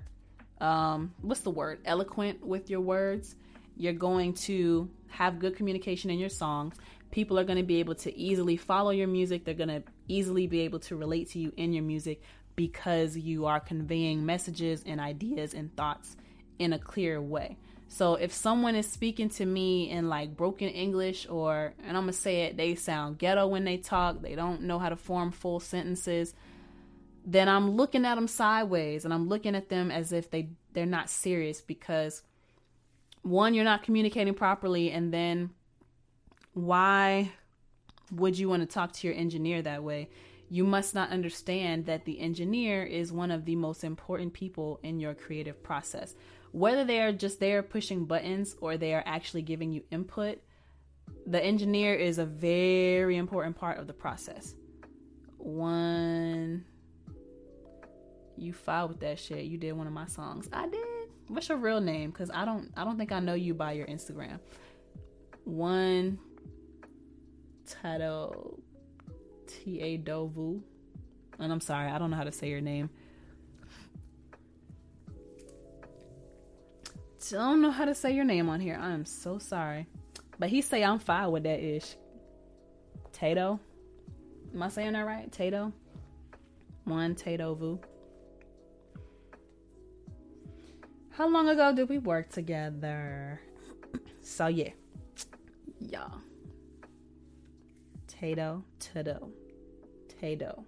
um 0.60 1.12
what's 1.20 1.40
the 1.40 1.50
word 1.50 1.80
eloquent 1.84 2.44
with 2.44 2.70
your 2.70 2.80
words 2.80 3.36
you're 3.76 3.92
going 3.92 4.32
to 4.32 4.88
have 5.08 5.38
good 5.38 5.56
communication 5.56 6.10
in 6.10 6.18
your 6.18 6.28
songs. 6.30 6.76
People 7.10 7.38
are 7.38 7.44
going 7.44 7.58
to 7.58 7.64
be 7.64 7.80
able 7.80 7.94
to 7.96 8.16
easily 8.16 8.56
follow 8.56 8.90
your 8.90 9.06
music. 9.06 9.44
They're 9.44 9.54
going 9.54 9.68
to 9.68 9.82
easily 10.08 10.46
be 10.46 10.60
able 10.60 10.80
to 10.80 10.96
relate 10.96 11.30
to 11.30 11.38
you 11.38 11.52
in 11.56 11.72
your 11.72 11.84
music 11.84 12.22
because 12.56 13.16
you 13.16 13.46
are 13.46 13.60
conveying 13.60 14.24
messages 14.24 14.82
and 14.86 15.00
ideas 15.00 15.52
and 15.54 15.74
thoughts 15.76 16.16
in 16.58 16.72
a 16.72 16.78
clear 16.78 17.20
way. 17.20 17.58
So 17.88 18.14
if 18.14 18.32
someone 18.32 18.74
is 18.74 18.88
speaking 18.88 19.28
to 19.30 19.46
me 19.46 19.90
in 19.90 20.08
like 20.08 20.36
broken 20.36 20.68
English 20.68 21.26
or 21.28 21.74
and 21.86 21.96
I'm 21.96 22.04
going 22.04 22.14
to 22.14 22.18
say 22.18 22.42
it 22.42 22.56
they 22.56 22.74
sound 22.74 23.18
ghetto 23.18 23.46
when 23.46 23.64
they 23.64 23.76
talk, 23.76 24.22
they 24.22 24.34
don't 24.34 24.62
know 24.62 24.78
how 24.78 24.88
to 24.88 24.96
form 24.96 25.30
full 25.30 25.60
sentences, 25.60 26.34
then 27.26 27.48
I'm 27.48 27.72
looking 27.72 28.06
at 28.06 28.14
them 28.14 28.28
sideways 28.28 29.04
and 29.04 29.12
I'm 29.12 29.28
looking 29.28 29.54
at 29.56 29.68
them 29.68 29.90
as 29.90 30.12
if 30.12 30.30
they 30.30 30.50
they're 30.72 30.86
not 30.86 31.10
serious 31.10 31.60
because 31.60 32.22
one, 33.26 33.54
you're 33.54 33.64
not 33.64 33.82
communicating 33.82 34.34
properly, 34.34 34.92
and 34.92 35.12
then 35.12 35.50
why 36.54 37.32
would 38.12 38.38
you 38.38 38.48
want 38.48 38.62
to 38.62 38.72
talk 38.72 38.92
to 38.92 39.06
your 39.06 39.16
engineer 39.16 39.62
that 39.62 39.82
way? 39.82 40.08
You 40.48 40.64
must 40.64 40.94
not 40.94 41.10
understand 41.10 41.86
that 41.86 42.04
the 42.04 42.20
engineer 42.20 42.84
is 42.84 43.12
one 43.12 43.32
of 43.32 43.44
the 43.44 43.56
most 43.56 43.82
important 43.82 44.32
people 44.32 44.78
in 44.84 45.00
your 45.00 45.12
creative 45.12 45.60
process. 45.60 46.14
Whether 46.52 46.84
they 46.84 47.00
are 47.00 47.10
just 47.10 47.40
there 47.40 47.64
pushing 47.64 48.04
buttons 48.04 48.54
or 48.60 48.76
they 48.76 48.94
are 48.94 49.02
actually 49.04 49.42
giving 49.42 49.72
you 49.72 49.82
input, 49.90 50.38
the 51.26 51.44
engineer 51.44 51.94
is 51.94 52.18
a 52.18 52.24
very 52.24 53.16
important 53.16 53.56
part 53.56 53.78
of 53.78 53.88
the 53.88 53.92
process. 53.92 54.54
One, 55.38 56.64
you 58.36 58.52
filed 58.52 58.90
with 58.90 59.00
that 59.00 59.18
shit. 59.18 59.44
You 59.44 59.58
did 59.58 59.72
one 59.72 59.86
of 59.86 59.92
my 59.92 60.06
songs. 60.06 60.48
I 60.52 60.68
did. 60.68 60.84
What's 61.28 61.48
your 61.48 61.58
real 61.58 61.80
name? 61.80 62.10
Because 62.10 62.30
I 62.30 62.44
don't 62.44 62.72
I 62.76 62.84
don't 62.84 62.98
think 62.98 63.12
I 63.12 63.20
know 63.20 63.34
you 63.34 63.54
by 63.54 63.72
your 63.72 63.86
Instagram. 63.86 64.38
One 65.44 66.18
title 67.66 68.58
T 69.46 69.80
A 69.80 69.98
Dovu. 69.98 70.60
And 71.38 71.52
I'm 71.52 71.60
sorry, 71.60 71.90
I 71.90 71.98
don't 71.98 72.10
know 72.10 72.16
how 72.16 72.24
to 72.24 72.32
say 72.32 72.48
your 72.48 72.60
name. 72.60 72.90
Don't 77.30 77.60
know 77.60 77.72
how 77.72 77.84
to 77.84 77.94
say 77.94 78.12
your 78.12 78.24
name 78.24 78.48
on 78.48 78.60
here. 78.60 78.78
I 78.80 78.92
am 78.92 79.04
so 79.04 79.38
sorry. 79.38 79.86
But 80.38 80.48
he 80.48 80.62
say 80.62 80.84
I'm 80.84 80.98
fine 80.98 81.30
with 81.32 81.42
that 81.42 81.60
ish. 81.60 81.96
Tato. 83.12 83.58
Am 84.54 84.62
I 84.62 84.68
saying 84.68 84.92
that 84.92 85.04
right? 85.04 85.30
Tato? 85.32 85.72
One 86.84 87.14
Tato 87.14 87.54
Vu. 87.54 87.80
How 91.16 91.26
long 91.26 91.48
ago 91.48 91.72
did 91.72 91.88
we 91.88 91.96
work 91.96 92.28
together? 92.28 93.40
so 94.20 94.48
yeah. 94.48 94.72
Y'all. 95.80 96.20
Tato, 98.06 98.62
Tato, 98.78 99.30
Tato. 100.20 100.64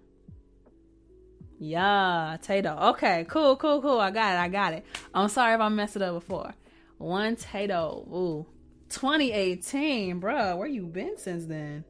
Yeah, 1.59 2.37
Tato. 2.41 2.77
Okay, 2.93 3.27
cool, 3.29 3.57
cool, 3.57 3.79
cool. 3.79 3.99
I 3.99 4.09
got 4.09 4.33
it. 4.33 4.39
I 4.39 4.47
got 4.47 4.73
it. 4.73 4.85
I'm 5.13 5.29
sorry 5.29 5.53
if 5.53 5.61
I 5.61 5.69
messed 5.69 5.97
it 5.97 6.01
up 6.01 6.15
before. 6.15 6.55
One 6.97 7.35
Tato. 7.35 8.07
Ooh. 8.11 8.47
2018, 8.89 10.19
bruh. 10.19 10.57
Where 10.57 10.67
you 10.67 10.87
been 10.87 11.15
since 11.19 11.45
then? 11.45 11.83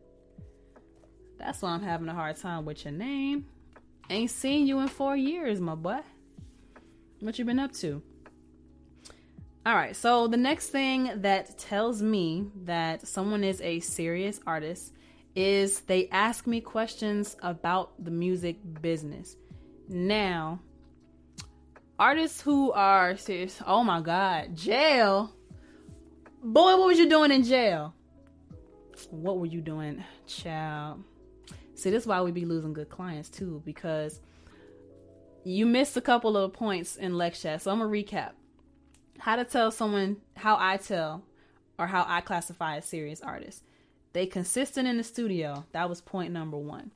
That's 1.38 1.62
why 1.62 1.70
I'm 1.70 1.84
having 1.84 2.10
a 2.10 2.14
hard 2.14 2.36
time 2.36 2.66
with 2.66 2.84
your 2.84 2.92
name. 2.92 3.46
Ain't 4.10 4.32
seen 4.32 4.68
you 4.68 4.80
in 4.80 4.90
four 4.90 5.16
years, 5.16 5.62
my 5.62 5.76
boy. 5.76 6.00
What 7.22 7.40
you 7.40 7.46
been 7.46 7.60
up 7.60 7.72
to? 7.76 8.02
All 9.70 9.76
right, 9.76 9.96
so 9.96 10.26
the 10.26 10.36
next 10.36 10.70
thing 10.70 11.12
that 11.18 11.60
tells 11.60 12.02
me 12.02 12.48
that 12.64 13.08
someone 13.08 13.44
is 13.44 13.62
a 13.62 13.80
serious 13.82 14.40
artist 14.48 14.94
is 15.36 15.82
they 15.82 16.10
ask 16.10 16.48
me 16.48 16.60
questions 16.60 17.38
about 17.44 18.04
the 18.04 18.10
music 18.10 18.58
business. 18.82 19.36
Now, 19.88 20.60
artists 22.00 22.42
who 22.42 22.72
are 22.72 23.16
serious, 23.16 23.62
oh 23.64 23.84
my 23.84 24.02
God, 24.02 24.56
jail. 24.56 25.36
Boy, 26.42 26.76
what 26.76 26.88
was 26.88 26.98
you 26.98 27.08
doing 27.08 27.32
in 27.32 27.44
jail? 27.44 27.94
What 29.12 29.38
were 29.38 29.46
you 29.46 29.62
doing, 29.62 30.04
child? 30.26 31.04
See, 31.76 31.92
this 31.92 32.02
is 32.02 32.08
why 32.08 32.24
we 32.24 32.32
be 32.32 32.46
losing 32.46 32.74
good 32.74 32.90
clients 32.90 33.30
too, 33.30 33.62
because 33.64 34.20
you 35.44 35.68
missed 35.68 35.96
a 35.96 36.02
couple 36.02 36.38
of 36.38 36.54
points 36.54 36.96
in 36.96 37.20
lecture. 37.20 37.60
So 37.60 37.70
I'm 37.70 37.78
gonna 37.78 37.92
recap 37.92 38.32
how 39.20 39.36
to 39.36 39.46
tell 39.46 39.72
someone 39.72 40.18
how 40.36 40.58
I 40.60 40.78
tell 40.78 41.24
or 41.78 41.88
how 41.88 42.06
I 42.08 42.22
classify 42.22 42.76
a 42.76 42.82
serious 42.82 43.22
artist. 43.22 43.64
They 44.14 44.26
consistent 44.26 44.88
in 44.88 44.98
the 44.98 45.04
studio. 45.04 45.66
That 45.72 45.90
was 45.90 46.02
point 46.02 46.34
number 46.34 46.58
one. 46.58 46.92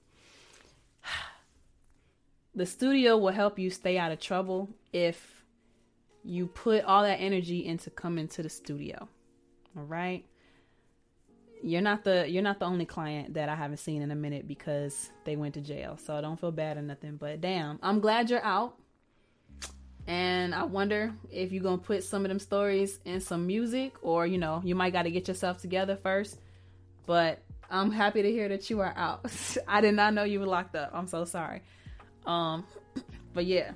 The 2.55 2.67
studio 2.67 3.17
will 3.17 3.31
help 3.31 3.57
you 3.57 3.71
stay 3.71 3.97
out 3.97 4.11
of 4.11 4.19
trouble 4.19 4.69
if 4.91 5.43
you 6.23 6.45
put 6.45 6.83
all 6.83 7.01
that 7.01 7.15
energy 7.15 7.65
into 7.65 7.89
coming 7.89 8.27
to 8.27 8.43
the 8.43 8.49
studio. 8.49 9.09
All 9.75 9.85
right. 9.85 10.23
You're 11.63 11.81
not 11.81 12.03
the 12.03 12.29
you're 12.29 12.43
not 12.43 12.59
the 12.59 12.65
only 12.65 12.85
client 12.85 13.33
that 13.33 13.49
I 13.49 13.55
haven't 13.55 13.77
seen 13.77 14.03
in 14.03 14.11
a 14.11 14.15
minute 14.15 14.47
because 14.47 15.09
they 15.25 15.35
went 15.35 15.55
to 15.55 15.61
jail. 15.61 15.97
So 15.97 16.21
don't 16.21 16.39
feel 16.39 16.51
bad 16.51 16.77
or 16.77 16.83
nothing. 16.83 17.15
But 17.15 17.41
damn, 17.41 17.79
I'm 17.81 17.99
glad 17.99 18.29
you're 18.29 18.45
out. 18.45 18.75
And 20.07 20.53
I 20.53 20.63
wonder 20.63 21.13
if 21.31 21.51
you're 21.51 21.63
gonna 21.63 21.77
put 21.77 22.03
some 22.03 22.25
of 22.25 22.29
them 22.29 22.39
stories 22.39 22.99
in 23.05 23.21
some 23.21 23.47
music, 23.47 23.93
or 24.01 24.27
you 24.27 24.37
know, 24.37 24.61
you 24.63 24.75
might 24.75 24.91
got 24.91 25.03
to 25.03 25.11
get 25.11 25.27
yourself 25.27 25.59
together 25.59 25.95
first. 25.95 26.39
But 27.05 27.41
I'm 27.69 27.91
happy 27.91 28.21
to 28.21 28.31
hear 28.31 28.49
that 28.49 28.69
you 28.69 28.81
are 28.81 28.93
out. 28.95 29.25
I 29.67 29.81
did 29.81 29.95
not 29.95 30.13
know 30.13 30.23
you 30.23 30.39
were 30.39 30.45
locked 30.45 30.75
up. 30.75 30.91
I'm 30.93 31.07
so 31.07 31.25
sorry. 31.25 31.61
Um, 32.25 32.65
but 33.33 33.45
yeah. 33.45 33.71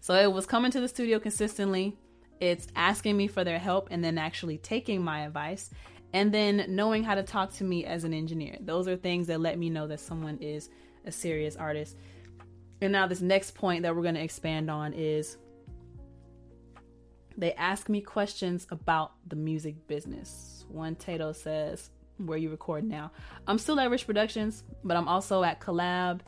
So 0.00 0.14
it 0.14 0.32
was 0.32 0.46
coming 0.46 0.70
to 0.70 0.80
the 0.80 0.88
studio 0.88 1.18
consistently. 1.18 1.96
It's 2.38 2.68
asking 2.76 3.16
me 3.16 3.26
for 3.26 3.42
their 3.42 3.58
help 3.58 3.88
and 3.90 4.04
then 4.04 4.18
actually 4.18 4.58
taking 4.58 5.02
my 5.02 5.20
advice 5.20 5.70
and 6.12 6.32
then 6.32 6.64
knowing 6.68 7.02
how 7.02 7.14
to 7.14 7.22
talk 7.22 7.52
to 7.54 7.64
me 7.64 7.84
as 7.84 8.04
an 8.04 8.14
engineer. 8.14 8.56
Those 8.60 8.86
are 8.88 8.96
things 8.96 9.26
that 9.26 9.40
let 9.40 9.58
me 9.58 9.70
know 9.70 9.86
that 9.88 10.00
someone 10.00 10.38
is 10.38 10.70
a 11.04 11.12
serious 11.12 11.56
artist. 11.56 11.96
And 12.80 12.92
now, 12.92 13.06
this 13.06 13.20
next 13.20 13.54
point 13.54 13.82
that 13.82 13.96
we're 13.96 14.02
going 14.02 14.16
to 14.16 14.22
expand 14.22 14.70
on 14.70 14.92
is 14.92 15.38
they 17.36 17.52
ask 17.54 17.88
me 17.88 18.00
questions 18.00 18.66
about 18.70 19.12
the 19.26 19.36
music 19.36 19.86
business. 19.86 20.64
One 20.68 20.94
Tato 20.94 21.32
says, 21.32 21.90
Where 22.18 22.38
you 22.38 22.50
record 22.50 22.84
now? 22.84 23.12
I'm 23.46 23.58
still 23.58 23.78
at 23.80 23.90
Rich 23.90 24.06
Productions, 24.06 24.62
but 24.84 24.96
I'm 24.96 25.08
also 25.08 25.42
at 25.42 25.60
Collab. 25.60 26.20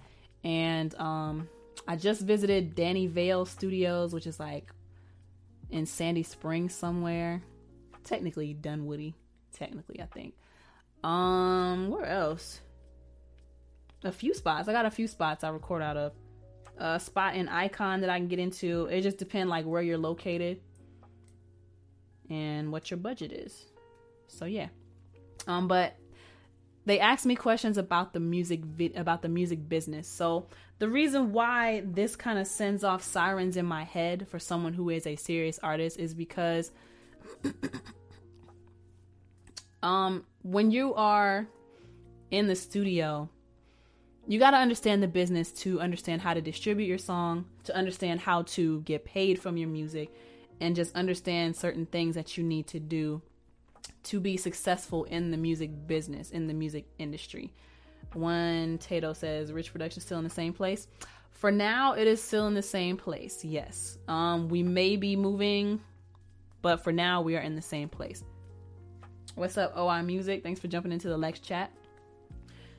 And 0.44 0.94
um, 0.96 1.48
I 1.86 1.96
just 1.96 2.22
visited 2.22 2.74
Danny 2.74 3.06
Vale 3.06 3.44
Studios, 3.44 4.14
which 4.14 4.26
is 4.26 4.38
like 4.38 4.72
in 5.70 5.86
Sandy 5.86 6.22
Springs 6.22 6.74
somewhere. 6.74 7.42
Technically 8.04 8.54
Dunwoody. 8.54 9.14
Technically, 9.52 10.00
I 10.00 10.06
think. 10.06 10.34
Um, 11.02 11.90
where 11.90 12.06
else? 12.06 12.60
A 14.04 14.12
few 14.12 14.32
spots. 14.34 14.68
I 14.68 14.72
got 14.72 14.86
a 14.86 14.90
few 14.90 15.08
spots 15.08 15.44
I 15.44 15.48
record 15.48 15.82
out 15.82 15.96
of 15.96 16.12
a 16.78 17.00
spot 17.00 17.34
in 17.34 17.48
icon 17.48 18.00
that 18.00 18.10
I 18.10 18.18
can 18.18 18.28
get 18.28 18.38
into. 18.38 18.86
It 18.86 19.02
just 19.02 19.18
depends 19.18 19.50
like 19.50 19.64
where 19.64 19.82
you're 19.82 19.98
located 19.98 20.60
and 22.30 22.70
what 22.72 22.90
your 22.90 22.98
budget 22.98 23.32
is. 23.32 23.64
So 24.28 24.44
yeah. 24.44 24.68
Um 25.46 25.68
but 25.68 25.96
they 26.84 27.00
asked 27.00 27.26
me 27.26 27.34
questions 27.34 27.76
about 27.76 28.14
the 28.14 28.20
music 28.20 28.64
vi- 28.64 28.94
about 28.96 29.22
the 29.22 29.28
music 29.28 29.68
business. 29.68 30.08
So 30.08 30.46
the 30.78 30.88
reason 30.88 31.32
why 31.32 31.82
this 31.84 32.16
kind 32.16 32.38
of 32.38 32.46
sends 32.46 32.84
off 32.84 33.02
sirens 33.02 33.56
in 33.56 33.66
my 33.66 33.84
head 33.84 34.26
for 34.28 34.38
someone 34.38 34.72
who 34.72 34.88
is 34.90 35.06
a 35.06 35.16
serious 35.16 35.58
artist 35.62 35.98
is 35.98 36.14
because 36.14 36.70
um 39.82 40.24
when 40.42 40.70
you 40.70 40.94
are 40.94 41.46
in 42.30 42.46
the 42.46 42.56
studio 42.56 43.28
you 44.28 44.38
got 44.38 44.50
to 44.50 44.58
understand 44.58 45.02
the 45.02 45.08
business 45.08 45.50
to 45.50 45.80
understand 45.80 46.20
how 46.20 46.34
to 46.34 46.42
distribute 46.42 46.84
your 46.84 46.98
song, 46.98 47.46
to 47.64 47.74
understand 47.74 48.20
how 48.20 48.42
to 48.42 48.82
get 48.82 49.06
paid 49.06 49.40
from 49.40 49.56
your 49.56 49.70
music, 49.70 50.12
and 50.60 50.76
just 50.76 50.94
understand 50.94 51.56
certain 51.56 51.86
things 51.86 52.14
that 52.14 52.36
you 52.36 52.44
need 52.44 52.66
to 52.66 52.78
do 52.78 53.22
to 54.02 54.20
be 54.20 54.36
successful 54.36 55.04
in 55.04 55.30
the 55.30 55.38
music 55.38 55.70
business, 55.86 56.30
in 56.30 56.46
the 56.46 56.52
music 56.52 56.84
industry. 56.98 57.54
One 58.12 58.76
Tato 58.76 59.14
says, 59.14 59.50
Rich 59.50 59.72
Production 59.72 60.02
still 60.02 60.18
in 60.18 60.24
the 60.24 60.30
same 60.30 60.52
place. 60.52 60.88
For 61.32 61.50
now, 61.50 61.94
it 61.94 62.06
is 62.06 62.22
still 62.22 62.48
in 62.48 62.54
the 62.54 62.62
same 62.62 62.98
place. 62.98 63.44
Yes. 63.44 63.96
Um, 64.08 64.50
we 64.50 64.62
may 64.62 64.96
be 64.96 65.16
moving, 65.16 65.80
but 66.60 66.84
for 66.84 66.92
now, 66.92 67.22
we 67.22 67.34
are 67.36 67.40
in 67.40 67.54
the 67.54 67.62
same 67.62 67.88
place. 67.88 68.22
What's 69.36 69.56
up, 69.56 69.74
OI 69.76 70.02
Music? 70.02 70.42
Thanks 70.42 70.60
for 70.60 70.68
jumping 70.68 70.92
into 70.92 71.08
the 71.08 71.16
Lex 71.16 71.40
chat. 71.40 71.70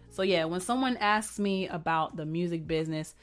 So, 0.09 0.23
yeah, 0.23 0.45
when 0.45 0.59
someone 0.59 0.97
asks 0.97 1.39
me 1.39 1.67
about 1.67 2.15
the 2.15 2.25
music 2.25 2.67
business 2.67 3.15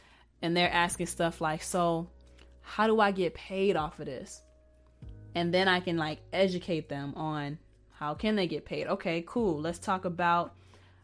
and 0.42 0.56
they're 0.56 0.72
asking 0.72 1.06
stuff 1.06 1.40
like, 1.40 1.62
So, 1.62 2.08
how 2.60 2.86
do 2.86 3.00
I 3.00 3.12
get 3.12 3.34
paid 3.34 3.76
off 3.76 3.98
of 4.00 4.06
this? 4.06 4.42
And 5.34 5.52
then 5.52 5.68
I 5.68 5.80
can 5.80 5.96
like 5.96 6.20
educate 6.32 6.88
them 6.88 7.14
on 7.14 7.58
how 7.90 8.14
can 8.14 8.36
they 8.36 8.46
get 8.46 8.64
paid. 8.64 8.86
Okay, 8.86 9.24
cool. 9.26 9.60
Let's 9.60 9.78
talk 9.78 10.04
about 10.04 10.54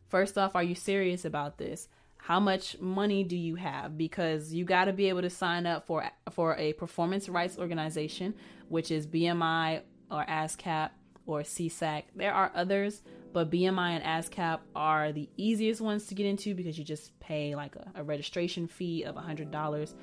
first 0.09 0.37
off, 0.37 0.55
are 0.55 0.62
you 0.62 0.74
serious 0.74 1.24
about 1.24 1.59
this? 1.59 1.89
How 2.16 2.39
much 2.39 2.78
money 2.80 3.24
do 3.24 3.37
you 3.37 3.57
have? 3.57 3.99
Because 3.99 4.53
you 4.53 4.64
got 4.64 4.85
to 4.85 4.93
be 4.93 5.09
able 5.09 5.22
to 5.22 5.30
sign 5.30 5.66
up 5.66 5.87
for 5.87 6.09
for 6.30 6.57
a 6.57 6.72
performance 6.74 7.28
rights 7.28 7.59
organization, 7.59 8.35
which 8.68 8.91
is 8.91 9.07
BMI 9.07 9.83
or 10.11 10.24
ASCAP 10.26 10.91
or 11.26 11.41
SESAC. 11.41 12.05
There 12.14 12.33
are 12.33 12.53
others, 12.55 13.03
but 13.33 13.51
BMI 13.51 14.01
and 14.01 14.05
ASCAP 14.05 14.61
are 14.74 15.12
the 15.12 15.28
easiest 15.37 15.80
ones 15.80 16.07
to 16.07 16.14
get 16.14 16.26
into 16.26 16.55
because 16.55 16.78
you 16.78 16.85
just 16.85 17.18
pay 17.20 17.55
like 17.55 17.76
a, 17.76 17.91
a 17.97 18.05
registration 18.05 18.66
fee 18.66 19.05
of 19.05 19.14
$100. 19.14 19.95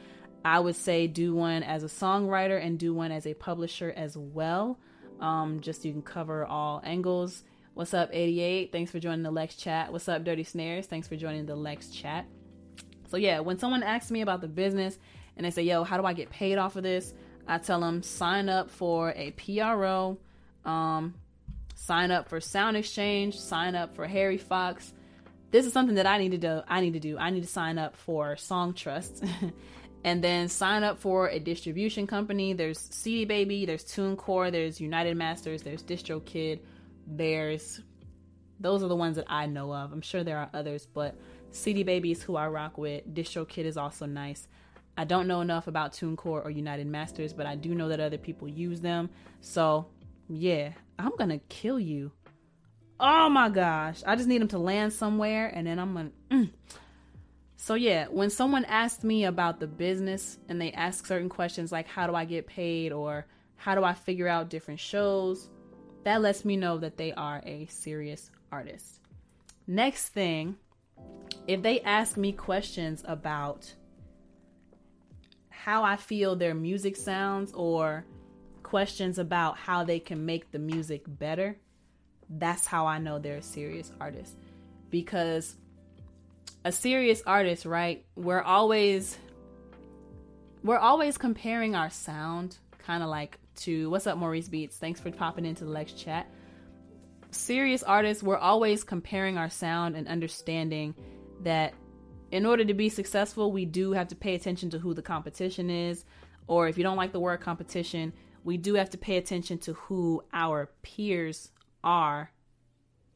I 0.43 0.59
would 0.59 0.75
say 0.75 1.07
do 1.07 1.35
one 1.35 1.63
as 1.63 1.83
a 1.83 1.87
songwriter 1.87 2.63
and 2.63 2.79
do 2.79 2.93
one 2.93 3.11
as 3.11 3.27
a 3.27 3.33
publisher 3.33 3.93
as 3.95 4.17
well. 4.17 4.79
Um, 5.19 5.59
just 5.59 5.81
so 5.81 5.87
you 5.89 5.93
can 5.93 6.01
cover 6.01 6.45
all 6.45 6.81
angles. 6.83 7.43
What's 7.73 7.93
up, 7.93 8.09
88? 8.11 8.71
Thanks 8.71 8.91
for 8.91 8.99
joining 8.99 9.23
the 9.23 9.31
Lex 9.31 9.55
chat. 9.55 9.91
What's 9.91 10.07
up, 10.09 10.23
Dirty 10.23 10.43
Snares? 10.43 10.85
Thanks 10.85 11.07
for 11.07 11.15
joining 11.15 11.45
the 11.45 11.55
Lex 11.55 11.89
chat. 11.89 12.25
So, 13.09 13.17
yeah, 13.17 13.39
when 13.39 13.59
someone 13.59 13.83
asks 13.83 14.11
me 14.11 14.21
about 14.21 14.41
the 14.41 14.47
business 14.47 14.97
and 15.35 15.45
they 15.45 15.51
say, 15.51 15.63
yo, 15.63 15.83
how 15.83 15.97
do 15.97 16.05
I 16.05 16.13
get 16.13 16.29
paid 16.29 16.57
off 16.57 16.75
of 16.75 16.83
this? 16.83 17.13
I 17.47 17.57
tell 17.57 17.79
them 17.79 18.03
sign 18.03 18.47
up 18.49 18.69
for 18.69 19.11
a 19.15 19.31
PRO, 19.31 20.17
um, 20.65 21.15
sign 21.79 22.11
up 22.11 22.27
for 22.27 22.39
SoundExchange, 22.39 23.33
sign 23.35 23.73
up 23.73 23.95
for 23.95 24.05
Harry 24.05 24.37
Fox. 24.37 24.93
This 25.51 25.65
is 25.65 25.73
something 25.73 25.95
that 25.95 26.05
I 26.05 26.17
need 26.17 26.31
to 26.31 26.37
do. 26.37 26.61
I 26.67 26.81
need 26.81 26.93
to 26.93 26.99
do. 26.99 27.17
I 27.17 27.29
need 27.29 27.41
to 27.41 27.49
sign 27.49 27.77
up 27.77 27.95
for 27.95 28.35
Songtrust 28.35 29.27
and 30.03 30.23
then 30.23 30.49
sign 30.49 30.83
up 30.83 30.99
for 30.99 31.29
a 31.29 31.39
distribution 31.39 32.05
company. 32.05 32.51
There's 32.53 32.79
CD 32.79 33.23
Baby, 33.25 33.65
there's 33.65 33.85
TuneCore, 33.85 34.51
there's 34.51 34.79
UnitedMasters, 34.79 35.63
there's 35.63 35.81
DistroKid, 35.81 36.59
there's 37.07 37.81
those 38.59 38.83
are 38.83 38.89
the 38.89 38.95
ones 38.95 39.15
that 39.15 39.25
I 39.29 39.45
know 39.45 39.73
of. 39.73 39.93
I'm 39.93 40.01
sure 40.01 40.21
there 40.21 40.37
are 40.37 40.49
others, 40.53 40.85
but 40.85 41.15
CD 41.51 41.83
Baby 41.83 42.11
is 42.11 42.21
who 42.21 42.35
I 42.35 42.49
rock 42.49 42.77
with. 42.77 43.07
DistroKid 43.13 43.63
is 43.63 43.77
also 43.77 44.05
nice. 44.05 44.49
I 44.97 45.05
don't 45.05 45.27
know 45.27 45.39
enough 45.39 45.67
about 45.67 45.93
TuneCore 45.93 46.45
or 46.45 46.51
UnitedMasters, 46.51 47.35
but 47.35 47.45
I 47.45 47.55
do 47.55 47.73
know 47.73 47.87
that 47.87 48.01
other 48.01 48.17
people 48.17 48.49
use 48.49 48.81
them. 48.81 49.09
So, 49.39 49.87
yeah, 50.29 50.73
I'm 50.97 51.15
gonna 51.17 51.39
kill 51.49 51.79
you. 51.79 52.11
Oh 52.99 53.29
my 53.29 53.49
gosh. 53.49 54.01
I 54.05 54.15
just 54.15 54.27
need 54.27 54.41
them 54.41 54.47
to 54.49 54.59
land 54.59 54.93
somewhere 54.93 55.47
and 55.47 55.65
then 55.65 55.79
I'm 55.79 55.93
gonna. 55.93 56.11
Mm. 56.29 56.49
So, 57.55 57.73
yeah, 57.73 58.07
when 58.07 58.29
someone 58.29 58.63
asks 58.65 59.03
me 59.03 59.25
about 59.25 59.59
the 59.59 59.67
business 59.67 60.37
and 60.47 60.61
they 60.61 60.71
ask 60.71 61.05
certain 61.05 61.27
questions 61.27 61.71
like, 61.71 61.87
how 61.87 62.07
do 62.07 62.15
I 62.15 62.23
get 62.23 62.47
paid 62.47 62.93
or 62.93 63.25
how 63.57 63.75
do 63.75 63.83
I 63.83 63.93
figure 63.93 64.29
out 64.29 64.49
different 64.49 64.79
shows, 64.79 65.49
that 66.05 66.21
lets 66.21 66.45
me 66.45 66.55
know 66.55 66.77
that 66.77 66.95
they 66.95 67.11
are 67.11 67.41
a 67.45 67.65
serious 67.65 68.31
artist. 68.51 69.01
Next 69.67 70.09
thing, 70.09 70.55
if 71.47 71.61
they 71.61 71.81
ask 71.81 72.15
me 72.15 72.31
questions 72.31 73.03
about 73.05 73.73
how 75.49 75.83
I 75.83 75.97
feel 75.97 76.35
their 76.35 76.55
music 76.55 76.95
sounds 76.95 77.51
or 77.51 78.05
questions 78.69 79.17
about 79.17 79.57
how 79.57 79.83
they 79.83 79.99
can 79.99 80.27
make 80.27 80.51
the 80.51 80.59
music 80.59 81.01
better, 81.07 81.57
that's 82.29 82.67
how 82.67 82.85
I 82.85 82.99
know 82.99 83.17
they're 83.17 83.37
a 83.37 83.41
serious 83.41 83.91
artist. 83.99 84.35
Because 84.91 85.55
a 86.63 86.71
serious 86.71 87.23
artist, 87.25 87.65
right? 87.65 88.05
We're 88.15 88.43
always 88.43 89.17
we're 90.63 90.77
always 90.77 91.17
comparing 91.17 91.73
our 91.73 91.89
sound 91.89 92.57
kind 92.85 93.01
of 93.01 93.09
like 93.09 93.39
to 93.55 93.89
what's 93.89 94.05
up 94.05 94.17
Maurice 94.17 94.49
Beats. 94.49 94.77
Thanks 94.77 94.99
for 94.99 95.09
popping 95.09 95.45
into 95.45 95.65
the 95.65 95.71
Lex 95.71 95.93
chat. 95.93 96.29
Serious 97.31 97.81
artists, 97.81 98.21
we're 98.21 98.37
always 98.37 98.83
comparing 98.83 99.37
our 99.37 99.49
sound 99.49 99.95
and 99.95 100.07
understanding 100.07 100.93
that 101.41 101.73
in 102.31 102.45
order 102.45 102.63
to 102.65 102.73
be 102.75 102.89
successful, 102.89 103.51
we 103.51 103.65
do 103.65 103.93
have 103.93 104.09
to 104.09 104.15
pay 104.15 104.35
attention 104.35 104.69
to 104.71 104.79
who 104.79 104.93
the 104.93 105.01
competition 105.01 105.71
is, 105.71 106.05
or 106.47 106.67
if 106.67 106.77
you 106.77 106.83
don't 106.83 106.97
like 106.97 107.13
the 107.13 107.19
word 107.19 107.41
competition, 107.41 108.13
we 108.43 108.57
do 108.57 108.75
have 108.75 108.89
to 108.91 108.97
pay 108.97 109.17
attention 109.17 109.57
to 109.59 109.73
who 109.73 110.23
our 110.33 110.69
peers 110.81 111.51
are 111.83 112.31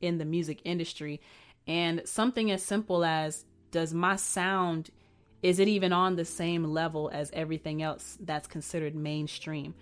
in 0.02 0.18
the 0.18 0.26
music 0.26 0.62
industry 0.64 1.22
and 1.68 2.02
something 2.06 2.52
as 2.52 2.64
simple 2.64 3.06
as 3.06 3.46
does 3.72 3.94
my 3.94 4.16
sound 4.16 4.92
is 5.44 5.60
it 5.60 5.68
even 5.68 5.92
on 5.92 6.16
the 6.16 6.24
same 6.26 6.64
level 6.64 7.12
as 7.14 7.30
everything 7.34 7.84
else 7.84 8.18
that's 8.22 8.48
considered 8.48 8.96
mainstream? 8.96 9.76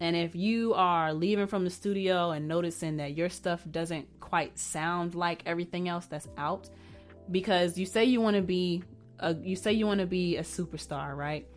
And 0.00 0.14
if 0.14 0.36
you 0.36 0.74
are 0.74 1.12
leaving 1.12 1.48
from 1.48 1.64
the 1.64 1.70
studio 1.70 2.30
and 2.30 2.46
noticing 2.46 2.98
that 2.98 3.16
your 3.16 3.28
stuff 3.28 3.62
doesn't 3.68 4.06
quite 4.20 4.56
sound 4.56 5.16
like 5.16 5.42
everything 5.44 5.88
else 5.88 6.06
that's 6.06 6.28
out, 6.38 6.70
because 7.32 7.76
you 7.76 7.84
say 7.84 8.04
you 8.04 8.20
want 8.20 8.36
to 8.36 8.42
be 8.42 8.84
a, 9.18 9.34
you 9.34 9.56
say 9.56 9.72
you 9.72 9.86
want 9.86 9.98
to 9.98 10.06
be 10.06 10.36
a 10.36 10.42
superstar, 10.42 11.16
right? 11.16 11.48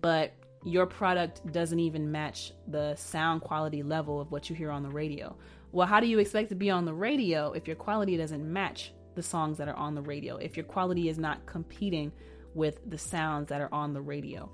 But 0.00 0.32
your 0.64 0.86
product 0.86 1.50
doesn't 1.52 1.78
even 1.78 2.12
match 2.12 2.52
the 2.68 2.94
sound 2.96 3.40
quality 3.40 3.82
level 3.82 4.20
of 4.20 4.30
what 4.30 4.50
you 4.50 4.56
hear 4.56 4.70
on 4.70 4.82
the 4.82 4.90
radio. 4.90 5.36
Well, 5.72 5.86
how 5.86 6.00
do 6.00 6.06
you 6.06 6.18
expect 6.18 6.48
to 6.50 6.54
be 6.54 6.70
on 6.70 6.84
the 6.84 6.92
radio 6.92 7.52
if 7.52 7.66
your 7.66 7.76
quality 7.76 8.16
doesn't 8.16 8.52
match 8.52 8.92
the 9.14 9.22
songs 9.22 9.58
that 9.58 9.68
are 9.68 9.76
on 9.76 9.94
the 9.94 10.02
radio? 10.02 10.36
If 10.36 10.56
your 10.56 10.64
quality 10.64 11.08
is 11.08 11.18
not 11.18 11.46
competing 11.46 12.12
with 12.54 12.78
the 12.90 12.98
sounds 12.98 13.48
that 13.48 13.60
are 13.60 13.72
on 13.72 13.94
the 13.94 14.00
radio. 14.00 14.50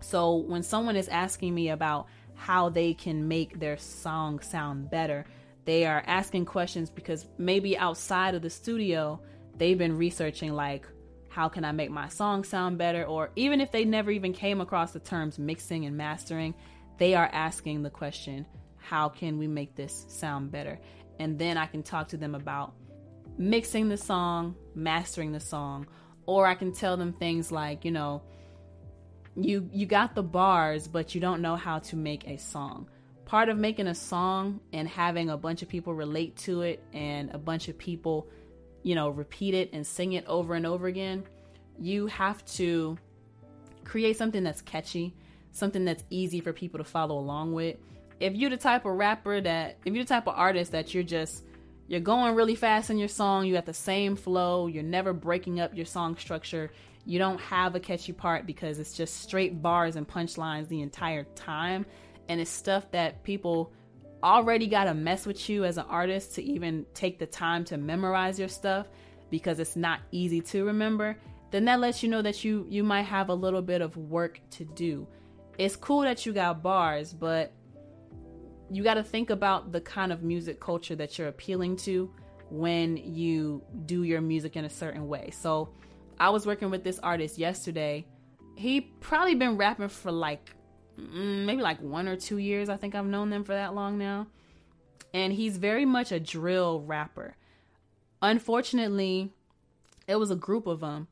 So 0.00 0.36
when 0.36 0.62
someone 0.62 0.96
is 0.96 1.08
asking 1.08 1.54
me 1.54 1.70
about 1.70 2.06
how 2.34 2.68
they 2.68 2.94
can 2.94 3.28
make 3.28 3.58
their 3.58 3.76
song 3.76 4.40
sound 4.40 4.90
better, 4.90 5.26
they 5.64 5.84
are 5.86 6.02
asking 6.06 6.46
questions 6.46 6.90
because 6.90 7.26
maybe 7.38 7.76
outside 7.76 8.34
of 8.34 8.42
the 8.42 8.50
studio, 8.50 9.20
they've 9.56 9.78
been 9.78 9.96
researching 9.96 10.52
like 10.54 10.86
how 11.32 11.48
can 11.48 11.64
I 11.64 11.72
make 11.72 11.90
my 11.90 12.08
song 12.08 12.44
sound 12.44 12.76
better 12.76 13.04
or 13.04 13.30
even 13.36 13.62
if 13.62 13.72
they 13.72 13.86
never 13.86 14.10
even 14.10 14.34
came 14.34 14.60
across 14.60 14.92
the 14.92 15.00
terms 15.00 15.38
mixing 15.38 15.86
and 15.86 15.96
mastering, 15.96 16.54
they 16.98 17.14
are 17.14 17.28
asking 17.32 17.82
the 17.82 17.90
question, 17.90 18.44
how 18.76 19.08
can 19.08 19.38
we 19.38 19.46
make 19.46 19.74
this 19.74 20.04
sound 20.08 20.50
better? 20.50 20.78
And 21.18 21.38
then 21.38 21.56
I 21.56 21.66
can 21.66 21.82
talk 21.82 22.08
to 22.08 22.18
them 22.18 22.34
about 22.34 22.74
mixing 23.38 23.88
the 23.88 23.96
song, 23.96 24.56
mastering 24.74 25.32
the 25.32 25.40
song, 25.40 25.86
or 26.26 26.46
I 26.46 26.54
can 26.54 26.72
tell 26.72 26.98
them 26.98 27.14
things 27.14 27.50
like, 27.50 27.86
you 27.86 27.92
know, 27.92 28.22
you 29.34 29.70
you 29.72 29.86
got 29.86 30.14
the 30.14 30.22
bars, 30.22 30.86
but 30.86 31.14
you 31.14 31.20
don't 31.20 31.40
know 31.40 31.56
how 31.56 31.78
to 31.78 31.96
make 31.96 32.26
a 32.26 32.36
song. 32.36 32.90
Part 33.24 33.48
of 33.48 33.56
making 33.56 33.86
a 33.86 33.94
song 33.94 34.60
and 34.74 34.86
having 34.86 35.30
a 35.30 35.38
bunch 35.38 35.62
of 35.62 35.68
people 35.68 35.94
relate 35.94 36.36
to 36.38 36.60
it 36.60 36.84
and 36.92 37.30
a 37.30 37.38
bunch 37.38 37.68
of 37.68 37.78
people, 37.78 38.28
you 38.82 38.94
know, 38.94 39.08
repeat 39.08 39.54
it 39.54 39.70
and 39.72 39.86
sing 39.86 40.12
it 40.12 40.26
over 40.26 40.54
and 40.54 40.66
over 40.66 40.86
again, 40.86 41.24
you 41.78 42.06
have 42.08 42.44
to 42.44 42.98
create 43.84 44.16
something 44.16 44.42
that's 44.42 44.60
catchy, 44.60 45.14
something 45.52 45.84
that's 45.84 46.04
easy 46.10 46.40
for 46.40 46.52
people 46.52 46.78
to 46.78 46.84
follow 46.84 47.18
along 47.18 47.52
with. 47.52 47.76
If 48.20 48.34
you're 48.34 48.50
the 48.50 48.56
type 48.56 48.84
of 48.84 48.92
rapper 48.92 49.40
that 49.40 49.78
if 49.84 49.94
you're 49.94 50.04
the 50.04 50.08
type 50.08 50.28
of 50.28 50.34
artist 50.36 50.72
that 50.72 50.94
you're 50.94 51.02
just 51.02 51.44
you're 51.88 52.00
going 52.00 52.34
really 52.34 52.54
fast 52.54 52.90
in 52.90 52.98
your 52.98 53.08
song, 53.08 53.46
you 53.46 53.56
have 53.56 53.66
the 53.66 53.74
same 53.74 54.16
flow, 54.16 54.66
you're 54.66 54.82
never 54.82 55.12
breaking 55.12 55.60
up 55.60 55.76
your 55.76 55.84
song 55.84 56.16
structure, 56.16 56.70
you 57.04 57.18
don't 57.18 57.40
have 57.40 57.74
a 57.74 57.80
catchy 57.80 58.12
part 58.12 58.46
because 58.46 58.78
it's 58.78 58.94
just 58.94 59.20
straight 59.20 59.60
bars 59.60 59.96
and 59.96 60.08
punchlines 60.08 60.68
the 60.68 60.80
entire 60.80 61.24
time. 61.34 61.84
And 62.28 62.40
it's 62.40 62.50
stuff 62.50 62.90
that 62.92 63.24
people 63.24 63.72
already 64.22 64.66
got 64.66 64.84
to 64.84 64.94
mess 64.94 65.26
with 65.26 65.48
you 65.48 65.64
as 65.64 65.78
an 65.78 65.84
artist 65.88 66.34
to 66.34 66.42
even 66.42 66.86
take 66.94 67.18
the 67.18 67.26
time 67.26 67.64
to 67.64 67.76
memorize 67.76 68.38
your 68.38 68.48
stuff 68.48 68.88
because 69.30 69.58
it's 69.58 69.76
not 69.76 70.00
easy 70.10 70.40
to 70.40 70.64
remember 70.64 71.16
then 71.50 71.64
that 71.64 71.80
lets 71.80 72.02
you 72.02 72.08
know 72.08 72.22
that 72.22 72.44
you 72.44 72.66
you 72.68 72.82
might 72.82 73.02
have 73.02 73.28
a 73.28 73.34
little 73.34 73.62
bit 73.62 73.80
of 73.80 73.96
work 73.96 74.40
to 74.50 74.64
do 74.64 75.06
it's 75.58 75.76
cool 75.76 76.00
that 76.02 76.24
you 76.24 76.32
got 76.32 76.62
bars 76.62 77.12
but 77.12 77.52
you 78.72 78.82
got 78.82 78.94
to 78.94 79.02
think 79.02 79.28
about 79.28 79.70
the 79.70 79.80
kind 79.80 80.12
of 80.12 80.22
music 80.22 80.58
culture 80.58 80.96
that 80.96 81.18
you're 81.18 81.28
appealing 81.28 81.76
to 81.76 82.10
when 82.50 82.96
you 82.96 83.62
do 83.84 84.02
your 84.02 84.22
music 84.22 84.56
in 84.56 84.64
a 84.64 84.70
certain 84.70 85.08
way. 85.08 85.30
So, 85.30 85.70
I 86.18 86.30
was 86.30 86.46
working 86.46 86.70
with 86.70 86.84
this 86.84 86.98
artist 87.00 87.36
yesterday. 87.36 88.06
He 88.56 88.80
probably 88.80 89.34
been 89.34 89.56
rapping 89.56 89.88
for 89.88 90.12
like 90.12 90.54
maybe 90.96 91.62
like 91.62 91.80
one 91.80 92.08
or 92.08 92.16
two 92.16 92.38
years. 92.38 92.68
I 92.68 92.76
think 92.76 92.94
I've 92.94 93.06
known 93.06 93.30
them 93.30 93.44
for 93.44 93.52
that 93.52 93.74
long 93.74 93.98
now. 93.98 94.26
And 95.14 95.32
he's 95.32 95.56
very 95.56 95.84
much 95.84 96.12
a 96.12 96.20
drill 96.20 96.80
rapper. 96.80 97.36
Unfortunately, 98.22 99.32
it 100.06 100.16
was 100.16 100.30
a 100.30 100.36
group 100.36 100.66
of 100.66 100.80
them. 100.80 101.08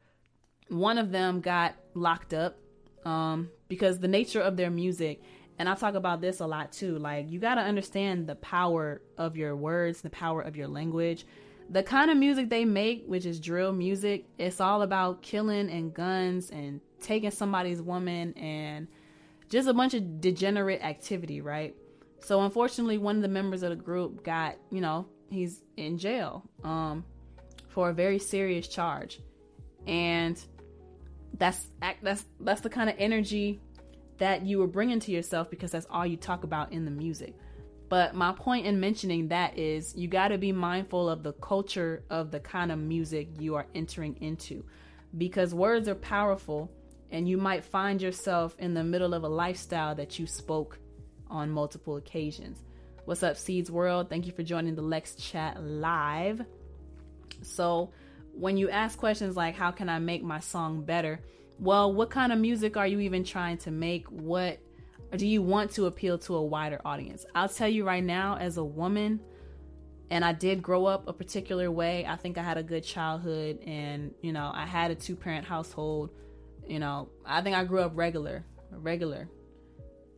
One 0.69 0.99
of 0.99 1.11
them 1.11 1.41
got 1.41 1.75
locked 1.95 2.33
up 2.33 2.57
um, 3.05 3.51
because 3.69 3.99
the 3.99 4.09
nature 4.09 4.41
of 4.41 4.57
their 4.57 4.71
music, 4.71 5.23
and 5.59 5.69
I 5.69 5.75
talk 5.75 5.95
about 5.95 6.21
this 6.21 6.41
a 6.41 6.47
lot 6.47 6.73
too. 6.73 6.99
Like, 6.99 7.31
you 7.31 7.41
got 7.41 7.57
to 7.57 7.63
understand 7.63 8.27
the 8.27 8.37
power 8.37 9.03
of 9.19 9.37
your 9.37 9.57
words, 9.57 10.01
the 10.01 10.11
power 10.11 10.41
of 10.41 10.57
your 10.57 10.69
language. 10.69 11.27
The 11.69 11.83
kind 11.83 12.11
of 12.11 12.17
music 12.17 12.49
they 12.49 12.65
make, 12.65 13.05
which 13.07 13.27
is 13.27 13.39
drill 13.39 13.73
music, 13.73 14.25
it's 14.39 14.61
all 14.61 14.83
about 14.83 15.23
killing 15.23 15.71
and 15.71 15.93
guns 15.95 16.51
and 16.51 16.81
taking 17.01 17.31
somebody's 17.31 17.81
woman 17.81 18.33
and 18.35 18.89
just 19.51 19.69
a 19.69 19.75
bunch 19.75 19.95
of 19.95 20.21
degenerate 20.21 20.81
activity, 20.83 21.41
right? 21.41 21.75
So 22.21 22.41
unfortunately, 22.43 22.99
one 22.99 23.17
of 23.17 23.23
the 23.23 23.29
members 23.29 23.63
of 23.63 23.71
the 23.71 23.77
group 23.77 24.25
got, 24.25 24.57
you 24.71 24.81
know, 24.81 25.07
he's 25.29 25.63
in 25.77 25.99
jail 25.99 26.45
um, 26.65 27.05
for 27.69 27.91
a 27.91 27.93
very 27.93 28.19
serious 28.19 28.69
charge, 28.69 29.21
and 29.87 30.43
that's 31.37 31.69
that's 32.01 32.25
that's 32.41 32.61
the 32.61 32.71
kind 32.71 32.89
of 32.89 32.97
energy 32.99 33.61
that 34.19 34.45
you 34.45 34.59
were 34.59 34.67
bringing 34.67 35.01
to 35.01 35.11
yourself 35.11 35.51
because 35.51 35.73
that's 35.73 35.87
all 35.91 36.07
you 36.07 36.17
talk 36.17 36.45
about 36.45 36.73
in 36.73 36.85
the 36.85 36.91
music. 36.91 37.35
But 37.89 38.15
my 38.15 38.33
point 38.33 38.67
in 38.67 38.79
mentioning 38.79 39.29
that 39.29 39.59
is 39.59 39.97
you 39.97 40.07
got 40.07 40.29
to 40.29 40.39
be 40.39 40.53
mindful 40.53 41.09
of 41.09 41.25
the 41.25 41.33
culture 41.33 42.05
of 42.09 42.31
the 42.31 42.39
kind 42.39 42.71
of 42.71 42.79
music 42.79 43.29
you 43.39 43.57
are 43.57 43.67
entering 43.75 44.17
into 44.21 44.65
because 45.19 45.53
words 45.55 45.89
are 45.89 45.97
powerful 45.97 46.71
and 47.11 47.29
you 47.29 47.37
might 47.37 47.65
find 47.65 48.01
yourself 48.01 48.57
in 48.59 48.75
the 48.75 48.85
middle 48.85 49.15
of 49.15 49.25
a 49.25 49.29
lifestyle 49.29 49.95
that 49.97 50.19
you 50.19 50.27
spoke 50.27 50.79
on 51.29 51.51
multiple 51.51 51.97
occasions. 51.97 52.63
What's 53.05 53.23
up, 53.23 53.37
Seeds 53.37 53.71
World? 53.71 54.09
Thank 54.09 54.27
you 54.27 54.33
for 54.33 54.43
joining 54.43 54.75
the 54.75 54.83
Lex 54.83 55.17
Chat 55.17 55.63
live. 55.63 56.45
So, 57.43 57.93
when 58.33 58.57
you 58.57 58.71
ask 58.71 58.99
questions 58.99 59.37
like, 59.37 59.57
How 59.57 59.71
can 59.71 59.89
I 59.89 59.99
make 59.99 60.23
my 60.23 60.41
song 60.41 60.83
better? 60.83 61.21
Well, 61.59 61.93
what 61.93 62.11
kind 62.11 62.33
of 62.33 62.39
music 62.39 62.77
are 62.77 62.87
you 62.87 63.01
even 63.01 63.25
trying 63.25 63.59
to 63.59 63.71
make? 63.71 64.07
What 64.09 64.61
do 65.17 65.27
you 65.27 65.43
want 65.43 65.73
to 65.73 65.87
appeal 65.87 66.19
to 66.19 66.37
a 66.37 66.43
wider 66.43 66.81
audience? 66.85 67.27
I'll 67.35 67.49
tell 67.49 67.69
you 67.69 67.85
right 67.85 68.05
now, 68.05 68.37
as 68.37 68.57
a 68.57 68.65
woman, 68.65 69.21
and 70.11 70.25
I 70.25 70.33
did 70.33 70.63
grow 70.63 70.87
up 70.87 71.09
a 71.09 71.13
particular 71.13 71.71
way. 71.71 72.07
I 72.07 72.17
think 72.17 72.39
I 72.39 72.43
had 72.43 72.59
a 72.59 72.63
good 72.63 72.85
childhood, 72.85 73.61
and 73.67 74.15
you 74.21 74.33
know, 74.33 74.51
I 74.55 74.67
had 74.67 74.91
a 74.91 74.95
two 74.95 75.17
parent 75.17 75.45
household 75.45 76.11
you 76.71 76.79
know, 76.79 77.09
I 77.27 77.43
think 77.43 77.57
I 77.57 77.65
grew 77.65 77.81
up 77.81 77.93
regular, 77.97 78.45
regular. 78.71 79.29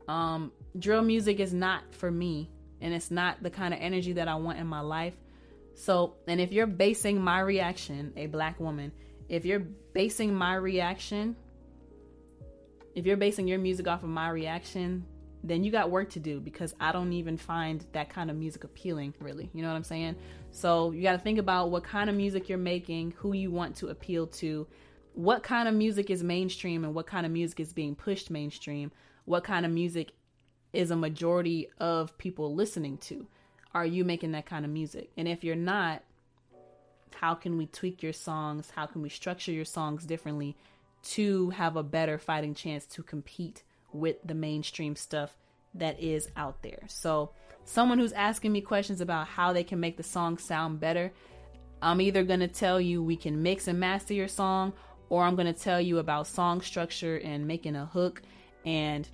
Um, 0.06 0.52
drill 0.78 1.00
music 1.02 1.40
is 1.40 1.54
not 1.54 1.94
for 1.94 2.10
me, 2.10 2.50
and 2.82 2.92
it's 2.92 3.10
not 3.10 3.42
the 3.42 3.48
kind 3.48 3.72
of 3.72 3.80
energy 3.80 4.12
that 4.12 4.28
I 4.28 4.34
want 4.34 4.58
in 4.58 4.66
my 4.66 4.80
life. 4.80 5.14
So, 5.74 6.16
and 6.28 6.42
if 6.42 6.52
you're 6.52 6.66
basing 6.66 7.18
my 7.22 7.40
reaction, 7.40 8.12
a 8.16 8.26
black 8.26 8.60
woman, 8.60 8.92
if 9.30 9.46
you're 9.46 9.60
basing 9.60 10.34
my 10.34 10.54
reaction, 10.56 11.36
if 12.94 13.06
you're 13.06 13.16
basing 13.16 13.48
your 13.48 13.58
music 13.58 13.88
off 13.88 14.02
of 14.02 14.10
my 14.10 14.28
reaction, 14.28 15.06
then 15.42 15.64
you 15.64 15.72
got 15.72 15.90
work 15.90 16.10
to 16.10 16.20
do 16.20 16.38
because 16.38 16.74
I 16.78 16.92
don't 16.92 17.14
even 17.14 17.38
find 17.38 17.82
that 17.92 18.10
kind 18.10 18.30
of 18.30 18.36
music 18.36 18.64
appealing, 18.64 19.14
really. 19.20 19.48
You 19.54 19.62
know 19.62 19.68
what 19.68 19.76
I'm 19.76 19.84
saying? 19.84 20.16
So, 20.50 20.90
you 20.90 21.00
got 21.00 21.12
to 21.12 21.18
think 21.18 21.38
about 21.38 21.70
what 21.70 21.82
kind 21.82 22.10
of 22.10 22.16
music 22.16 22.50
you're 22.50 22.58
making, 22.58 23.14
who 23.16 23.32
you 23.32 23.50
want 23.50 23.76
to 23.76 23.88
appeal 23.88 24.26
to, 24.26 24.66
what 25.14 25.42
kind 25.42 25.68
of 25.68 25.74
music 25.74 26.10
is 26.10 26.22
mainstream 26.22 26.84
and 26.84 26.94
what 26.94 27.06
kind 27.06 27.26
of 27.26 27.32
music 27.32 27.60
is 27.60 27.72
being 27.72 27.94
pushed 27.94 28.30
mainstream, 28.30 28.90
what 29.24 29.44
kind 29.44 29.66
of 29.66 29.72
music 29.72 30.12
is 30.72 30.90
a 30.90 30.96
majority 30.96 31.68
of 31.78 32.16
people 32.18 32.54
listening 32.54 32.96
to. 32.96 33.26
Are 33.74 33.86
you 33.86 34.04
making 34.04 34.32
that 34.32 34.46
kind 34.46 34.64
of 34.64 34.70
music? 34.70 35.10
And 35.16 35.28
if 35.28 35.44
you're 35.44 35.54
not, 35.54 36.02
how 37.14 37.34
can 37.34 37.56
we 37.58 37.66
tweak 37.66 38.02
your 38.02 38.12
songs? 38.12 38.70
How 38.74 38.86
can 38.86 39.02
we 39.02 39.08
structure 39.08 39.52
your 39.52 39.64
songs 39.64 40.06
differently 40.06 40.56
to 41.04 41.50
have 41.50 41.76
a 41.76 41.82
better 41.82 42.18
fighting 42.18 42.54
chance 42.54 42.86
to 42.86 43.02
compete 43.02 43.62
with 43.92 44.16
the 44.24 44.34
mainstream 44.34 44.96
stuff 44.96 45.36
that 45.74 46.00
is 46.00 46.28
out 46.36 46.62
there? 46.62 46.84
So, 46.88 47.30
someone 47.64 47.98
who's 47.98 48.12
asking 48.12 48.52
me 48.52 48.60
questions 48.60 49.00
about 49.00 49.28
how 49.28 49.52
they 49.52 49.64
can 49.64 49.78
make 49.78 49.96
the 49.96 50.02
song 50.02 50.38
sound 50.38 50.80
better, 50.80 51.12
I'm 51.80 52.00
either 52.00 52.22
going 52.22 52.40
to 52.40 52.48
tell 52.48 52.80
you 52.80 53.02
we 53.02 53.16
can 53.16 53.42
mix 53.42 53.68
and 53.68 53.78
master 53.78 54.14
your 54.14 54.28
song 54.28 54.72
or 55.08 55.24
I'm 55.24 55.34
going 55.34 55.52
to 55.52 55.58
tell 55.58 55.80
you 55.80 55.98
about 55.98 56.26
song 56.26 56.60
structure 56.60 57.16
and 57.16 57.46
making 57.46 57.76
a 57.76 57.86
hook 57.86 58.22
and 58.64 59.08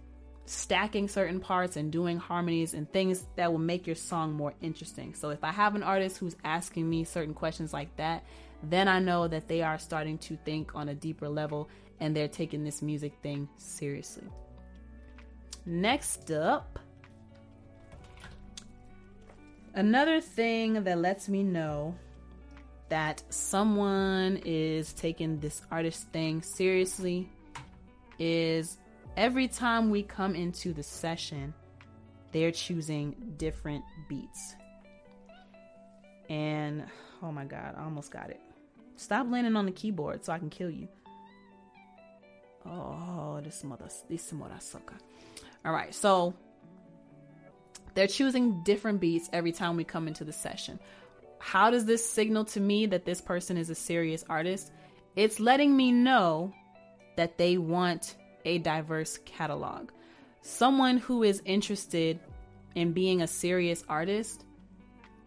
stacking 0.46 1.08
certain 1.08 1.40
parts 1.40 1.76
and 1.76 1.92
doing 1.92 2.16
harmonies 2.16 2.72
and 2.72 2.90
things 2.92 3.26
that 3.36 3.50
will 3.52 3.58
make 3.58 3.86
your 3.86 3.96
song 3.96 4.32
more 4.32 4.54
interesting. 4.62 5.14
So 5.14 5.30
if 5.30 5.44
I 5.44 5.52
have 5.52 5.74
an 5.74 5.82
artist 5.82 6.18
who's 6.18 6.36
asking 6.44 6.88
me 6.88 7.04
certain 7.04 7.34
questions 7.34 7.72
like 7.72 7.94
that, 7.96 8.24
then 8.62 8.88
I 8.88 8.98
know 8.98 9.28
that 9.28 9.46
they 9.46 9.62
are 9.62 9.78
starting 9.78 10.18
to 10.18 10.36
think 10.44 10.74
on 10.74 10.88
a 10.88 10.94
deeper 10.94 11.28
level 11.28 11.68
and 12.00 12.16
they're 12.16 12.28
taking 12.28 12.64
this 12.64 12.80
music 12.80 13.12
thing 13.22 13.48
seriously. 13.56 14.28
Next 15.66 16.30
up, 16.30 16.78
another 19.74 20.20
thing 20.20 20.82
that 20.84 20.98
lets 20.98 21.28
me 21.28 21.42
know 21.42 21.94
that 22.88 23.22
someone 23.28 24.40
is 24.44 24.92
taking 24.92 25.40
this 25.40 25.62
artist 25.70 26.08
thing 26.08 26.42
seriously 26.42 27.28
is 28.18 28.78
every 29.16 29.48
time 29.48 29.90
we 29.90 30.02
come 30.02 30.34
into 30.34 30.72
the 30.72 30.82
session, 30.82 31.52
they're 32.32 32.52
choosing 32.52 33.34
different 33.36 33.84
beats. 34.08 34.56
And 36.28 36.84
oh 37.22 37.32
my 37.32 37.44
god, 37.44 37.74
I 37.76 37.84
almost 37.84 38.10
got 38.10 38.30
it. 38.30 38.40
Stop 38.96 39.30
landing 39.30 39.56
on 39.56 39.66
the 39.66 39.72
keyboard 39.72 40.24
so 40.24 40.32
I 40.32 40.38
can 40.38 40.50
kill 40.50 40.70
you. 40.70 40.88
Oh, 42.66 43.40
this 43.42 43.62
mother, 43.64 43.88
this 44.08 44.32
mother 44.32 44.56
sucker. 44.58 44.96
All 45.64 45.72
right, 45.72 45.94
so 45.94 46.34
they're 47.94 48.06
choosing 48.06 48.62
different 48.62 49.00
beats 49.00 49.28
every 49.32 49.52
time 49.52 49.76
we 49.76 49.84
come 49.84 50.08
into 50.08 50.24
the 50.24 50.32
session 50.32 50.78
how 51.38 51.70
does 51.70 51.84
this 51.84 52.08
signal 52.08 52.44
to 52.46 52.60
me 52.60 52.86
that 52.86 53.04
this 53.04 53.20
person 53.20 53.56
is 53.56 53.70
a 53.70 53.74
serious 53.74 54.24
artist? 54.28 54.72
It's 55.16 55.40
letting 55.40 55.76
me 55.76 55.92
know 55.92 56.52
that 57.16 57.38
they 57.38 57.58
want 57.58 58.16
a 58.44 58.58
diverse 58.58 59.18
catalog. 59.24 59.90
Someone 60.42 60.98
who 60.98 61.22
is 61.22 61.42
interested 61.44 62.20
in 62.74 62.92
being 62.92 63.22
a 63.22 63.26
serious 63.26 63.84
artist, 63.88 64.44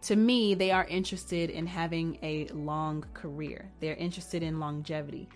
to 0.02 0.16
me, 0.16 0.54
they 0.54 0.70
are 0.70 0.84
interested 0.84 1.50
in 1.50 1.66
having 1.66 2.18
a 2.22 2.46
long 2.48 3.04
career. 3.14 3.70
They're 3.80 3.94
interested 3.94 4.42
in 4.42 4.58
longevity. 4.58 5.28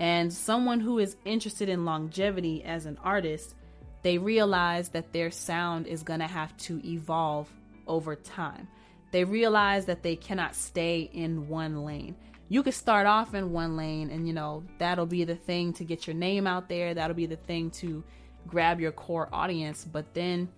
And 0.00 0.32
someone 0.32 0.80
who 0.80 0.98
is 0.98 1.16
interested 1.24 1.68
in 1.68 1.84
longevity 1.84 2.64
as 2.64 2.86
an 2.86 2.98
artist, 3.02 3.54
they 4.02 4.18
realize 4.18 4.88
that 4.90 5.12
their 5.12 5.30
sound 5.30 5.86
is 5.86 6.02
going 6.02 6.20
to 6.20 6.26
have 6.26 6.56
to 6.58 6.84
evolve 6.84 7.50
over 7.86 8.16
time. 8.16 8.68
They 9.12 9.24
realize 9.24 9.84
that 9.84 10.02
they 10.02 10.16
cannot 10.16 10.56
stay 10.56 11.10
in 11.12 11.48
one 11.48 11.84
lane. 11.84 12.16
You 12.48 12.62
could 12.62 12.74
start 12.74 13.06
off 13.06 13.34
in 13.34 13.52
one 13.52 13.76
lane, 13.76 14.10
and 14.10 14.26
you 14.26 14.32
know, 14.32 14.64
that'll 14.78 15.06
be 15.06 15.24
the 15.24 15.36
thing 15.36 15.72
to 15.74 15.84
get 15.84 16.06
your 16.06 16.16
name 16.16 16.46
out 16.46 16.68
there, 16.68 16.92
that'll 16.94 17.14
be 17.14 17.26
the 17.26 17.36
thing 17.36 17.70
to 17.72 18.02
grab 18.48 18.80
your 18.80 18.92
core 18.92 19.28
audience. 19.32 19.84
But 19.84 20.12
then 20.14 20.48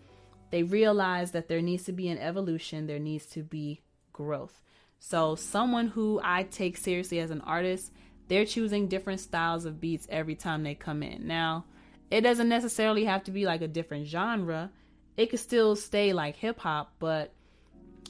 they 0.50 0.62
realize 0.62 1.32
that 1.32 1.48
there 1.48 1.60
needs 1.60 1.84
to 1.84 1.92
be 1.92 2.08
an 2.08 2.18
evolution, 2.18 2.86
there 2.86 2.98
needs 2.98 3.26
to 3.26 3.42
be 3.42 3.82
growth. 4.12 4.62
So, 5.00 5.34
someone 5.34 5.88
who 5.88 6.20
I 6.24 6.44
take 6.44 6.76
seriously 6.76 7.18
as 7.18 7.30
an 7.30 7.42
artist, 7.42 7.92
they're 8.28 8.46
choosing 8.46 8.88
different 8.88 9.20
styles 9.20 9.64
of 9.64 9.80
beats 9.80 10.06
every 10.08 10.34
time 10.34 10.62
they 10.62 10.74
come 10.74 11.02
in. 11.02 11.26
Now, 11.26 11.66
it 12.10 12.22
doesn't 12.22 12.48
necessarily 12.48 13.04
have 13.04 13.24
to 13.24 13.30
be 13.30 13.44
like 13.44 13.62
a 13.62 13.68
different 13.68 14.06
genre, 14.06 14.70
it 15.16 15.30
could 15.30 15.40
still 15.40 15.76
stay 15.76 16.12
like 16.12 16.36
hip 16.36 16.58
hop, 16.58 16.94
but 16.98 17.32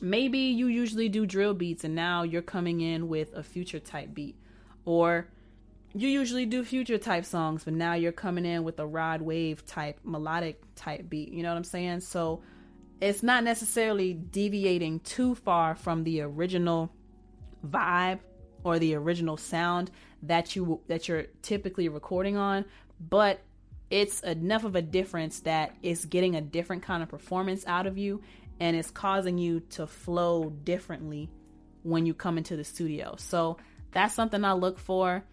maybe 0.00 0.38
you 0.38 0.66
usually 0.66 1.08
do 1.08 1.26
drill 1.26 1.54
beats 1.54 1.84
and 1.84 1.94
now 1.94 2.22
you're 2.22 2.42
coming 2.42 2.80
in 2.80 3.08
with 3.08 3.32
a 3.34 3.42
future 3.42 3.78
type 3.78 4.14
beat. 4.14 4.36
Or 4.84 5.28
you 5.94 6.08
usually 6.08 6.46
do 6.46 6.64
future 6.64 6.98
type 6.98 7.24
songs 7.24 7.64
but 7.64 7.74
now 7.74 7.94
you're 7.94 8.12
coming 8.12 8.44
in 8.44 8.64
with 8.64 8.78
a 8.80 8.86
rod 8.86 9.22
wave 9.22 9.64
type 9.64 9.98
melodic 10.04 10.60
type 10.74 11.08
beat. 11.08 11.30
You 11.30 11.42
know 11.42 11.50
what 11.50 11.56
i'm 11.56 11.64
saying? 11.64 12.00
So 12.00 12.42
it's 13.00 13.22
not 13.22 13.44
necessarily 13.44 14.14
deviating 14.14 15.00
too 15.00 15.34
far 15.34 15.74
from 15.74 16.04
the 16.04 16.22
original 16.22 16.90
vibe 17.66 18.20
or 18.62 18.78
the 18.78 18.94
original 18.94 19.36
sound 19.36 19.90
that 20.22 20.56
you 20.56 20.80
that 20.88 21.08
you're 21.08 21.26
typically 21.42 21.88
recording 21.88 22.36
on 22.36 22.64
but 23.00 23.40
it's 23.90 24.20
enough 24.20 24.64
of 24.64 24.74
a 24.74 24.82
difference 24.82 25.40
that 25.40 25.76
it's 25.82 26.04
getting 26.04 26.34
a 26.34 26.40
different 26.40 26.82
kind 26.82 27.02
of 27.02 27.08
performance 27.08 27.64
out 27.66 27.86
of 27.86 27.98
you 27.98 28.22
and 28.60 28.76
it's 28.76 28.90
causing 28.90 29.38
you 29.38 29.60
to 29.60 29.86
flow 29.86 30.50
differently 30.50 31.30
when 31.82 32.06
you 32.06 32.14
come 32.14 32.38
into 32.38 32.56
the 32.56 32.64
studio. 32.64 33.14
So 33.18 33.58
that's 33.92 34.14
something 34.14 34.44
I 34.44 34.52
look 34.52 34.78
for. 34.78 35.24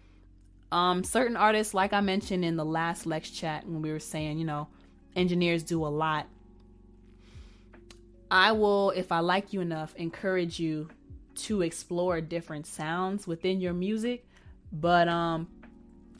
Um, 0.70 1.04
certain 1.04 1.36
artists, 1.36 1.74
like 1.74 1.92
I 1.92 2.00
mentioned 2.00 2.44
in 2.44 2.56
the 2.56 2.64
last 2.64 3.06
Lex 3.06 3.30
chat 3.30 3.66
when 3.66 3.82
we 3.82 3.90
were 3.90 3.98
saying, 3.98 4.38
you 4.38 4.44
know, 4.44 4.68
engineers 5.14 5.62
do 5.62 5.84
a 5.84 5.88
lot. 5.88 6.26
I 8.30 8.52
will, 8.52 8.90
if 8.90 9.12
I 9.12 9.20
like 9.20 9.52
you 9.52 9.60
enough, 9.60 9.94
encourage 9.96 10.58
you 10.58 10.88
to 11.34 11.62
explore 11.62 12.20
different 12.20 12.66
sounds 12.66 13.26
within 13.26 13.60
your 13.60 13.74
music. 13.74 14.24
But 14.72 15.08
um, 15.08 15.48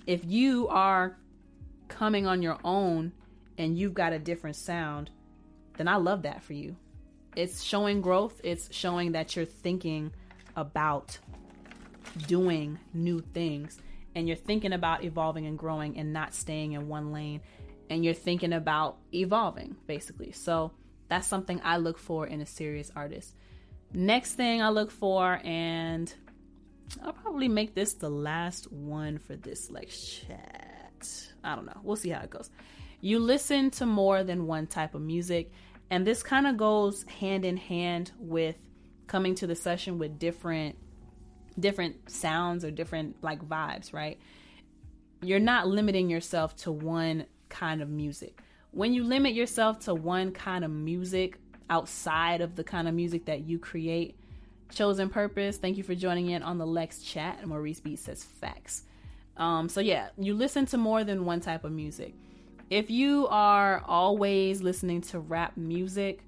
if 0.07 0.24
you 0.24 0.68
are 0.68 1.16
coming 1.88 2.26
on 2.26 2.42
your 2.42 2.59
own 2.64 3.12
and 3.57 3.78
you've 3.78 3.94
got 3.94 4.12
a 4.12 4.18
different 4.18 4.57
sound, 4.57 5.11
then 5.78 5.88
I 5.88 5.96
love 5.96 6.22
that 6.22 6.42
for 6.42 6.53
you. 6.53 6.76
It's 7.34 7.62
showing 7.62 8.00
growth, 8.00 8.40
it's 8.44 8.74
showing 8.74 9.12
that 9.12 9.36
you're 9.36 9.44
thinking 9.44 10.12
about 10.56 11.18
doing 12.26 12.78
new 12.92 13.20
things 13.20 13.80
and 14.14 14.26
you're 14.26 14.36
thinking 14.36 14.72
about 14.74 15.02
evolving 15.02 15.46
and 15.46 15.58
growing 15.58 15.98
and 15.98 16.12
not 16.12 16.34
staying 16.34 16.72
in 16.72 16.88
one 16.88 17.12
lane 17.12 17.40
and 17.88 18.04
you're 18.04 18.14
thinking 18.14 18.52
about 18.52 18.98
evolving 19.14 19.76
basically. 19.86 20.32
So 20.32 20.72
that's 21.08 21.26
something 21.26 21.60
I 21.64 21.76
look 21.76 21.98
for 21.98 22.26
in 22.26 22.40
a 22.40 22.46
serious 22.46 22.90
artist. 22.96 23.34
Next 23.92 24.34
thing 24.34 24.62
I 24.62 24.70
look 24.70 24.90
for, 24.90 25.38
and 25.44 26.12
I'll 27.02 27.12
probably 27.12 27.48
make 27.48 27.74
this 27.74 27.92
the 27.92 28.08
last 28.08 28.72
one 28.72 29.18
for 29.18 29.36
this 29.36 29.70
like 29.70 29.90
chat. 29.90 31.30
I 31.44 31.54
don't 31.54 31.66
know. 31.66 31.78
We'll 31.82 31.96
see 31.96 32.08
how 32.08 32.22
it 32.22 32.30
goes. 32.30 32.48
You 33.02 33.18
listen 33.18 33.70
to 33.72 33.84
more 33.84 34.24
than 34.24 34.46
one 34.46 34.66
type 34.66 34.94
of 34.94 35.02
music, 35.02 35.52
and 35.93 36.07
this 36.07 36.22
kind 36.22 36.47
of 36.47 36.57
goes 36.57 37.05
hand 37.20 37.45
in 37.45 37.59
hand 37.59 38.12
with 38.18 38.57
coming 39.09 39.34
to 39.34 39.47
the 39.47 39.55
session 39.55 39.99
with 39.99 40.18
different 40.18 40.74
different 41.61 42.11
sounds 42.11 42.64
or 42.64 42.70
different 42.70 43.22
like 43.22 43.47
vibes, 43.47 43.93
right? 43.93 44.18
You're 45.20 45.38
not 45.38 45.68
limiting 45.68 46.09
yourself 46.09 46.57
to 46.57 46.72
one 46.72 47.26
kind 47.51 47.82
of 47.82 47.90
music. 47.90 48.40
When 48.70 48.95
you 48.95 49.05
limit 49.05 49.34
yourself 49.34 49.80
to 49.80 49.95
one 49.95 50.32
kind 50.32 50.64
of 50.64 50.70
music 50.70 51.38
outside 51.68 52.40
of 52.40 52.57
the 52.57 52.64
kind 52.64 52.88
of 52.88 52.95
music 52.95 53.26
that 53.26 53.43
you 53.43 53.59
create, 53.59 54.16
chosen 54.70 55.11
purpose. 55.11 55.59
Thank 55.59 55.76
you 55.76 55.82
for 55.82 55.95
joining 55.95 56.30
in 56.30 56.43
on 56.43 56.57
the 56.57 56.66
Lex 56.66 57.03
chat. 57.03 57.47
Maurice 57.47 57.80
Beat 57.80 57.99
says 57.99 58.24
facts. 58.24 58.84
Um, 59.36 59.68
so 59.68 59.82
yeah, 59.82 60.09
you 60.16 60.32
listen 60.32 60.64
to 60.66 60.78
more 60.78 61.05
than 61.05 61.26
one 61.26 61.40
type 61.40 61.64
of 61.64 61.72
music. 61.72 62.14
If 62.72 62.90
you 62.90 63.28
are 63.28 63.82
always 63.86 64.62
listening 64.62 65.02
to 65.02 65.18
rap 65.18 65.58
music, 65.58 66.24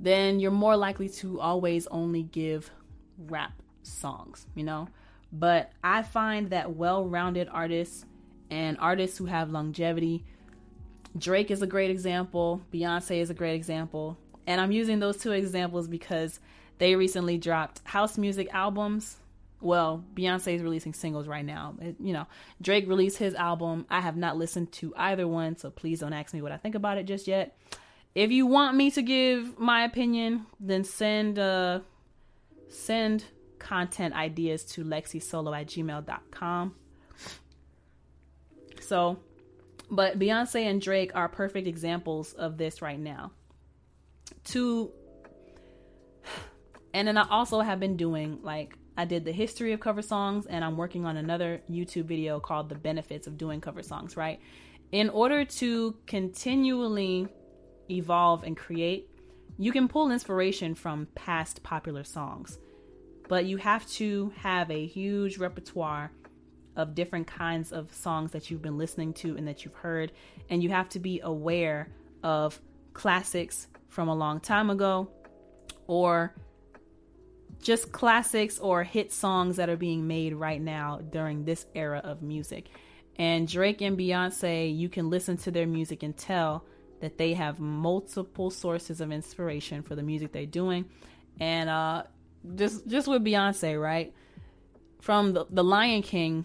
then 0.00 0.40
you're 0.40 0.50
more 0.50 0.78
likely 0.78 1.10
to 1.10 1.40
always 1.40 1.86
only 1.88 2.22
give 2.22 2.70
rap 3.18 3.52
songs, 3.82 4.46
you 4.54 4.64
know? 4.64 4.88
But 5.30 5.70
I 5.84 6.04
find 6.04 6.48
that 6.48 6.74
well 6.74 7.06
rounded 7.06 7.50
artists 7.52 8.06
and 8.50 8.78
artists 8.80 9.18
who 9.18 9.26
have 9.26 9.50
longevity, 9.50 10.24
Drake 11.18 11.50
is 11.50 11.60
a 11.60 11.66
great 11.66 11.90
example, 11.90 12.62
Beyonce 12.72 13.18
is 13.18 13.28
a 13.28 13.34
great 13.34 13.54
example. 13.54 14.16
And 14.46 14.58
I'm 14.58 14.72
using 14.72 15.00
those 15.00 15.18
two 15.18 15.32
examples 15.32 15.86
because 15.86 16.40
they 16.78 16.96
recently 16.96 17.36
dropped 17.36 17.82
house 17.84 18.16
music 18.16 18.48
albums. 18.54 19.18
Well, 19.62 20.04
Beyonce 20.14 20.56
is 20.56 20.62
releasing 20.62 20.92
singles 20.92 21.28
right 21.28 21.44
now. 21.44 21.76
It, 21.80 21.96
you 22.00 22.12
know, 22.12 22.26
Drake 22.60 22.88
released 22.88 23.16
his 23.16 23.34
album. 23.34 23.86
I 23.88 24.00
have 24.00 24.16
not 24.16 24.36
listened 24.36 24.72
to 24.72 24.92
either 24.96 25.26
one, 25.28 25.56
so 25.56 25.70
please 25.70 26.00
don't 26.00 26.12
ask 26.12 26.34
me 26.34 26.42
what 26.42 26.50
I 26.50 26.56
think 26.56 26.74
about 26.74 26.98
it 26.98 27.04
just 27.04 27.28
yet. 27.28 27.56
If 28.14 28.32
you 28.32 28.46
want 28.46 28.76
me 28.76 28.90
to 28.90 29.02
give 29.02 29.58
my 29.58 29.84
opinion, 29.84 30.46
then 30.58 30.84
send 30.84 31.38
uh 31.38 31.80
send 32.68 33.24
content 33.60 34.14
ideas 34.14 34.64
to 34.64 34.84
lexisolo 34.84 35.56
at 35.58 35.68
gmail.com. 35.68 36.74
So, 38.80 39.18
but 39.90 40.18
Beyonce 40.18 40.68
and 40.68 40.80
Drake 40.80 41.12
are 41.14 41.28
perfect 41.28 41.68
examples 41.68 42.32
of 42.32 42.58
this 42.58 42.82
right 42.82 42.98
now. 42.98 43.30
To, 44.46 44.90
and 46.94 47.06
then 47.06 47.16
I 47.16 47.28
also 47.28 47.60
have 47.60 47.78
been 47.78 47.96
doing 47.96 48.40
like, 48.42 48.76
I 49.02 49.04
did 49.04 49.24
the 49.24 49.32
history 49.32 49.72
of 49.72 49.80
cover 49.80 50.00
songs, 50.00 50.46
and 50.46 50.64
I'm 50.64 50.76
working 50.76 51.04
on 51.06 51.16
another 51.16 51.60
YouTube 51.68 52.04
video 52.04 52.38
called 52.38 52.68
The 52.68 52.76
Benefits 52.76 53.26
of 53.26 53.36
Doing 53.36 53.60
Cover 53.60 53.82
Songs, 53.82 54.16
right? 54.16 54.38
In 54.92 55.10
order 55.10 55.44
to 55.44 55.96
continually 56.06 57.26
evolve 57.90 58.44
and 58.44 58.56
create, 58.56 59.08
you 59.58 59.72
can 59.72 59.88
pull 59.88 60.12
inspiration 60.12 60.76
from 60.76 61.08
past 61.14 61.62
popular 61.62 62.04
songs 62.04 62.58
but 63.32 63.46
you 63.46 63.56
have 63.56 63.86
to 63.88 64.30
have 64.36 64.70
a 64.70 64.86
huge 64.86 65.38
repertoire 65.38 66.10
of 66.76 66.94
different 66.94 67.26
kinds 67.26 67.72
of 67.72 67.90
songs 67.94 68.30
that 68.32 68.50
you've 68.50 68.60
been 68.60 68.76
listening 68.76 69.12
to 69.14 69.36
and 69.38 69.48
that 69.48 69.64
you've 69.64 69.74
heard 69.74 70.12
and 70.50 70.62
you 70.62 70.68
have 70.68 70.86
to 70.86 70.98
be 70.98 71.18
aware 71.20 71.88
of 72.22 72.60
classics 72.92 73.68
from 73.88 74.08
a 74.08 74.14
long 74.14 74.38
time 74.38 74.68
ago 74.68 75.08
or 75.86 76.34
just 77.62 77.92
classics 77.92 78.58
or 78.58 78.82
hit 78.82 79.12
songs 79.12 79.56
that 79.56 79.68
are 79.68 79.76
being 79.76 80.06
made 80.06 80.34
right 80.34 80.60
now 80.60 81.00
during 81.10 81.44
this 81.44 81.66
era 81.74 82.00
of 82.04 82.20
music. 82.22 82.68
And 83.16 83.46
Drake 83.46 83.80
and 83.80 83.96
Beyonce, 83.96 84.76
you 84.76 84.88
can 84.88 85.10
listen 85.10 85.36
to 85.38 85.50
their 85.50 85.66
music 85.66 86.02
and 86.02 86.16
tell 86.16 86.64
that 87.00 87.18
they 87.18 87.34
have 87.34 87.60
multiple 87.60 88.50
sources 88.50 89.00
of 89.00 89.12
inspiration 89.12 89.82
for 89.82 89.94
the 89.94 90.02
music 90.02 90.32
they're 90.32 90.46
doing. 90.46 90.86
And 91.40 91.68
uh, 91.68 92.04
just 92.56 92.86
just 92.86 93.08
with 93.08 93.24
Beyonce, 93.24 93.80
right? 93.80 94.12
From 95.00 95.32
the, 95.32 95.46
the 95.50 95.64
Lion 95.64 96.02
King 96.02 96.44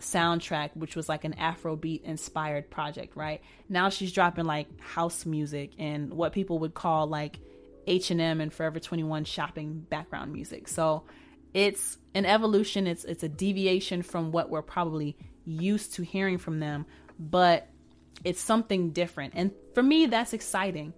soundtrack, 0.00 0.70
which 0.74 0.96
was 0.96 1.08
like 1.08 1.24
an 1.24 1.34
Afrobeat 1.34 2.02
inspired 2.02 2.70
project, 2.70 3.16
right? 3.16 3.40
Now 3.68 3.88
she's 3.88 4.12
dropping 4.12 4.44
like 4.44 4.80
house 4.80 5.24
music 5.24 5.72
and 5.78 6.12
what 6.12 6.32
people 6.32 6.58
would 6.60 6.74
call 6.74 7.06
like 7.06 7.38
H&M 7.86 8.40
and 8.40 8.52
Forever 8.52 8.80
21 8.80 9.24
shopping 9.24 9.86
background 9.88 10.32
music. 10.32 10.68
So 10.68 11.04
it's 11.54 11.98
an 12.14 12.26
evolution, 12.26 12.86
it's 12.86 13.04
it's 13.04 13.22
a 13.22 13.28
deviation 13.28 14.02
from 14.02 14.32
what 14.32 14.50
we're 14.50 14.62
probably 14.62 15.16
used 15.44 15.94
to 15.94 16.02
hearing 16.02 16.38
from 16.38 16.60
them, 16.60 16.86
but 17.18 17.68
it's 18.24 18.40
something 18.40 18.90
different. 18.90 19.34
And 19.36 19.52
for 19.74 19.82
me 19.82 20.06
that's 20.06 20.32
exciting. 20.32 20.92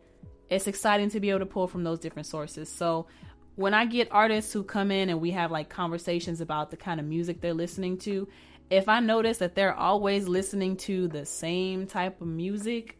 It's 0.49 0.67
exciting 0.67 1.11
to 1.11 1.21
be 1.21 1.31
able 1.31 1.41
to 1.41 1.47
pull 1.47 1.69
from 1.69 1.85
those 1.85 1.99
different 1.99 2.27
sources. 2.27 2.71
So 2.71 3.07
when 3.57 3.75
I 3.75 3.87
get 3.87 4.09
artists 4.11 4.53
who 4.53 4.63
come 4.63 4.91
in 4.91 5.11
and 5.11 5.21
we 5.21 5.33
have 5.33 5.51
like 5.51 5.69
conversations 5.69 6.41
about 6.41 6.71
the 6.71 6.77
kind 6.77 7.01
of 7.01 7.07
music 7.07 7.41
they're 7.41 7.53
listening 7.53 7.99
to, 7.99 8.29
if 8.71 8.89
I 8.89 9.01
notice 9.01 9.39
that 9.39 9.55
they're 9.55 9.75
always 9.75 10.29
listening 10.29 10.77
to 10.79 11.09
the 11.09 11.27
same 11.27 11.87
type 11.87 12.21
of 12.21 12.29
music, 12.29 12.99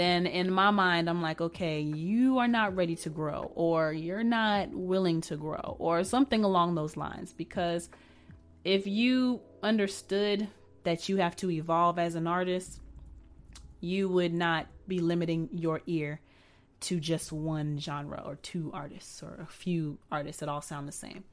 then 0.00 0.26
in 0.26 0.50
my 0.50 0.70
mind, 0.70 1.08
I'm 1.10 1.20
like, 1.20 1.40
okay, 1.40 1.80
you 1.80 2.38
are 2.38 2.48
not 2.48 2.74
ready 2.74 2.96
to 2.96 3.10
grow, 3.10 3.52
or 3.54 3.92
you're 3.92 4.24
not 4.24 4.70
willing 4.70 5.20
to 5.22 5.36
grow, 5.36 5.76
or 5.78 6.02
something 6.02 6.42
along 6.42 6.74
those 6.74 6.96
lines. 6.96 7.32
Because 7.32 7.90
if 8.64 8.86
you 8.86 9.40
understood 9.62 10.48
that 10.84 11.08
you 11.08 11.18
have 11.18 11.36
to 11.36 11.50
evolve 11.50 11.98
as 11.98 12.14
an 12.14 12.26
artist, 12.26 12.80
you 13.80 14.08
would 14.08 14.32
not 14.32 14.66
be 14.88 14.98
limiting 14.98 15.48
your 15.52 15.82
ear 15.86 16.20
to 16.80 16.98
just 16.98 17.30
one 17.30 17.78
genre 17.78 18.22
or 18.24 18.36
two 18.36 18.70
artists 18.72 19.22
or 19.22 19.38
a 19.42 19.52
few 19.52 19.98
artists 20.10 20.40
that 20.40 20.48
all 20.48 20.62
sound 20.62 20.88
the 20.88 20.92
same. 20.92 21.24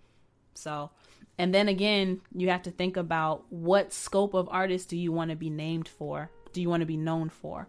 So, 0.53 0.89
and 1.37 1.53
then 1.53 1.69
again, 1.69 2.21
you 2.35 2.49
have 2.49 2.63
to 2.63 2.71
think 2.71 2.97
about 2.97 3.45
what 3.49 3.93
scope 3.93 4.33
of 4.33 4.49
artists 4.51 4.87
do 4.87 4.97
you 4.97 5.11
want 5.11 5.29
to 5.29 5.35
be 5.37 5.49
named 5.49 5.87
for? 5.87 6.29
Do 6.51 6.61
you 6.61 6.69
want 6.69 6.81
to 6.81 6.87
be 6.87 6.97
known 6.97 7.29
for? 7.29 7.67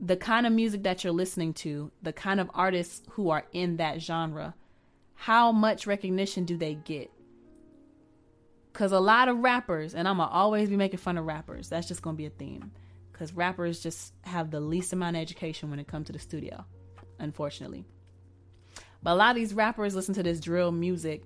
The 0.00 0.16
kind 0.16 0.46
of 0.46 0.52
music 0.52 0.82
that 0.84 1.04
you're 1.04 1.12
listening 1.12 1.52
to, 1.54 1.90
the 2.02 2.12
kind 2.12 2.40
of 2.40 2.50
artists 2.54 3.02
who 3.10 3.30
are 3.30 3.44
in 3.52 3.76
that 3.76 4.00
genre, 4.00 4.54
how 5.14 5.52
much 5.52 5.86
recognition 5.86 6.44
do 6.44 6.56
they 6.56 6.74
get? 6.74 7.10
Because 8.72 8.92
a 8.92 9.00
lot 9.00 9.28
of 9.28 9.38
rappers, 9.38 9.94
and 9.94 10.08
I'm 10.08 10.16
going 10.16 10.28
to 10.28 10.34
always 10.34 10.70
be 10.70 10.76
making 10.76 10.98
fun 10.98 11.18
of 11.18 11.26
rappers, 11.26 11.68
that's 11.68 11.88
just 11.88 12.02
going 12.02 12.16
to 12.16 12.18
be 12.18 12.26
a 12.26 12.30
theme. 12.30 12.70
Because 13.12 13.34
rappers 13.34 13.82
just 13.82 14.14
have 14.22 14.50
the 14.50 14.60
least 14.60 14.92
amount 14.94 15.16
of 15.16 15.22
education 15.22 15.68
when 15.68 15.78
it 15.78 15.86
comes 15.86 16.06
to 16.06 16.12
the 16.12 16.18
studio 16.18 16.64
unfortunately. 17.20 17.84
But 19.02 19.12
a 19.12 19.14
lot 19.14 19.30
of 19.30 19.36
these 19.36 19.54
rappers 19.54 19.94
listen 19.94 20.14
to 20.14 20.22
this 20.22 20.40
drill 20.40 20.72
music 20.72 21.22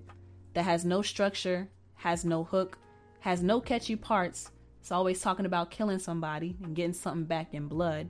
that 0.53 0.63
has 0.63 0.85
no 0.85 1.01
structure, 1.01 1.67
has 1.95 2.23
no 2.23 2.43
hook, 2.43 2.77
has 3.19 3.41
no 3.41 3.59
catchy 3.59 3.95
parts. 3.95 4.51
It's 4.79 4.91
always 4.91 5.19
talking 5.19 5.45
about 5.45 5.71
killing 5.71 5.99
somebody 5.99 6.55
and 6.63 6.75
getting 6.75 6.93
something 6.93 7.25
back 7.25 7.53
in 7.53 7.67
blood. 7.67 8.09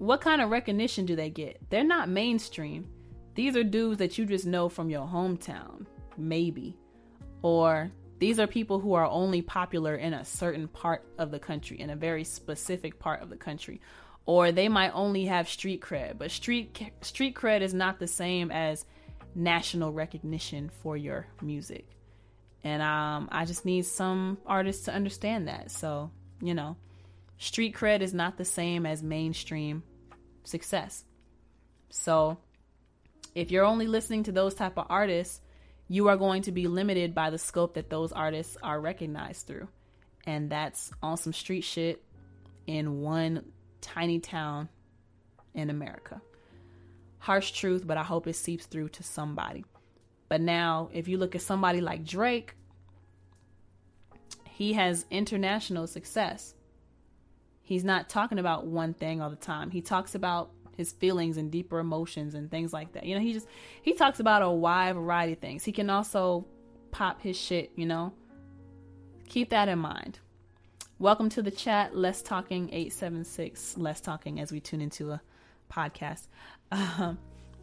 What 0.00 0.22
kind 0.22 0.40
of 0.40 0.50
recognition 0.50 1.04
do 1.04 1.14
they 1.14 1.28
get? 1.28 1.60
They're 1.68 1.84
not 1.84 2.08
mainstream. 2.08 2.88
These 3.34 3.54
are 3.54 3.62
dudes 3.62 3.98
that 3.98 4.16
you 4.16 4.24
just 4.24 4.46
know 4.46 4.68
from 4.68 4.88
your 4.88 5.06
hometown, 5.06 5.84
maybe. 6.16 6.76
Or 7.42 7.92
these 8.18 8.40
are 8.40 8.46
people 8.46 8.80
who 8.80 8.94
are 8.94 9.06
only 9.06 9.42
popular 9.42 9.96
in 9.96 10.14
a 10.14 10.24
certain 10.24 10.68
part 10.68 11.04
of 11.18 11.30
the 11.30 11.38
country, 11.38 11.78
in 11.78 11.90
a 11.90 11.96
very 11.96 12.24
specific 12.24 12.98
part 12.98 13.22
of 13.22 13.28
the 13.28 13.36
country 13.36 13.80
or 14.26 14.52
they 14.52 14.68
might 14.68 14.90
only 14.90 15.24
have 15.24 15.48
street 15.48 15.80
cred 15.80 16.18
but 16.18 16.30
street 16.30 16.78
street 17.00 17.34
cred 17.34 17.62
is 17.62 17.74
not 17.74 17.98
the 17.98 18.06
same 18.06 18.50
as 18.50 18.84
national 19.34 19.92
recognition 19.92 20.70
for 20.82 20.96
your 20.96 21.26
music 21.42 21.88
And 22.62 22.82
um, 22.82 23.28
I 23.32 23.44
just 23.44 23.64
need 23.64 23.86
some 23.86 24.38
artists 24.46 24.84
to 24.84 24.92
understand 24.92 25.48
that. 25.48 25.70
So, 25.70 26.10
you 26.42 26.52
know, 26.54 26.76
street 27.38 27.74
cred 27.74 28.02
is 28.02 28.12
not 28.12 28.36
the 28.36 28.44
same 28.44 28.84
as 28.84 29.02
mainstream 29.02 29.82
success. 30.50 31.04
So, 31.88 32.38
if 33.34 33.50
you're 33.50 33.64
only 33.64 33.86
listening 33.86 34.24
to 34.24 34.32
those 34.32 34.54
type 34.54 34.76
of 34.76 34.86
artists, 34.90 35.40
you 35.88 36.08
are 36.08 36.16
going 36.16 36.42
to 36.42 36.52
be 36.52 36.66
limited 36.66 37.14
by 37.14 37.30
the 37.30 37.38
scope 37.38 37.74
that 37.74 37.90
those 37.90 38.12
artists 38.12 38.56
are 38.62 38.80
recognized 38.80 39.46
through. 39.46 39.68
And 40.26 40.50
that's 40.50 40.92
on 41.02 41.16
some 41.16 41.32
street 41.32 41.62
shit 41.62 42.04
in 42.66 43.00
one 43.00 43.44
tiny 43.80 44.20
town 44.20 44.68
in 45.54 45.70
America. 45.70 46.20
Harsh 47.18 47.50
truth, 47.52 47.86
but 47.86 47.96
I 47.96 48.04
hope 48.04 48.26
it 48.26 48.36
seeps 48.36 48.66
through 48.66 48.90
to 48.90 49.02
somebody. 49.02 49.64
But 50.28 50.40
now, 50.40 50.90
if 50.92 51.08
you 51.08 51.18
look 51.18 51.34
at 51.34 51.42
somebody 51.42 51.80
like 51.80 52.04
Drake, 52.04 52.54
he 54.48 54.74
has 54.74 55.06
international 55.10 55.86
success. 55.86 56.54
He's 57.70 57.84
not 57.84 58.08
talking 58.08 58.40
about 58.40 58.66
one 58.66 58.94
thing 58.94 59.22
all 59.22 59.30
the 59.30 59.36
time. 59.36 59.70
He 59.70 59.80
talks 59.80 60.16
about 60.16 60.50
his 60.76 60.90
feelings 60.90 61.36
and 61.36 61.52
deeper 61.52 61.78
emotions 61.78 62.34
and 62.34 62.50
things 62.50 62.72
like 62.72 62.94
that. 62.94 63.06
You 63.06 63.14
know, 63.14 63.20
he 63.20 63.32
just 63.32 63.46
he 63.80 63.92
talks 63.92 64.18
about 64.18 64.42
a 64.42 64.50
wide 64.50 64.96
variety 64.96 65.34
of 65.34 65.38
things. 65.38 65.62
He 65.62 65.70
can 65.70 65.88
also 65.88 66.44
pop 66.90 67.22
his 67.22 67.38
shit, 67.38 67.70
you 67.76 67.86
know. 67.86 68.12
Keep 69.28 69.50
that 69.50 69.68
in 69.68 69.78
mind. 69.78 70.18
Welcome 70.98 71.28
to 71.28 71.42
the 71.42 71.52
chat. 71.52 71.96
Less 71.96 72.22
talking 72.22 72.70
876. 72.70 73.78
Less 73.78 74.00
talking 74.00 74.40
as 74.40 74.50
we 74.50 74.58
tune 74.58 74.80
into 74.80 75.12
a 75.12 75.20
podcast. 75.72 76.26
Um, 76.72 77.18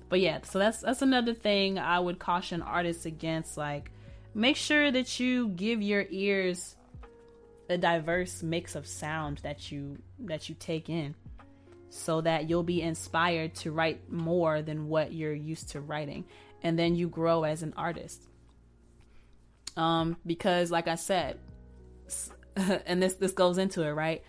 but 0.07 0.21
yeah, 0.21 0.39
so 0.43 0.57
that's 0.57 0.79
that's 0.79 1.01
another 1.01 1.33
thing 1.33 1.79
I 1.79 1.99
would 1.99 2.17
caution 2.17 2.61
artists 2.61 3.05
against. 3.05 3.57
Like, 3.57 3.91
make 4.33 4.55
sure 4.55 4.89
that 4.89 5.19
you 5.19 5.49
give 5.49 5.81
your 5.81 6.05
ears 6.09 6.76
a 7.69 7.77
diverse 7.77 8.41
mix 8.43 8.75
of 8.75 8.87
sound 8.87 9.39
that 9.43 9.71
you 9.71 9.97
that 10.19 10.49
you 10.49 10.55
take 10.57 10.89
in 10.89 11.15
so 11.89 12.21
that 12.21 12.49
you'll 12.49 12.63
be 12.63 12.81
inspired 12.81 13.55
to 13.55 13.71
write 13.71 14.11
more 14.11 14.61
than 14.61 14.87
what 14.87 15.13
you're 15.13 15.33
used 15.33 15.69
to 15.69 15.81
writing. 15.81 16.25
And 16.63 16.77
then 16.77 16.95
you 16.95 17.07
grow 17.07 17.43
as 17.43 17.63
an 17.63 17.73
artist. 17.77 18.27
Um, 19.75 20.17
because 20.25 20.71
like 20.71 20.87
i 20.87 20.95
said 20.95 21.37
and 22.55 23.01
this 23.01 23.13
this 23.15 23.31
goes 23.31 23.57
into 23.59 23.83
it 23.83 23.91
right? 23.91 24.23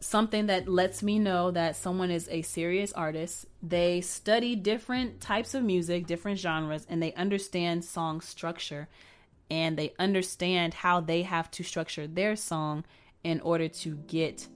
Something 0.00 0.46
that 0.46 0.68
lets 0.68 1.02
me 1.02 1.18
know 1.18 1.50
that 1.50 1.74
someone 1.74 2.12
is 2.12 2.28
a 2.30 2.42
serious 2.42 2.92
artist. 2.92 3.46
They 3.60 4.00
study 4.00 4.54
different 4.54 5.20
types 5.20 5.54
of 5.54 5.64
music 5.64 6.06
different 6.06 6.38
genres 6.38 6.86
and 6.88 7.02
they 7.02 7.12
understand 7.14 7.84
song 7.84 8.20
structure 8.20 8.88
and 9.50 9.76
they 9.76 9.94
understand 9.98 10.74
how 10.74 11.00
they 11.00 11.22
have 11.22 11.50
to 11.52 11.62
structure 11.62 12.06
their 12.06 12.36
song 12.36 12.84
in 13.24 13.40
order 13.40 13.68
to 13.68 13.96
get 14.06 14.46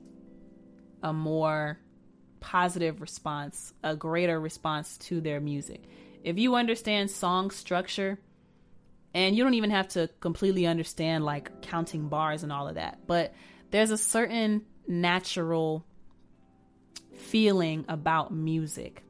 a 1.02 1.12
more 1.12 1.78
positive 2.40 3.00
response, 3.00 3.72
a 3.82 3.96
greater 3.96 4.38
response 4.38 4.98
to 4.98 5.20
their 5.20 5.40
music. 5.40 5.82
If 6.22 6.38
you 6.38 6.54
understand 6.54 7.10
song 7.10 7.50
structure, 7.50 8.18
and 9.14 9.36
you 9.36 9.44
don't 9.44 9.54
even 9.54 9.70
have 9.70 9.88
to 9.88 10.08
completely 10.20 10.66
understand 10.66 11.24
like 11.24 11.62
counting 11.62 12.08
bars 12.08 12.42
and 12.42 12.52
all 12.52 12.68
of 12.68 12.76
that, 12.76 13.00
but 13.06 13.34
there's 13.70 13.90
a 13.90 13.98
certain 13.98 14.62
natural 14.88 15.84
feeling 17.16 17.84
about 17.88 18.32
music. 18.32 19.02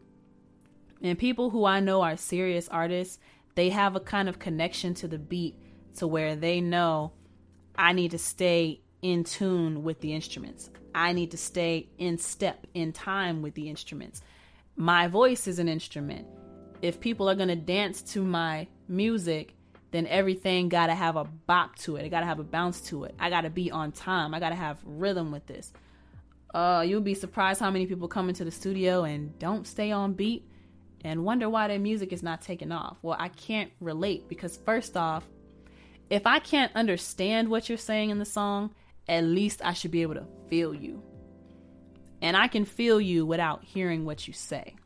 And 1.03 1.19
people 1.19 1.51
who 1.51 1.65
I 1.65 1.81
know 1.81 2.03
are 2.03 2.17
serious 2.17 2.69
artists, 2.69 3.19
they 3.55 3.71
have 3.71 3.97
a 3.97 4.01
kind 4.01 4.29
of 4.29 4.39
connection 4.39 4.95
to 4.95 5.09
the 5.09 5.19
beat 5.19 5.57
to 5.93 6.07
where 6.07 6.37
they 6.37 6.61
know 6.61 7.13
I 7.77 7.93
need 7.93 8.13
to 8.13 8.19
stay 8.19 8.81
in 9.01 9.25
tune 9.25 9.83
with 9.83 10.01
the 10.01 10.13
instruments. 10.13 10.71
I 10.95 11.13
need 11.13 11.31
to 11.31 11.37
stay 11.37 11.89
in 11.99 12.19
step, 12.19 12.67
in 12.75 12.93
time 12.93 13.43
with 13.43 13.55
the 13.55 13.69
instruments. 13.69 14.23
My 14.77 15.09
voice 15.09 15.47
is 15.47 15.59
an 15.59 15.69
instrument. 15.69 16.27
If 16.83 17.01
people 17.01 17.29
are 17.29 17.35
going 17.35 17.49
to 17.49 17.57
dance 17.57 18.03
to 18.13 18.23
my 18.23 18.67
music, 18.89 19.55
then 19.91 20.07
everything 20.07 20.69
got 20.69 20.87
to 20.87 20.95
have 20.95 21.17
a 21.17 21.25
bop 21.25 21.77
to 21.77 21.97
it. 21.97 22.05
It 22.05 22.09
got 22.09 22.21
to 22.21 22.27
have 22.27 22.39
a 22.39 22.45
bounce 22.45 22.81
to 22.89 23.05
it. 23.05 23.15
I 23.19 23.31
got 23.31 23.43
to 23.43 23.51
be 23.51 23.71
on 23.71 23.93
time. 23.93 24.35
I 24.35 24.41
got 24.41 24.49
to 24.51 24.55
have 24.55 24.79
rhythm 24.85 25.31
with 25.31 25.47
this. 25.47 25.73
Uh, 26.55 26.85
you'll 26.87 27.01
be 27.01 27.15
surprised 27.15 27.61
how 27.61 27.71
many 27.71 27.87
people 27.87 28.09
come 28.09 28.29
into 28.29 28.45
the 28.45 28.51
studio 28.51 29.05
and 29.05 29.39
don't 29.39 29.67
stay 29.67 29.91
on 29.91 30.13
beat 30.13 30.47
and 31.05 31.25
wonder 31.25 31.49
why 31.49 31.69
their 31.69 31.79
music 31.79 32.13
is 32.13 32.23
not 32.23 32.43
taking 32.43 32.73
off. 32.73 32.99
Well, 33.03 33.17
I 33.19 33.29
can't 33.29 33.71
relate 33.81 34.29
because, 34.29 34.57
first 34.59 34.97
off, 34.97 35.27
if 36.11 36.27
I 36.27 36.39
can't 36.39 36.75
understand 36.75 37.49
what 37.49 37.69
you're 37.69 37.79
saying 37.79 38.11
in 38.11 38.19
the 38.19 38.25
song, 38.25 38.75
at 39.09 39.25
least 39.25 39.61
I 39.65 39.73
should 39.73 39.91
be 39.91 40.03
able 40.03 40.15
to 40.15 40.27
feel 40.49 40.75
you. 40.75 41.03
And 42.21 42.37
I 42.37 42.49
can 42.49 42.65
feel 42.65 43.01
you 43.01 43.27
without 43.27 43.65
hearing 43.65 44.05
what 44.05 44.27
you 44.27 44.33
say 44.33 44.77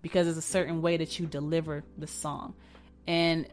because 0.00 0.26
there's 0.26 0.36
a 0.36 0.42
certain 0.42 0.82
way 0.82 0.96
that 0.96 1.18
you 1.18 1.26
deliver 1.26 1.84
the 1.96 2.06
song. 2.06 2.54
And 3.06 3.46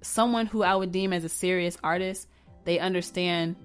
someone 0.00 0.46
who 0.46 0.62
I 0.62 0.74
would 0.74 0.92
deem 0.92 1.12
as 1.12 1.24
a 1.24 1.28
serious 1.28 1.76
artist, 1.82 2.28
they 2.64 2.78
understand 2.78 3.56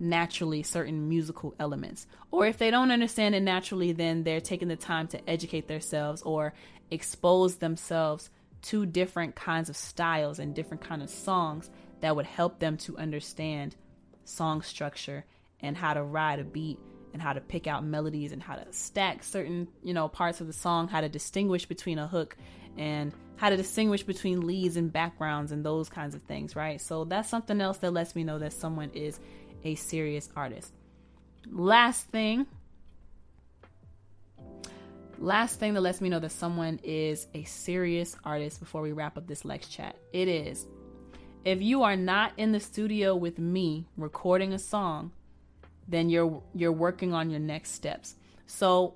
naturally 0.00 0.62
certain 0.62 1.08
musical 1.08 1.54
elements. 1.58 2.06
Or 2.30 2.46
if 2.46 2.58
they 2.58 2.70
don't 2.70 2.90
understand 2.90 3.34
it 3.34 3.42
naturally, 3.42 3.92
then 3.92 4.24
they're 4.24 4.40
taking 4.40 4.68
the 4.68 4.76
time 4.76 5.08
to 5.08 5.30
educate 5.30 5.68
themselves 5.68 6.22
or 6.22 6.52
expose 6.90 7.56
themselves 7.56 8.30
to 8.62 8.86
different 8.86 9.36
kinds 9.36 9.68
of 9.68 9.76
styles 9.76 10.38
and 10.38 10.54
different 10.54 10.82
kind 10.82 11.02
of 11.02 11.10
songs 11.10 11.70
that 12.00 12.14
would 12.16 12.26
help 12.26 12.58
them 12.58 12.76
to 12.78 12.96
understand 12.96 13.76
song 14.24 14.62
structure 14.62 15.24
and 15.60 15.76
how 15.76 15.94
to 15.94 16.02
ride 16.02 16.38
a 16.38 16.44
beat 16.44 16.78
and 17.12 17.22
how 17.22 17.32
to 17.32 17.40
pick 17.40 17.66
out 17.66 17.84
melodies 17.84 18.32
and 18.32 18.42
how 18.42 18.56
to 18.56 18.72
stack 18.72 19.22
certain, 19.22 19.68
you 19.82 19.94
know, 19.94 20.08
parts 20.08 20.40
of 20.40 20.46
the 20.46 20.52
song, 20.52 20.88
how 20.88 21.00
to 21.00 21.08
distinguish 21.08 21.66
between 21.66 21.98
a 21.98 22.06
hook 22.06 22.36
and 22.76 23.12
how 23.36 23.50
to 23.50 23.56
distinguish 23.56 24.02
between 24.02 24.46
leads 24.46 24.76
and 24.76 24.92
backgrounds 24.92 25.52
and 25.52 25.64
those 25.64 25.88
kinds 25.88 26.14
of 26.14 26.22
things, 26.22 26.56
right? 26.56 26.80
So 26.80 27.04
that's 27.04 27.28
something 27.28 27.60
else 27.60 27.78
that 27.78 27.92
lets 27.92 28.14
me 28.14 28.24
know 28.24 28.38
that 28.40 28.52
someone 28.52 28.90
is 28.94 29.18
a 29.64 29.74
serious 29.76 30.28
artist. 30.36 30.72
Last 31.50 32.08
thing, 32.08 32.46
last 35.18 35.60
thing 35.60 35.74
that 35.74 35.80
lets 35.80 36.00
me 36.00 36.08
know 36.08 36.18
that 36.18 36.32
someone 36.32 36.80
is 36.82 37.26
a 37.34 37.44
serious 37.44 38.16
artist 38.24 38.60
before 38.60 38.82
we 38.82 38.92
wrap 38.92 39.16
up 39.16 39.26
this 39.26 39.44
Lex 39.44 39.68
chat. 39.68 39.96
It 40.12 40.28
is 40.28 40.66
if 41.44 41.60
you 41.60 41.82
are 41.82 41.96
not 41.96 42.32
in 42.36 42.52
the 42.52 42.60
studio 42.60 43.14
with 43.14 43.38
me 43.38 43.86
recording 43.96 44.52
a 44.52 44.58
song, 44.58 45.12
then 45.86 46.08
you're 46.08 46.42
you're 46.54 46.72
working 46.72 47.12
on 47.12 47.30
your 47.30 47.40
next 47.40 47.72
steps. 47.72 48.16
So 48.46 48.94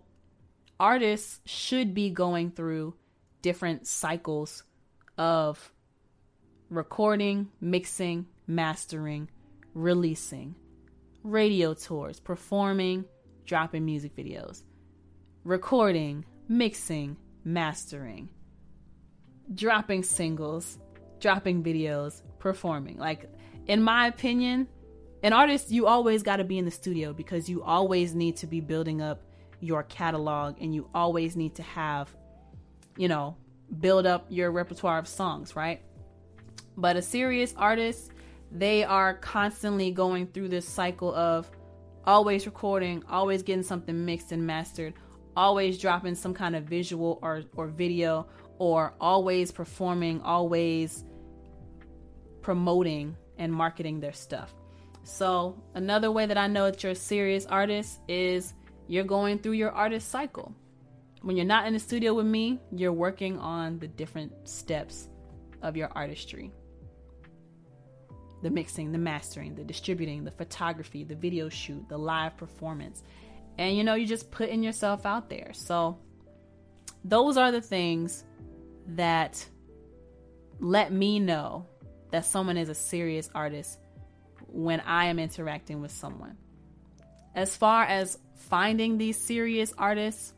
artists 0.81 1.41
should 1.45 1.95
be 1.95 2.11
going 2.11 2.51
through 2.51 2.95
different 3.43 3.87
cycles 3.87 4.65
of 5.19 5.73
recording, 6.71 7.49
mixing, 7.61 8.27
mastering, 8.47 9.29
releasing, 9.75 10.55
radio 11.23 11.75
tours, 11.75 12.19
performing, 12.19 13.05
dropping 13.45 13.85
music 13.85 14.17
videos, 14.17 14.63
recording, 15.45 16.25
mixing, 16.49 17.17
mastering, 17.45 18.31
dropping 19.55 20.03
singles, 20.03 20.79
dropping 21.21 21.63
videos, 21.63 22.23
performing. 22.39 22.99
Like, 22.99 23.31
in 23.67 23.83
my 23.83 24.07
opinion, 24.07 24.69
an 25.23 25.33
artist, 25.33 25.71
you 25.71 25.87
always 25.87 26.23
got 26.23 26.37
to 26.37 26.45
be 26.45 26.59
in 26.59 26.65
the 26.65 26.71
studio 26.71 27.13
because 27.13 27.49
you 27.49 27.63
always 27.63 28.15
need 28.15 28.37
to 28.39 28.47
be 28.47 28.61
building 28.61 29.03
up 29.03 29.23
your 29.61 29.83
catalog 29.83 30.57
and 30.61 30.75
you 30.75 30.89
always 30.95 31.37
need 31.37 31.55
to 31.57 31.63
have, 31.63 32.15
you 32.97 33.09
know, 33.09 33.37
build 33.81 34.07
up 34.07 34.27
your 34.29 34.51
repertoire 34.51 34.99
of 34.99 35.09
songs, 35.09 35.57
right? 35.57 35.83
But 36.77 36.97
a 36.97 37.03
serious 37.03 37.55
artist, 37.57 38.13
they 38.53 38.85
are 38.85 39.15
constantly 39.15 39.91
going 39.91 40.29
through 40.29 40.49
this 40.49 40.67
cycle 40.67 41.13
of 41.15 41.51
always 42.05 42.47
recording, 42.47 43.03
always 43.09 43.43
getting 43.43 43.65
something 43.65 44.05
mixed 44.05 44.33
and 44.33 44.47
mastered, 44.47 44.95
always 45.37 45.79
dropping 45.79 46.15
some 46.15 46.33
kind 46.33 46.55
of 46.57 46.65
visual 46.65 47.19
or, 47.23 47.43
or 47.57 47.67
video, 47.67 48.27
or 48.59 48.95
always 49.01 49.53
performing, 49.53 50.21
always 50.23 51.05
promoting 52.49 53.15
and 53.37 53.53
marketing 53.53 54.01
their 54.01 54.15
stuff. 54.15 54.55
So, 55.03 55.63
another 55.75 56.11
way 56.11 56.25
that 56.25 56.39
I 56.39 56.47
know 56.47 56.71
that 56.71 56.83
you're 56.83 56.93
a 56.93 56.95
serious 56.95 57.45
artist 57.45 58.01
is 58.09 58.55
you're 58.87 59.05
going 59.05 59.39
through 59.41 59.53
your 59.53 59.71
artist 59.71 60.11
cycle. 60.11 60.55
When 61.21 61.37
you're 61.37 61.45
not 61.45 61.67
in 61.67 61.75
the 61.75 61.79
studio 61.79 62.15
with 62.15 62.25
me, 62.25 62.59
you're 62.73 62.91
working 62.91 63.39
on 63.39 63.79
the 63.79 63.87
different 63.87 64.33
steps 64.49 65.11
of 65.61 65.77
your 65.77 65.91
artistry 65.95 66.51
the 68.43 68.49
mixing, 68.49 68.93
the 68.93 68.99
mastering, 68.99 69.55
the 69.55 69.65
distributing, 69.65 70.25
the 70.25 70.31
photography, 70.31 71.05
the 71.05 71.17
video 71.17 71.51
shoot, 71.51 71.87
the 71.91 71.99
live 71.99 72.35
performance. 72.39 73.03
And 73.59 73.77
you 73.77 73.85
know, 73.85 73.95
you're 73.95 74.09
just 74.09 74.31
putting 74.31 74.63
yourself 74.63 75.05
out 75.05 75.29
there. 75.29 75.51
So, 75.53 75.99
those 77.05 77.37
are 77.37 77.53
the 77.53 77.61
things 77.61 78.25
that 78.87 79.47
let 80.61 80.93
me 80.93 81.21
know 81.21 81.67
that 82.11 82.25
someone 82.25 82.57
is 82.57 82.69
a 82.69 82.75
serious 82.75 83.31
artist 83.35 83.79
when 84.47 84.81
I 84.81 85.07
am 85.07 85.19
interacting 85.19 85.81
with 85.81 85.91
someone. 85.91 86.37
As 87.35 87.57
far 87.57 87.85
as 87.85 88.19
finding 88.37 88.99
these 88.99 89.17
serious 89.17 89.73
artists, 89.77 90.33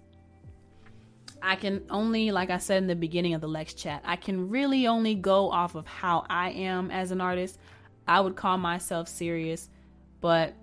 I 1.42 1.56
can 1.56 1.82
only, 1.88 2.32
like 2.32 2.50
I 2.50 2.58
said 2.58 2.82
in 2.82 2.86
the 2.86 2.96
beginning 2.96 3.34
of 3.34 3.40
the 3.40 3.48
Lex 3.48 3.72
chat, 3.74 4.02
I 4.04 4.16
can 4.16 4.50
really 4.50 4.86
only 4.86 5.14
go 5.14 5.50
off 5.50 5.74
of 5.74 5.86
how 5.86 6.26
I 6.28 6.50
am 6.50 6.90
as 6.90 7.12
an 7.12 7.20
artist. 7.20 7.58
I 8.06 8.20
would 8.20 8.36
call 8.36 8.58
myself 8.58 9.08
serious, 9.08 9.68
but 10.20 10.54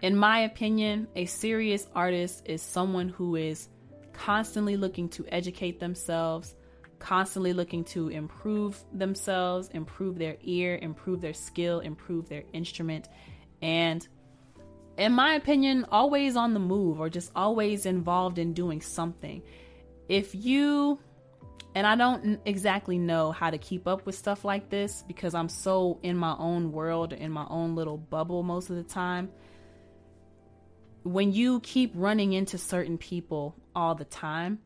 in 0.00 0.16
my 0.16 0.40
opinion, 0.40 1.08
a 1.16 1.26
serious 1.26 1.86
artist 1.94 2.42
is 2.46 2.62
someone 2.62 3.08
who 3.08 3.36
is 3.36 3.68
constantly 4.12 4.76
looking 4.76 5.08
to 5.10 5.26
educate 5.28 5.80
themselves, 5.80 6.54
constantly 7.04 7.52
looking 7.52 7.84
to 7.84 8.08
improve 8.08 8.82
themselves, 8.90 9.68
improve 9.74 10.18
their 10.18 10.38
ear, 10.42 10.78
improve 10.80 11.20
their 11.20 11.34
skill, 11.34 11.80
improve 11.80 12.30
their 12.30 12.44
instrument, 12.54 13.10
and 13.60 14.08
in 14.96 15.12
my 15.12 15.34
opinion, 15.34 15.84
always 15.90 16.34
on 16.34 16.54
the 16.54 16.60
move 16.60 17.00
or 17.00 17.10
just 17.10 17.30
always 17.36 17.84
involved 17.84 18.38
in 18.38 18.54
doing 18.54 18.80
something. 18.80 19.42
If 20.08 20.34
you, 20.34 20.98
and 21.74 21.86
I 21.86 21.94
don't 21.94 22.40
exactly 22.46 22.96
know 22.96 23.32
how 23.32 23.50
to 23.50 23.58
keep 23.58 23.86
up 23.86 24.06
with 24.06 24.14
stuff 24.14 24.42
like 24.42 24.70
this 24.70 25.04
because 25.06 25.34
I'm 25.34 25.50
so 25.50 25.98
in 26.02 26.16
my 26.16 26.34
own 26.38 26.72
world, 26.72 27.12
in 27.12 27.30
my 27.30 27.46
own 27.50 27.74
little 27.74 27.98
bubble 27.98 28.42
most 28.42 28.70
of 28.70 28.76
the 28.76 28.82
time. 28.82 29.28
When 31.02 31.32
you 31.32 31.60
keep 31.60 31.92
running 31.94 32.32
into 32.32 32.56
certain 32.56 32.96
people 32.96 33.56
all 33.76 33.94
the 33.94 34.06
time, 34.06 34.60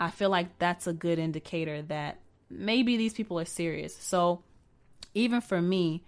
I 0.00 0.10
feel 0.10 0.30
like 0.30 0.58
that's 0.58 0.86
a 0.86 0.92
good 0.92 1.18
indicator 1.18 1.82
that 1.82 2.20
maybe 2.50 2.96
these 2.96 3.14
people 3.14 3.38
are 3.38 3.44
serious. 3.44 3.96
So, 3.96 4.42
even 5.14 5.40
for 5.40 5.60
me, 5.60 6.04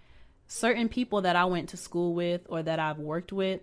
certain 0.47 0.89
people 0.89 1.21
that 1.21 1.35
I 1.35 1.45
went 1.45 1.69
to 1.69 1.77
school 1.77 2.13
with 2.13 2.41
or 2.49 2.63
that 2.63 2.79
I've 2.79 2.99
worked 2.99 3.33
with, 3.33 3.61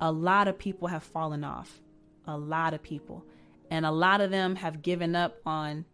a 0.00 0.12
lot 0.12 0.48
of 0.48 0.58
people 0.58 0.88
have 0.88 1.02
fallen 1.02 1.44
off. 1.44 1.80
A 2.26 2.36
lot 2.36 2.74
of 2.74 2.82
people. 2.82 3.24
And 3.70 3.86
a 3.86 3.90
lot 3.90 4.20
of 4.20 4.30
them 4.30 4.56
have 4.56 4.82
given 4.82 5.14
up 5.14 5.38
on 5.46 5.84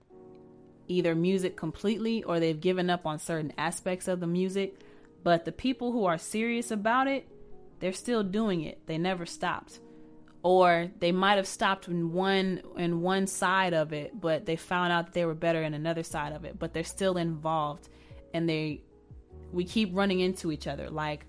either 0.89 1.14
music 1.14 1.57
completely 1.57 2.22
or 2.22 2.39
they've 2.39 2.61
given 2.61 2.91
up 2.91 3.07
on 3.07 3.18
certain 3.18 3.53
aspects 3.59 4.09
of 4.09 4.20
the 4.20 4.26
music. 4.26 4.80
But 5.22 5.45
the 5.45 5.53
people 5.53 5.93
who 5.93 6.05
are 6.05 6.18
serious 6.18 6.70
about 6.70 7.07
it, 7.09 7.28
they're 7.80 7.93
still 7.93 8.22
doing 8.22 8.62
it. 8.62 8.87
They 8.87 8.99
never 8.99 9.26
stopped. 9.26 9.80
Or 10.47 10.89
they 11.01 11.11
might 11.11 11.39
have 11.39 11.49
stopped 11.49 11.89
in 11.89 12.13
one 12.13 12.63
in 12.77 13.01
one 13.01 13.27
side 13.27 13.75
of 13.75 13.93
it, 13.93 14.21
but 14.21 14.47
they 14.47 14.55
found 14.55 14.93
out 14.93 15.07
that 15.07 15.13
they 15.13 15.25
were 15.25 15.35
better 15.35 15.61
in 15.61 15.75
another 15.75 16.05
side 16.05 16.33
of 16.33 16.45
it. 16.45 16.57
But 16.57 16.73
they're 16.73 16.85
still 16.85 17.17
involved 17.17 17.89
and 18.33 18.49
they 18.49 18.81
we 19.53 19.65
keep 19.65 19.91
running 19.93 20.21
into 20.21 20.53
each 20.53 20.69
other. 20.69 20.89
Like 20.89 21.27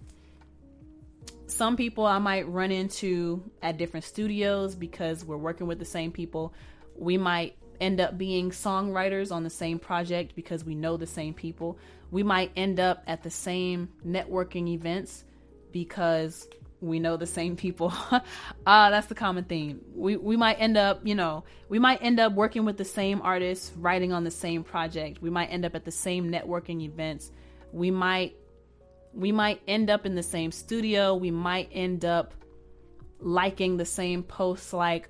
some 1.48 1.78
people 1.78 2.06
I 2.06 2.20
might 2.20 2.48
run 2.48 2.72
into 2.72 3.44
at 3.64 3.78
different 3.78 4.04
studios 4.04 4.76
because 4.76 5.26
we're 5.26 5.36
working 5.36 5.66
with 5.66 5.80
the 5.80 5.86
same 5.86 6.12
people. 6.12 6.54
We 6.96 7.18
might 7.18 7.56
end 7.82 8.00
up 8.00 8.20
being 8.20 8.52
songwriters 8.52 9.32
on 9.32 9.44
the 9.44 9.50
same 9.50 9.80
project 9.80 10.36
because 10.36 10.64
we 10.64 10.76
know 10.76 10.96
the 10.96 11.08
same 11.08 11.34
people. 11.34 11.80
We 12.12 12.22
might 12.22 12.52
end 12.56 12.80
up 12.80 13.02
at 13.08 13.24
the 13.24 13.32
same 13.32 13.90
networking 14.06 14.68
events 14.68 15.24
because 15.72 16.48
we 16.80 17.00
know 17.00 17.18
the 17.18 17.26
same 17.26 17.56
people. 17.56 17.94
uh, 18.12 18.20
that's 18.66 19.08
the 19.08 19.16
common 19.16 19.44
theme. 19.46 19.82
We 19.96 20.18
we 20.18 20.38
might 20.38 20.56
end 20.56 20.78
up, 20.78 21.02
you 21.04 21.16
know, 21.16 21.44
we 21.70 21.80
might 21.80 22.02
end 22.02 22.20
up 22.20 22.34
working 22.34 22.66
with 22.66 22.78
the 22.78 22.86
same 22.86 23.22
artists, 23.22 23.72
writing 23.76 24.14
on 24.14 24.24
the 24.24 24.32
same 24.32 24.64
project. 24.64 25.22
We 25.22 25.30
might 25.30 25.48
end 25.48 25.66
up 25.66 25.76
at 25.76 25.86
the 25.86 25.92
same 25.92 26.32
networking 26.32 26.82
events 26.82 27.32
we 27.72 27.92
might 27.92 28.36
we 29.14 29.32
might 29.32 29.62
end 29.68 29.90
up 29.90 30.06
in 30.06 30.16
the 30.16 30.24
same 30.24 30.52
studio 30.52 31.16
we 31.16 31.32
might 31.32 31.70
end 31.72 32.06
up 32.06 32.34
liking 33.20 33.78
the 33.78 33.86
same 33.86 34.24
posts 34.24 34.74
like 34.74 35.10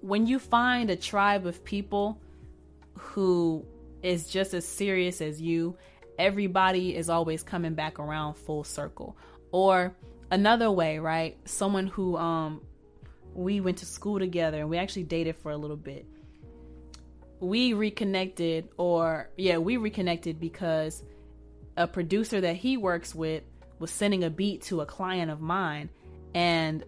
when 0.00 0.26
you 0.26 0.38
find 0.38 0.90
a 0.90 0.96
tribe 0.96 1.46
of 1.46 1.64
people 1.64 2.20
who 2.96 3.64
is 4.02 4.28
just 4.28 4.54
as 4.54 4.66
serious 4.66 5.20
as 5.20 5.40
you 5.40 5.76
everybody 6.18 6.94
is 6.94 7.08
always 7.08 7.42
coming 7.42 7.74
back 7.74 7.98
around 7.98 8.34
full 8.34 8.62
circle 8.62 9.16
or 9.50 9.96
another 10.30 10.70
way 10.70 10.98
right? 10.98 11.36
Someone 11.48 11.86
who 11.86 12.16
um 12.16 12.60
we 13.34 13.60
went 13.60 13.78
to 13.78 13.86
school 13.86 14.18
together 14.18 14.58
and 14.58 14.68
we 14.68 14.78
actually 14.78 15.04
dated 15.04 15.36
for 15.36 15.52
a 15.52 15.56
little 15.56 15.76
bit. 15.76 16.06
We 17.40 17.72
reconnected 17.72 18.68
or 18.76 19.30
yeah 19.36 19.58
we 19.58 19.76
reconnected 19.76 20.40
because 20.40 21.02
a 21.76 21.86
producer 21.86 22.40
that 22.40 22.56
he 22.56 22.76
works 22.76 23.14
with 23.14 23.44
was 23.78 23.90
sending 23.90 24.24
a 24.24 24.30
beat 24.30 24.62
to 24.62 24.80
a 24.80 24.86
client 24.86 25.30
of 25.30 25.40
mine 25.40 25.88
and 26.34 26.84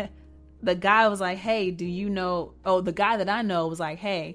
the 0.62 0.74
guy 0.74 1.08
was 1.08 1.20
like 1.20 1.36
hey 1.36 1.70
do 1.70 1.84
you 1.84 2.08
know 2.08 2.54
oh 2.64 2.80
the 2.80 2.92
guy 2.92 3.18
that 3.18 3.28
i 3.28 3.42
know 3.42 3.66
was 3.66 3.78
like 3.78 3.98
hey 3.98 4.34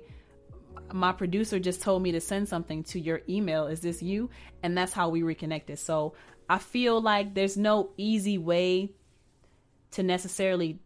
my 0.93 1.11
producer 1.11 1.59
just 1.59 1.81
told 1.81 2.01
me 2.01 2.11
to 2.11 2.21
send 2.21 2.47
something 2.47 2.83
to 2.83 2.99
your 2.99 3.21
email. 3.27 3.67
Is 3.67 3.81
this 3.81 4.01
you? 4.01 4.29
And 4.63 4.77
that's 4.77 4.93
how 4.93 5.09
we 5.09 5.23
reconnected. 5.23 5.79
So 5.79 6.13
i 6.49 6.57
feel 6.57 7.01
like 7.01 7.33
there's 7.33 7.57
no 7.57 7.89
easy 7.97 8.37
way 8.37 8.91
to 9.91 10.03
necessarily 10.03 10.79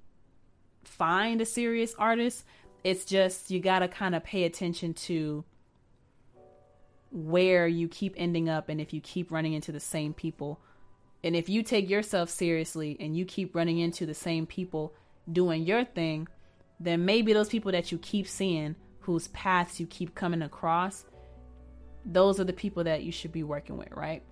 find 0.84 1.42
a 1.42 1.46
serious 1.46 1.94
artist 1.98 2.44
it's 2.84 3.06
just 3.06 3.52
you 3.52 3.60
got 3.60 3.80
to 3.80 3.88
kind 3.88 4.16
of 4.16 4.24
pay 4.24 4.44
attention 4.44 4.94
to 4.94 5.44
where 7.12 7.68
you 7.68 7.88
keep 7.88 8.14
ending 8.18 8.50
up 8.50 8.70
and 8.70 8.80
if 8.80 8.94
you 8.94 9.02
keep 9.02 9.32
running 9.32 9.54
into 9.54 9.72
the 9.72 9.80
same 9.80 10.14
people. 10.14 10.60
And 11.24 11.36
if 11.36 11.50
you 11.50 11.64
take 11.64 11.90
yourself 11.90 12.30
seriously 12.30 12.96
and 13.00 13.18
you 13.18 13.26
keep 13.26 13.56
running 13.56 13.80
into 13.80 14.06
the 14.06 14.14
same 14.14 14.46
people 14.46 14.94
doing 15.32 15.64
your 15.64 15.84
thing, 15.84 16.28
then 16.80 17.06
maybe 17.06 17.34
those 17.34 17.50
people 17.50 17.72
that 17.74 17.92
you 17.92 17.98
keep 17.98 18.28
seeing, 18.28 18.76
whose 19.02 19.28
paths 19.30 19.80
you 19.80 19.88
keep 19.88 20.16
coming 20.16 20.42
across, 20.42 21.06
those 22.06 22.40
are 22.40 22.46
the 22.46 22.54
people 22.54 22.84
that 22.86 23.04
you 23.04 23.12
should 23.12 23.32
be 23.32 23.44
working 23.44 23.76
with, 23.76 23.92
right? 23.92 24.24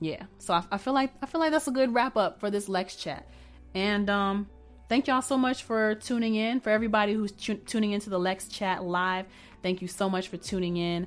Yeah. 0.00 0.24
So 0.38 0.54
I, 0.54 0.64
I 0.72 0.78
feel 0.78 0.94
like 0.94 1.12
I 1.22 1.26
feel 1.26 1.40
like 1.40 1.50
that's 1.50 1.68
a 1.68 1.72
good 1.72 1.92
wrap 1.94 2.16
up 2.16 2.40
for 2.40 2.50
this 2.50 2.68
Lex 2.68 2.96
chat. 2.96 3.28
And 3.74 4.08
um 4.08 4.48
thank 4.88 5.06
y'all 5.06 5.22
so 5.22 5.36
much 5.36 5.62
for 5.62 5.94
tuning 5.96 6.34
in. 6.34 6.60
For 6.60 6.70
everybody 6.70 7.12
who's 7.12 7.32
tu- 7.32 7.54
tuning 7.54 7.92
into 7.92 8.10
the 8.10 8.18
Lex 8.18 8.48
chat 8.48 8.84
live, 8.84 9.26
thank 9.62 9.82
you 9.82 9.88
so 9.88 10.08
much 10.08 10.28
for 10.28 10.36
tuning 10.36 10.76
in. 10.76 11.06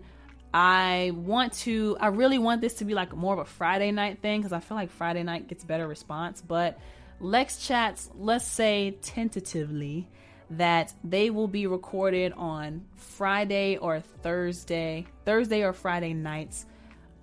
I 0.53 1.11
want 1.15 1.53
to, 1.53 1.95
I 1.99 2.07
really 2.07 2.37
want 2.37 2.59
this 2.61 2.75
to 2.75 2.85
be 2.85 2.93
like 2.93 3.15
more 3.15 3.33
of 3.33 3.39
a 3.39 3.45
Friday 3.45 3.91
night 3.91 4.21
thing 4.21 4.41
because 4.41 4.51
I 4.51 4.59
feel 4.59 4.75
like 4.75 4.91
Friday 4.91 5.23
night 5.23 5.47
gets 5.47 5.63
better 5.63 5.87
response. 5.87 6.41
But 6.41 6.77
Lex 7.19 7.65
chats, 7.65 8.09
let's 8.17 8.45
say 8.45 8.97
tentatively, 9.01 10.09
that 10.51 10.93
they 11.05 11.29
will 11.29 11.47
be 11.47 11.67
recorded 11.67 12.33
on 12.33 12.85
Friday 12.95 13.77
or 13.77 14.01
Thursday, 14.01 15.05
Thursday 15.23 15.63
or 15.63 15.71
Friday 15.71 16.13
nights, 16.13 16.65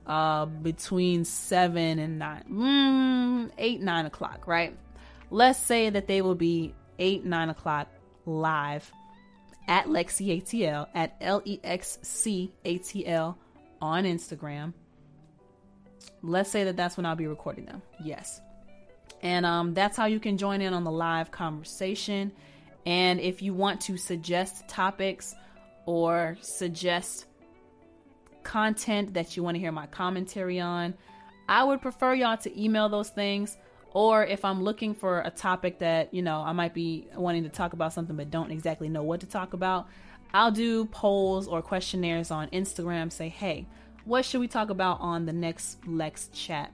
uh, 0.09 0.46
between 0.46 1.24
seven 1.24 1.98
and 1.98 2.18
nine, 2.18 2.44
mm, 2.50 3.50
eight, 3.59 3.80
nine 3.80 4.06
o'clock, 4.06 4.46
right? 4.46 4.76
Let's 5.30 5.59
say 5.59 5.90
that 5.90 6.06
they 6.06 6.22
will 6.22 6.34
be 6.34 6.74
eight, 6.98 7.24
nine 7.24 7.50
o'clock 7.50 7.88
live 8.24 8.90
at 9.68 9.86
LexCATL, 9.86 10.88
at 10.94 11.16
L 11.20 11.42
E 11.44 11.61
X 11.62 11.98
C 12.02 12.52
A 12.64 12.78
T 12.78 13.06
L 13.06 13.38
on 13.82 14.04
Instagram. 14.04 14.72
Let's 16.22 16.50
say 16.50 16.64
that 16.64 16.76
that's 16.76 16.96
when 16.96 17.04
I'll 17.06 17.14
be 17.14 17.26
recording 17.26 17.66
them. 17.66 17.82
Yes. 18.02 18.40
And 19.22 19.44
um, 19.44 19.74
that's 19.74 19.96
how 19.96 20.06
you 20.06 20.20
can 20.20 20.38
join 20.38 20.62
in 20.62 20.72
on 20.72 20.84
the 20.84 20.90
live 20.90 21.30
conversation. 21.30 22.32
And 22.86 23.20
if 23.20 23.42
you 23.42 23.52
want 23.52 23.82
to 23.82 23.96
suggest 23.96 24.66
topics 24.68 25.34
or 25.86 26.38
suggest 26.40 27.26
content 28.43 29.14
that 29.14 29.36
you 29.36 29.43
want 29.43 29.55
to 29.57 29.59
hear 29.61 29.72
my 29.72 29.86
commentary 29.86 30.61
on, 30.61 30.95
I 31.49 31.64
would 31.64 31.80
prefer 31.80 32.14
y'all 32.14 32.36
to 32.39 32.62
email 32.62 32.89
those 32.89 33.11
things 33.11 33.57
or 33.93 34.24
if 34.24 34.45
I'm 34.45 34.62
looking 34.62 34.95
for 34.95 35.22
a 35.22 35.30
topic 35.30 35.78
that, 35.78 36.12
you 36.12 36.22
know, 36.22 36.41
I 36.41 36.53
might 36.53 36.74
be 36.74 37.07
wanting 37.14 37.45
to 37.45 37.49
talk 37.49 37.72
about 37.72 37.93
something 37.93 38.16
but 38.16 38.30
don't 38.30 38.51
exactly 38.51 38.89
know 38.89 39.03
what 39.03 39.20
to 39.20 39.26
talk 39.26 39.55
about, 39.55 39.89
I'll 40.34 40.53
do 40.53 40.84
polls 40.86 41.49
or 41.49 41.62
questionnaires 41.62 42.30
on 42.30 42.49
Instagram. 42.49 43.11
Say, 43.11 43.28
hey, 43.28 43.66
what 44.05 44.24
should 44.24 44.41
we 44.41 44.49
talk 44.49 44.70
about 44.70 45.01
on 45.01 45.26
the 45.26 45.32
next 45.32 45.86
Lex 45.86 46.28
chat? 46.28 46.72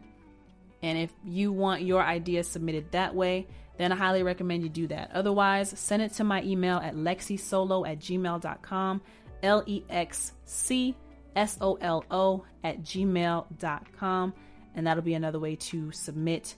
And 0.82 0.98
if 0.98 1.12
you 1.24 1.52
want 1.52 1.82
your 1.82 2.02
ideas 2.02 2.48
submitted 2.48 2.90
that 2.92 3.14
way, 3.14 3.46
then 3.78 3.90
I 3.90 3.96
highly 3.96 4.22
recommend 4.22 4.62
you 4.62 4.68
do 4.68 4.86
that. 4.88 5.10
Otherwise, 5.14 5.72
send 5.78 6.02
it 6.02 6.12
to 6.14 6.24
my 6.24 6.42
email 6.42 6.78
at 6.78 6.94
lexcsolo 6.94 7.88
at 7.88 8.00
gmail.com, 8.00 9.00
L 9.42 9.62
E 9.66 9.82
X 9.88 10.32
C 10.44 10.94
S 11.36 11.58
O 11.60 11.74
L 11.80 12.04
O 12.10 12.44
at 12.62 12.82
gmail.com. 12.82 14.34
And 14.76 14.86
that'll 14.86 15.02
be 15.02 15.14
another 15.14 15.38
way 15.38 15.56
to 15.56 15.92
submit 15.92 16.56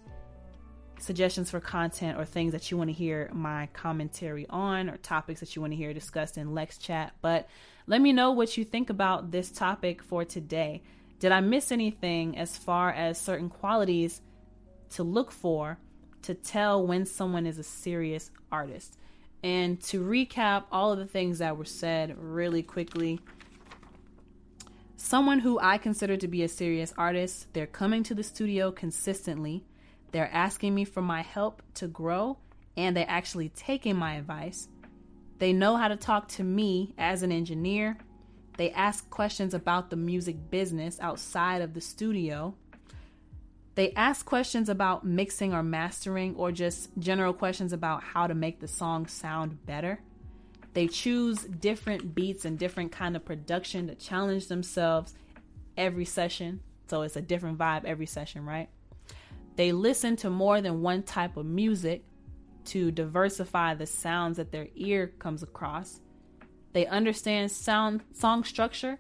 suggestions 0.99 1.51
for 1.51 1.61
content 1.61 2.19
or 2.19 2.25
things 2.25 2.53
that 2.53 2.71
you 2.71 2.77
want 2.77 2.89
to 2.89 2.95
hear 2.95 3.31
my 3.33 3.69
commentary 3.73 4.47
on 4.49 4.89
or 4.89 4.97
topics 4.99 5.41
that 5.41 5.55
you 5.55 5.61
want 5.61 5.73
to 5.73 5.77
hear 5.77 5.93
discussed 5.93 6.39
in 6.39 6.55
Lex 6.55 6.79
Chat. 6.79 7.13
But 7.21 7.49
let 7.87 8.01
me 8.01 8.13
know 8.13 8.33
what 8.33 8.57
you 8.57 8.65
think 8.65 8.91
about 8.91 9.31
this 9.31 9.51
topic 9.51 10.03
for 10.03 10.25
today. 10.25 10.83
Did 11.19 11.33
I 11.33 11.41
miss 11.41 11.73
anything 11.73 12.37
as 12.37 12.57
far 12.57 12.91
as 12.91 13.21
certain 13.21 13.49
qualities 13.49 14.21
to 14.91 15.03
look 15.03 15.31
for 15.31 15.79
to 16.23 16.35
tell 16.35 16.87
when 16.87 17.07
someone 17.07 17.47
is 17.47 17.59
a 17.59 17.63
serious 17.63 18.31
artist? 18.51 18.99
And 19.43 19.81
to 19.85 20.03
recap 20.03 20.65
all 20.73 20.93
of 20.93 20.99
the 20.99 21.07
things 21.07 21.39
that 21.39 21.57
were 21.57 21.65
said 21.65 22.17
really 22.19 22.63
quickly, 22.63 23.21
someone 25.07 25.39
who 25.39 25.59
I 25.61 25.79
consider 25.79 26.17
to 26.17 26.27
be 26.27 26.43
a 26.43 26.49
serious 26.49 26.93
artist, 26.99 27.47
they're 27.53 27.69
coming 27.69 28.03
to 28.05 28.15
the 28.15 28.25
studio 28.25 28.73
consistently, 28.73 29.65
they're 30.11 30.33
asking 30.33 30.75
me 30.75 30.85
for 30.85 31.01
my 31.01 31.23
help 31.23 31.63
to 31.75 31.87
grow, 31.87 32.39
and 32.77 32.97
they're 32.97 33.07
actually 33.09 33.51
taking 33.51 33.95
my 33.95 34.17
advice. 34.17 34.69
They 35.39 35.53
know 35.53 35.77
how 35.77 35.89
to 35.89 35.97
talk 35.97 36.27
to 36.31 36.43
me 36.43 36.93
as 36.99 37.23
an 37.23 37.31
engineer. 37.31 37.99
They 38.57 38.73
ask 38.73 39.09
questions 39.09 39.55
about 39.55 39.91
the 39.91 39.97
music 39.97 40.51
business 40.51 40.99
outside 40.99 41.63
of 41.63 41.73
the 41.73 41.81
studio. 41.81 42.57
They 43.77 43.93
ask 43.93 44.27
questions 44.27 44.69
about 44.69 45.07
mixing 45.07 45.55
or 45.55 45.63
mastering, 45.63 46.35
or 46.35 46.51
just 46.51 46.91
general 46.99 47.33
questions 47.33 47.73
about 47.73 48.03
how 48.03 48.27
to 48.27 48.35
make 48.35 48.59
the 48.59 48.69
song 48.69 49.07
sound 49.07 49.65
better. 49.67 50.01
They 50.77 50.89
choose 50.89 51.39
different 51.39 52.15
beats 52.15 52.45
and 52.45 52.59
different 52.59 52.93
kind 52.93 53.17
of 53.17 53.25
production 53.25 53.87
to 53.87 53.95
challenge 53.95 54.49
themselves 54.49 55.15
every 55.75 56.05
session. 56.05 56.61
So 56.91 57.01
it's 57.01 57.17
a 57.17 57.23
different 57.23 57.57
vibe 57.57 57.87
every 57.87 58.05
session, 58.05 58.45
right? 58.45 58.69
They 59.57 59.73
listen 59.73 60.17
to 60.17 60.29
more 60.29 60.61
than 60.61 60.83
one 60.83 61.03
type 61.03 61.39
of 61.39 61.47
music 61.47 62.05
to 62.67 62.91
diversify 62.91 63.73
the 63.73 63.87
sounds 63.87 64.37
that 64.37 64.53
their 64.53 64.69
ear 64.75 65.15
comes 65.19 65.43
across. 65.43 66.01
They 66.75 66.85
understand 66.85 67.51
sound 67.51 68.03
song 68.13 68.45
structure 68.45 68.99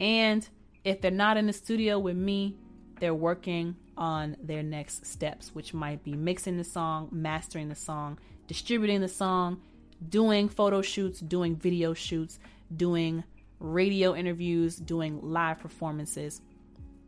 and 0.00 0.46
if 0.84 1.00
they're 1.00 1.10
not 1.10 1.38
in 1.38 1.46
the 1.46 1.54
studio 1.54 1.98
with 1.98 2.16
me, 2.16 2.56
they're 2.98 3.14
working 3.14 3.74
on 3.96 4.36
their 4.42 4.62
next 4.62 5.06
steps, 5.06 5.54
which 5.54 5.72
might 5.72 6.04
be 6.04 6.12
mixing 6.12 6.58
the 6.58 6.64
song, 6.64 7.08
mastering 7.10 7.70
the 7.70 7.74
song, 7.74 8.18
distributing 8.46 9.00
the 9.00 9.08
song, 9.08 9.62
doing 10.08 10.48
photo 10.48 10.82
shoots, 10.82 11.20
doing 11.20 11.56
video 11.56 11.94
shoots, 11.94 12.38
doing 12.74 13.24
radio 13.58 14.14
interviews, 14.14 14.76
doing 14.76 15.20
live 15.22 15.58
performances, 15.58 16.40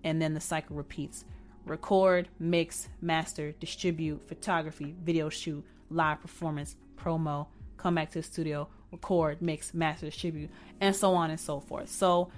and 0.05 0.21
then 0.21 0.35
the 0.35 0.41
cycle 0.41 0.77
repeats 0.77 1.25
record, 1.65 2.29
mix, 2.41 2.89
master, 3.01 3.53
distribute, 3.53 4.27
photography, 4.27 4.95
video 5.05 5.29
shoot, 5.29 5.65
live 5.91 6.21
performance, 6.21 6.77
promo, 6.97 7.47
come 7.77 7.95
back 7.95 8.11
to 8.11 8.19
the 8.19 8.23
studio, 8.23 8.69
record, 8.91 9.41
mix, 9.41 9.73
master, 9.73 10.07
distribute, 10.07 10.51
and 10.81 10.95
so 10.95 11.15
on 11.15 11.31
and 11.31 11.39
so 11.39 11.61
forth. 11.61 11.89
So, 11.89 12.31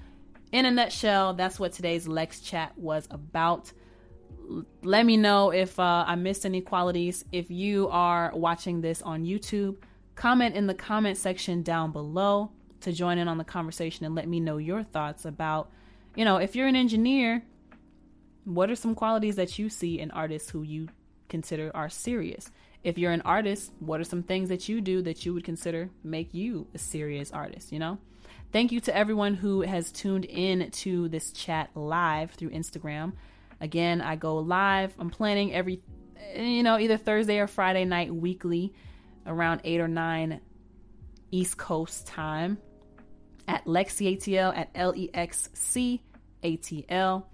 in 0.53 0.67
a 0.67 0.71
nutshell, 0.71 1.35
that's 1.35 1.59
what 1.59 1.73
today's 1.73 2.07
Lex 2.07 2.41
chat 2.41 2.77
was 2.79 3.09
about. 3.11 3.73
Let 4.83 5.07
me 5.07 5.17
know 5.17 5.51
if 5.51 5.81
uh, 5.81 6.05
I 6.07 6.15
missed 6.17 6.45
any 6.45 6.61
qualities. 6.61 7.25
If 7.33 7.51
you 7.51 7.89
are 7.89 8.31
watching 8.35 8.81
this 8.81 9.03
on 9.03 9.25
YouTube, 9.25 9.77
comment 10.15 10.55
in 10.55 10.67
the 10.67 10.75
comment 10.75 11.17
section 11.17 11.63
down 11.63 11.93
below 11.93 12.51
to 12.81 12.93
join 12.93 13.19
in 13.19 13.29
on 13.29 13.39
the 13.39 13.45
conversation 13.45 14.05
and 14.05 14.15
let 14.15 14.29
me 14.29 14.41
know 14.41 14.59
your 14.59 14.83
thoughts 14.83 15.25
about, 15.25 15.71
you 16.15 16.25
know, 16.25 16.37
if 16.37 16.55
you're 16.55 16.67
an 16.67 16.77
engineer, 16.77 17.43
what 18.45 18.71
are 18.71 18.77
some 18.77 18.95
qualities 18.95 19.37
that 19.37 19.59
you 19.59 19.69
see 19.69 19.99
in 19.99 20.11
artists 20.11 20.51
who 20.51 20.63
you 20.63 20.89
consider 21.29 21.71
are 21.75 21.89
serious? 21.89 22.51
If 22.83 22.99
you're 22.99 23.13
an 23.13 23.23
artist, 23.23 23.73
what 23.81 24.01
are 24.01 24.05
some 24.05 24.23
things 24.23 24.51
that 24.51 24.69
you 24.69 24.81
do 24.81 25.01
that 25.03 25.25
you 25.25 25.33
would 25.33 25.45
consider 25.45 25.89
make 26.03 26.35
you 26.35 26.67
a 26.75 26.79
serious 26.79 27.33
artist, 27.33 27.73
you 27.73 27.79
know? 27.79 27.99
Thank 28.53 28.71
you 28.71 28.81
to 28.81 28.97
everyone 28.97 29.35
who 29.35 29.63
has 29.63 29.91
tuned 29.91 30.27
in 30.27 30.71
to 30.71 31.09
this 31.09 31.33
chat 31.33 31.71
live 31.75 32.33
through 32.33 32.51
Instagram. 32.51 33.15
Again, 33.61 34.01
I 34.01 34.17
go 34.17 34.37
live. 34.39 34.95
I'm 34.99 35.11
planning 35.11 35.53
every 35.53 35.83
you 36.37 36.63
know, 36.63 36.79
either 36.79 36.97
Thursday 36.97 37.39
or 37.39 37.47
Friday 37.47 37.85
night 37.85 38.15
weekly 38.15 38.73
around 39.27 39.61
8 39.65 39.81
or 39.81 39.89
9 39.89 40.41
East 41.31 41.59
Coast 41.59 42.07
time 42.07 42.59
at 43.49 43.65
LexC 43.65 44.17
ATL 44.17 44.57
at 44.57 44.71
L 44.75 44.95
E 44.97 45.11
X 45.13 45.49
C 45.53 46.03
A 46.43 46.57
T 46.57 46.85
L. 46.89 47.29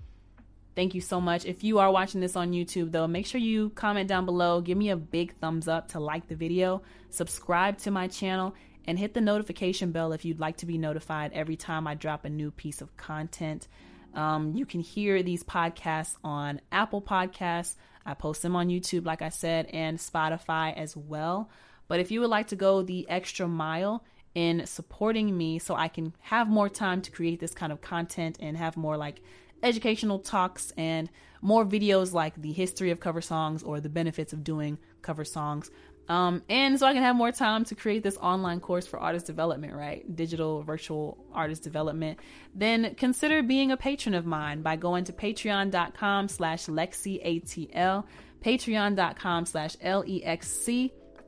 Thank 0.76 0.94
you 0.94 1.00
so 1.00 1.20
much. 1.20 1.44
If 1.44 1.64
you 1.64 1.78
are 1.80 1.90
watching 1.90 2.20
this 2.20 2.36
on 2.36 2.52
YouTube, 2.52 2.92
though, 2.92 3.06
make 3.06 3.26
sure 3.26 3.40
you 3.40 3.70
comment 3.70 4.08
down 4.08 4.24
below, 4.24 4.60
give 4.60 4.78
me 4.78 4.90
a 4.90 4.96
big 4.96 5.36
thumbs 5.38 5.68
up 5.68 5.88
to 5.88 6.00
like 6.00 6.28
the 6.28 6.36
video, 6.36 6.82
subscribe 7.10 7.78
to 7.78 7.90
my 7.90 8.06
channel, 8.06 8.54
and 8.86 8.98
hit 8.98 9.12
the 9.12 9.20
notification 9.20 9.90
bell 9.92 10.12
if 10.12 10.24
you'd 10.24 10.40
like 10.40 10.58
to 10.58 10.66
be 10.66 10.78
notified 10.78 11.32
every 11.32 11.56
time 11.56 11.86
I 11.86 11.94
drop 11.94 12.24
a 12.24 12.30
new 12.30 12.50
piece 12.50 12.80
of 12.80 12.96
content. 12.96 13.68
Um, 14.14 14.54
you 14.54 14.64
can 14.64 14.80
hear 14.80 15.22
these 15.22 15.44
podcasts 15.44 16.16
on 16.24 16.60
Apple 16.72 17.02
Podcasts. 17.02 17.76
I 18.06 18.14
post 18.14 18.42
them 18.42 18.56
on 18.56 18.68
YouTube, 18.68 19.04
like 19.04 19.22
I 19.22 19.28
said, 19.28 19.66
and 19.66 19.98
Spotify 19.98 20.76
as 20.76 20.96
well. 20.96 21.50
But 21.90 21.98
if 21.98 22.12
you 22.12 22.20
would 22.20 22.30
like 22.30 22.46
to 22.46 22.56
go 22.56 22.82
the 22.82 23.04
extra 23.08 23.48
mile 23.48 24.04
in 24.36 24.64
supporting 24.64 25.36
me 25.36 25.58
so 25.58 25.74
I 25.74 25.88
can 25.88 26.14
have 26.20 26.46
more 26.46 26.68
time 26.68 27.02
to 27.02 27.10
create 27.10 27.40
this 27.40 27.52
kind 27.52 27.72
of 27.72 27.80
content 27.80 28.36
and 28.38 28.56
have 28.56 28.76
more 28.76 28.96
like 28.96 29.20
educational 29.64 30.20
talks 30.20 30.72
and 30.76 31.10
more 31.42 31.64
videos 31.64 32.12
like 32.12 32.40
the 32.40 32.52
history 32.52 32.92
of 32.92 33.00
cover 33.00 33.20
songs 33.20 33.64
or 33.64 33.80
the 33.80 33.88
benefits 33.88 34.32
of 34.32 34.44
doing 34.44 34.78
cover 35.02 35.24
songs. 35.24 35.68
Um, 36.08 36.44
and 36.48 36.78
so 36.78 36.86
I 36.86 36.92
can 36.92 37.02
have 37.02 37.16
more 37.16 37.32
time 37.32 37.64
to 37.64 37.74
create 37.74 38.04
this 38.04 38.16
online 38.18 38.60
course 38.60 38.86
for 38.86 39.00
artist 39.00 39.26
development, 39.26 39.74
right? 39.74 40.14
Digital 40.14 40.62
virtual 40.62 41.18
artist 41.32 41.64
development. 41.64 42.20
Then 42.54 42.94
consider 42.94 43.42
being 43.42 43.72
a 43.72 43.76
patron 43.76 44.14
of 44.14 44.24
mine 44.24 44.62
by 44.62 44.76
going 44.76 45.02
to 45.06 45.12
patreon.com 45.12 46.28
slash 46.28 46.66
LexCATL, 46.66 48.04
patreon.com 48.44 49.46
slash 49.46 49.76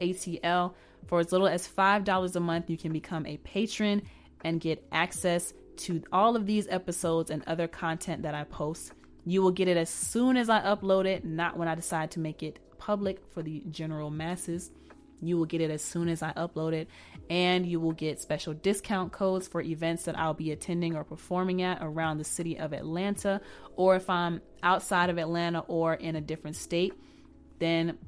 L-E-X-C-A-T-L. 0.02 0.74
For 1.06 1.20
as 1.20 1.32
little 1.32 1.48
as 1.48 1.66
$5 1.66 2.36
a 2.36 2.40
month, 2.40 2.70
you 2.70 2.76
can 2.76 2.92
become 2.92 3.26
a 3.26 3.36
patron 3.38 4.02
and 4.44 4.60
get 4.60 4.86
access 4.92 5.52
to 5.76 6.02
all 6.12 6.36
of 6.36 6.46
these 6.46 6.68
episodes 6.68 7.30
and 7.30 7.42
other 7.46 7.68
content 7.68 8.22
that 8.22 8.34
I 8.34 8.44
post. 8.44 8.92
You 9.24 9.42
will 9.42 9.50
get 9.50 9.68
it 9.68 9.76
as 9.76 9.88
soon 9.88 10.36
as 10.36 10.48
I 10.48 10.60
upload 10.60 11.06
it, 11.06 11.24
not 11.24 11.56
when 11.56 11.68
I 11.68 11.74
decide 11.74 12.10
to 12.12 12.20
make 12.20 12.42
it 12.42 12.58
public 12.78 13.20
for 13.32 13.42
the 13.42 13.62
general 13.70 14.10
masses. 14.10 14.70
You 15.20 15.38
will 15.38 15.44
get 15.46 15.60
it 15.60 15.70
as 15.70 15.82
soon 15.82 16.08
as 16.08 16.20
I 16.20 16.32
upload 16.32 16.72
it, 16.72 16.88
and 17.30 17.64
you 17.64 17.78
will 17.78 17.92
get 17.92 18.20
special 18.20 18.54
discount 18.54 19.12
codes 19.12 19.46
for 19.46 19.60
events 19.60 20.04
that 20.04 20.18
I'll 20.18 20.34
be 20.34 20.50
attending 20.50 20.96
or 20.96 21.04
performing 21.04 21.62
at 21.62 21.78
around 21.80 22.18
the 22.18 22.24
city 22.24 22.58
of 22.58 22.72
Atlanta, 22.72 23.40
or 23.76 23.94
if 23.94 24.10
I'm 24.10 24.40
outside 24.64 25.10
of 25.10 25.18
Atlanta 25.18 25.60
or 25.60 25.94
in 25.94 26.16
a 26.16 26.20
different 26.20 26.56
state, 26.56 26.92
then 27.60 27.98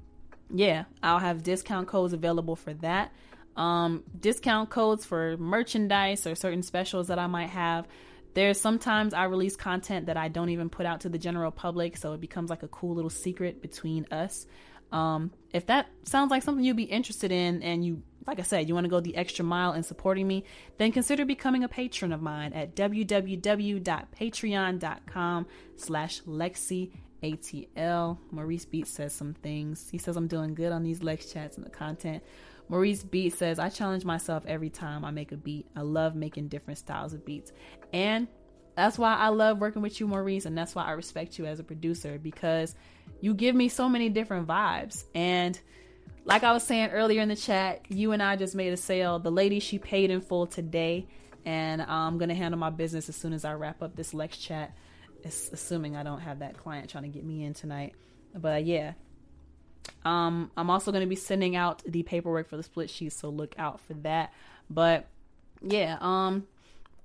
yeah, 0.53 0.85
I'll 1.03 1.19
have 1.19 1.43
discount 1.43 1.89
codes 1.89 2.13
available 2.13 2.57
for 2.57 2.75
that 2.75 3.13
um, 3.57 4.05
discount 4.19 4.71
codes 4.71 5.05
for 5.05 5.37
merchandise 5.37 6.27
or 6.27 6.35
certain 6.35 6.63
specials 6.63 7.09
that 7.09 7.19
I 7.19 7.27
might 7.27 7.51
have. 7.51 7.87
There's 8.35 8.59
sometimes 8.61 9.13
I 9.15 9.25
release 9.25 9.57
content 9.57 10.07
that 10.07 10.17
I 10.17 10.29
don't 10.29 10.51
even 10.51 10.71
put 10.71 10.87
out 10.87 11.03
to 11.03 11.09
the 11.09 11.19
general 11.19 11.53
public, 11.53 11.97
so 11.97 12.15
it 12.15 12.21
becomes 12.21 12.51
like 12.51 12.65
a 12.65 12.69
cool 12.69 12.95
little 12.95 13.11
secret 13.11 13.63
between 13.63 14.07
us. 14.11 14.47
Um, 14.91 15.31
if 15.53 15.67
that 15.67 15.87
sounds 16.05 16.31
like 16.31 16.43
something 16.43 16.65
you'd 16.65 16.77
be 16.77 16.85
interested 16.85 17.31
in, 17.31 17.63
and 17.63 17.85
you, 17.85 18.03
like 18.27 18.41
I 18.41 18.43
said, 18.43 18.67
you 18.69 18.75
want 18.75 18.87
to 18.87 18.91
go 18.91 18.99
the 19.01 19.17
extra 19.17 19.45
mile 19.45 19.75
in 19.75 19.85
supporting 19.85 20.27
me, 20.27 20.45
then 20.79 20.91
consider 20.91 21.25
becoming 21.25 21.63
a 21.63 21.69
patron 21.69 22.11
of 22.13 22.21
mine 22.21 22.53
at 22.53 22.75
www.patreon.com 22.75 25.47
slash 25.77 26.23
Lexi 26.23 26.91
ATL. 27.25 28.19
Maurice 28.31 28.67
Beats 28.67 28.91
says 28.91 29.15
some 29.15 29.35
things. 29.35 29.89
He 29.91 29.99
says 29.99 30.17
I'm 30.17 30.29
doing 30.29 30.55
good 30.55 30.73
on 30.73 30.83
these 30.83 31.03
Lex 31.03 31.33
chats 31.33 31.57
and 31.57 31.65
the 31.65 31.71
content. 31.71 32.23
Maurice 32.69 33.03
Beat 33.03 33.35
says, 33.35 33.59
I 33.59 33.69
challenge 33.69 34.05
myself 34.05 34.45
every 34.47 34.71
time 34.71 35.05
I 35.05 35.11
make 35.11 35.33
a 35.33 35.37
beat. 35.37 35.67
I 35.75 35.83
love 35.83 36.15
making 36.15 36.49
different 36.49 36.79
styles 36.79 37.13
of 37.13 37.25
beats. 37.25 37.53
And 37.93 38.29
that's 38.75 38.99
why 38.99 39.15
I 39.15 39.29
love 39.29 39.59
working 39.59 39.83
with 39.83 40.01
you, 40.01 40.07
Maurice, 40.07 40.47
and 40.47 40.57
that's 40.57 40.75
why 40.75 40.85
I 40.85 40.93
respect 40.93 41.39
you 41.39 41.47
as 41.47 41.61
a 41.61 41.65
producer 41.65 42.19
because 42.19 42.75
you 43.21 43.35
give 43.35 43.55
me 43.55 43.69
so 43.69 43.89
many 43.89 44.09
different 44.09 44.47
vibes. 44.47 45.05
And 45.15 45.59
like 46.25 46.43
I 46.43 46.53
was 46.53 46.63
saying 46.63 46.91
earlier 46.91 47.21
in 47.21 47.29
the 47.29 47.37
chat, 47.37 47.83
you 47.89 48.13
and 48.13 48.23
I 48.23 48.37
just 48.37 48.55
made 48.55 48.73
a 48.73 48.77
sale. 48.77 49.19
The 49.19 49.31
lady, 49.31 49.61
she 49.61 49.79
paid 49.79 50.11
in 50.11 50.21
full 50.21 50.47
today, 50.47 51.07
and 51.45 51.83
I'm 51.83 52.19
to 52.19 52.35
handle 52.35 52.59
my 52.59 52.71
business 52.71 53.09
as 53.09 53.17
soon 53.17 53.33
as 53.33 53.45
I 53.45 53.53
wrap 53.55 53.83
up 53.83 53.95
this 53.95 54.15
Lex 54.15 54.39
chat, 54.39 54.77
assuming 55.25 55.97
I 55.97 56.03
don't 56.03 56.21
have 56.21 56.41
that 56.41 56.57
client 56.57 56.91
trying 56.91 57.05
to 57.05 57.09
get 57.09 57.25
me 57.25 57.45
in 57.45 57.55
tonight. 57.55 57.95
But 58.35 58.65
yeah, 58.65 58.93
um, 60.05 60.51
I'm 60.57 60.71
also 60.71 60.93
going 60.93 61.03
to 61.03 61.09
be 61.09 61.17
sending 61.17 61.57
out 61.57 61.83
the 61.87 62.03
paperwork 62.03 62.49
for 62.49 62.57
the 62.57 62.63
split 62.63 62.91
sheet, 62.91 63.13
so 63.13 63.29
look 63.29 63.55
out 63.59 63.81
for 63.81 63.95
that. 63.95 64.33
But 64.69 65.07
yeah, 65.63 65.99
um, 66.01 66.47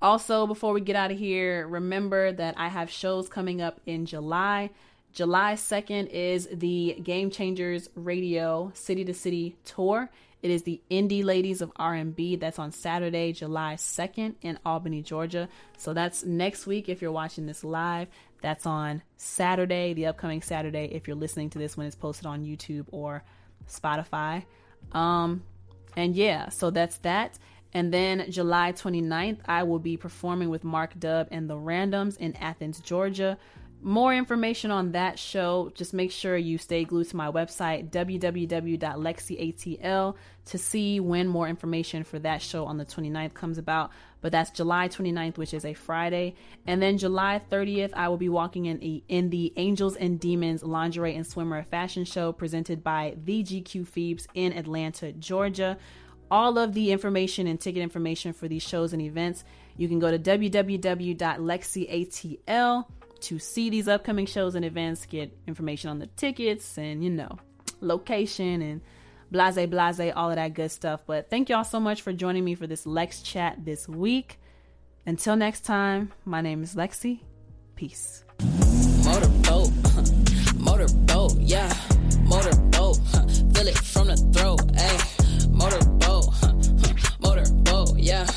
also 0.02 0.48
before 0.48 0.74
we 0.74 0.82
get 0.82 0.96
out 0.96 1.12
of 1.12 1.18
here, 1.18 1.68
remember 1.68 2.32
that 2.32 2.56
I 2.58 2.68
have 2.68 2.90
shows 2.90 3.30
coming 3.30 3.62
up 3.62 3.80
in 3.86 4.06
July. 4.06 4.72
July 5.12 5.54
2nd 5.54 6.10
is 6.12 6.48
the 6.52 6.98
Game 7.02 7.32
Changers 7.32 7.90
Radio 7.96 8.72
City 8.76 9.04
to 9.06 9.14
City 9.14 9.56
Tour 9.66 10.10
It 10.42 10.52
is 10.52 10.64
the 10.64 10.82
Indie 10.90 11.24
Ladies 11.24 11.62
of 11.62 11.72
R&B. 11.76 12.38
That's 12.38 12.60
on 12.60 12.72
Saturday, 12.72 13.34
July 13.34 13.76
2nd 13.76 14.36
in 14.42 14.58
Albany, 14.66 15.02
Georgia. 15.02 15.50
So 15.78 15.94
that's 15.94 16.24
next 16.24 16.66
week 16.66 16.88
if 16.88 17.02
you're 17.02 17.12
watching 17.12 17.46
this 17.46 17.64
live. 17.64 18.08
That's 18.42 18.66
on 18.66 19.02
Saturday, 19.18 19.94
the 19.94 20.06
upcoming 20.06 20.42
Saturday, 20.42 20.86
if 20.94 21.08
you're 21.08 21.18
listening 21.18 21.50
to 21.52 21.60
this 21.60 21.76
when 21.76 21.88
it's 21.88 21.96
posted 21.96 22.26
on 22.26 22.46
YouTube 22.46 22.86
or 22.92 23.24
Spotify. 23.68 24.46
Um, 24.94 25.44
and 25.98 26.16
yeah, 26.16 26.50
so 26.50 26.70
that's 26.70 26.98
that. 27.00 27.38
And 27.74 27.94
then 27.94 28.32
July 28.32 28.72
29th, 28.72 29.40
I 29.46 29.64
will 29.64 29.80
be 29.80 29.98
performing 29.98 30.50
with 30.50 30.64
Mark 30.64 30.98
Dub 31.00 31.28
and 31.32 31.50
the 31.50 31.56
Randoms 31.56 32.18
in 32.18 32.36
Athens, 32.38 32.80
Georgia. 32.80 33.38
More 33.82 34.14
information 34.14 34.72
on 34.72 34.92
that 34.92 35.18
show, 35.18 35.72
just 35.74 35.94
make 35.94 36.12
sure 36.12 36.36
you 36.36 36.58
stay 36.58 36.84
glued 36.84 37.08
to 37.12 37.16
my 37.16 37.32
website, 37.32 37.90
www.lexcatl, 37.90 40.16
to 40.46 40.58
see 40.58 41.00
when 41.00 41.30
more 41.30 41.48
information 41.48 42.04
for 42.04 42.20
that 42.20 42.42
show 42.42 42.66
on 42.66 42.78
the 42.78 42.84
29th 42.84 43.34
comes 43.34 43.58
about. 43.58 43.92
But 44.20 44.34
that's 44.34 44.52
July 44.52 44.90
29th, 44.90 45.38
which 45.38 45.54
is 45.54 45.64
a 45.64 45.74
Friday. 45.74 46.36
And 46.68 46.82
then 46.82 46.98
July 46.98 47.40
30th, 47.50 47.94
I 47.94 48.10
will 48.10 48.18
be 48.18 48.28
walking 48.28 48.66
in, 48.66 48.84
a, 48.84 49.02
in 49.08 49.30
the 49.30 49.54
Angels 49.56 49.96
and 49.96 50.20
Demons 50.20 50.62
Lingerie 50.62 51.16
and 51.16 51.26
Swimwear 51.26 51.66
Fashion 51.66 52.04
Show 52.04 52.34
presented 52.34 52.84
by 52.84 53.16
the 53.24 53.46
GQ 53.46 53.88
Phoebes 53.88 54.28
in 54.34 54.52
Atlanta, 54.52 55.14
Georgia. 55.14 55.78
All 56.30 56.58
of 56.58 56.74
the 56.74 56.92
information 56.92 57.48
and 57.48 57.62
ticket 57.62 57.82
information 57.82 58.34
for 58.34 58.50
these 58.50 58.62
shows 58.62 58.92
and 58.92 59.02
events, 59.02 59.46
you 59.78 59.88
can 59.88 60.00
go 60.00 60.12
to 60.12 60.20
www.lexcatl 60.20 62.86
to 63.22 63.40
see 63.40 63.70
these 63.70 63.88
upcoming 63.88 64.26
shows 64.26 64.56
in 64.56 64.64
advance, 64.64 65.06
get 65.06 65.36
information 65.48 65.90
on 65.90 66.00
the 66.00 66.08
tickets 66.08 66.78
and, 66.78 67.04
you 67.04 67.10
know, 67.10 67.38
location 67.82 68.62
and 68.62 68.82
blase, 69.32 69.68
blase, 69.68 70.12
all 70.16 70.30
of 70.30 70.36
that 70.36 70.54
good 70.54 70.72
stuff. 70.72 71.02
But 71.06 71.30
thank 71.30 71.50
y'all 71.50 71.64
so 71.64 71.80
much 71.80 72.02
for 72.02 72.14
joining 72.14 72.44
me 72.44 72.56
for 72.56 72.68
this 72.68 72.86
Lex 72.86 73.22
chat 73.22 73.64
this 73.64 73.88
week. 73.88 74.40
Until 75.06 75.36
next 75.36 75.62
time, 75.62 76.12
my 76.26 76.42
name 76.42 76.64
is 76.64 76.76
Lexi. 76.76 77.22
Peace. 77.76 78.24
Motorboat, 79.06 79.72
motorboat, 80.58 81.34
yeah, 81.40 81.74
motorboat, 82.24 82.98
feel 83.54 83.68
it 83.68 83.78
from 83.78 84.08
the 84.08 84.18
throat, 84.34 84.60
ayy, 84.74 85.50
motorboat, 85.50 86.34
motorboat, 87.22 87.98
yeah. 87.98 88.28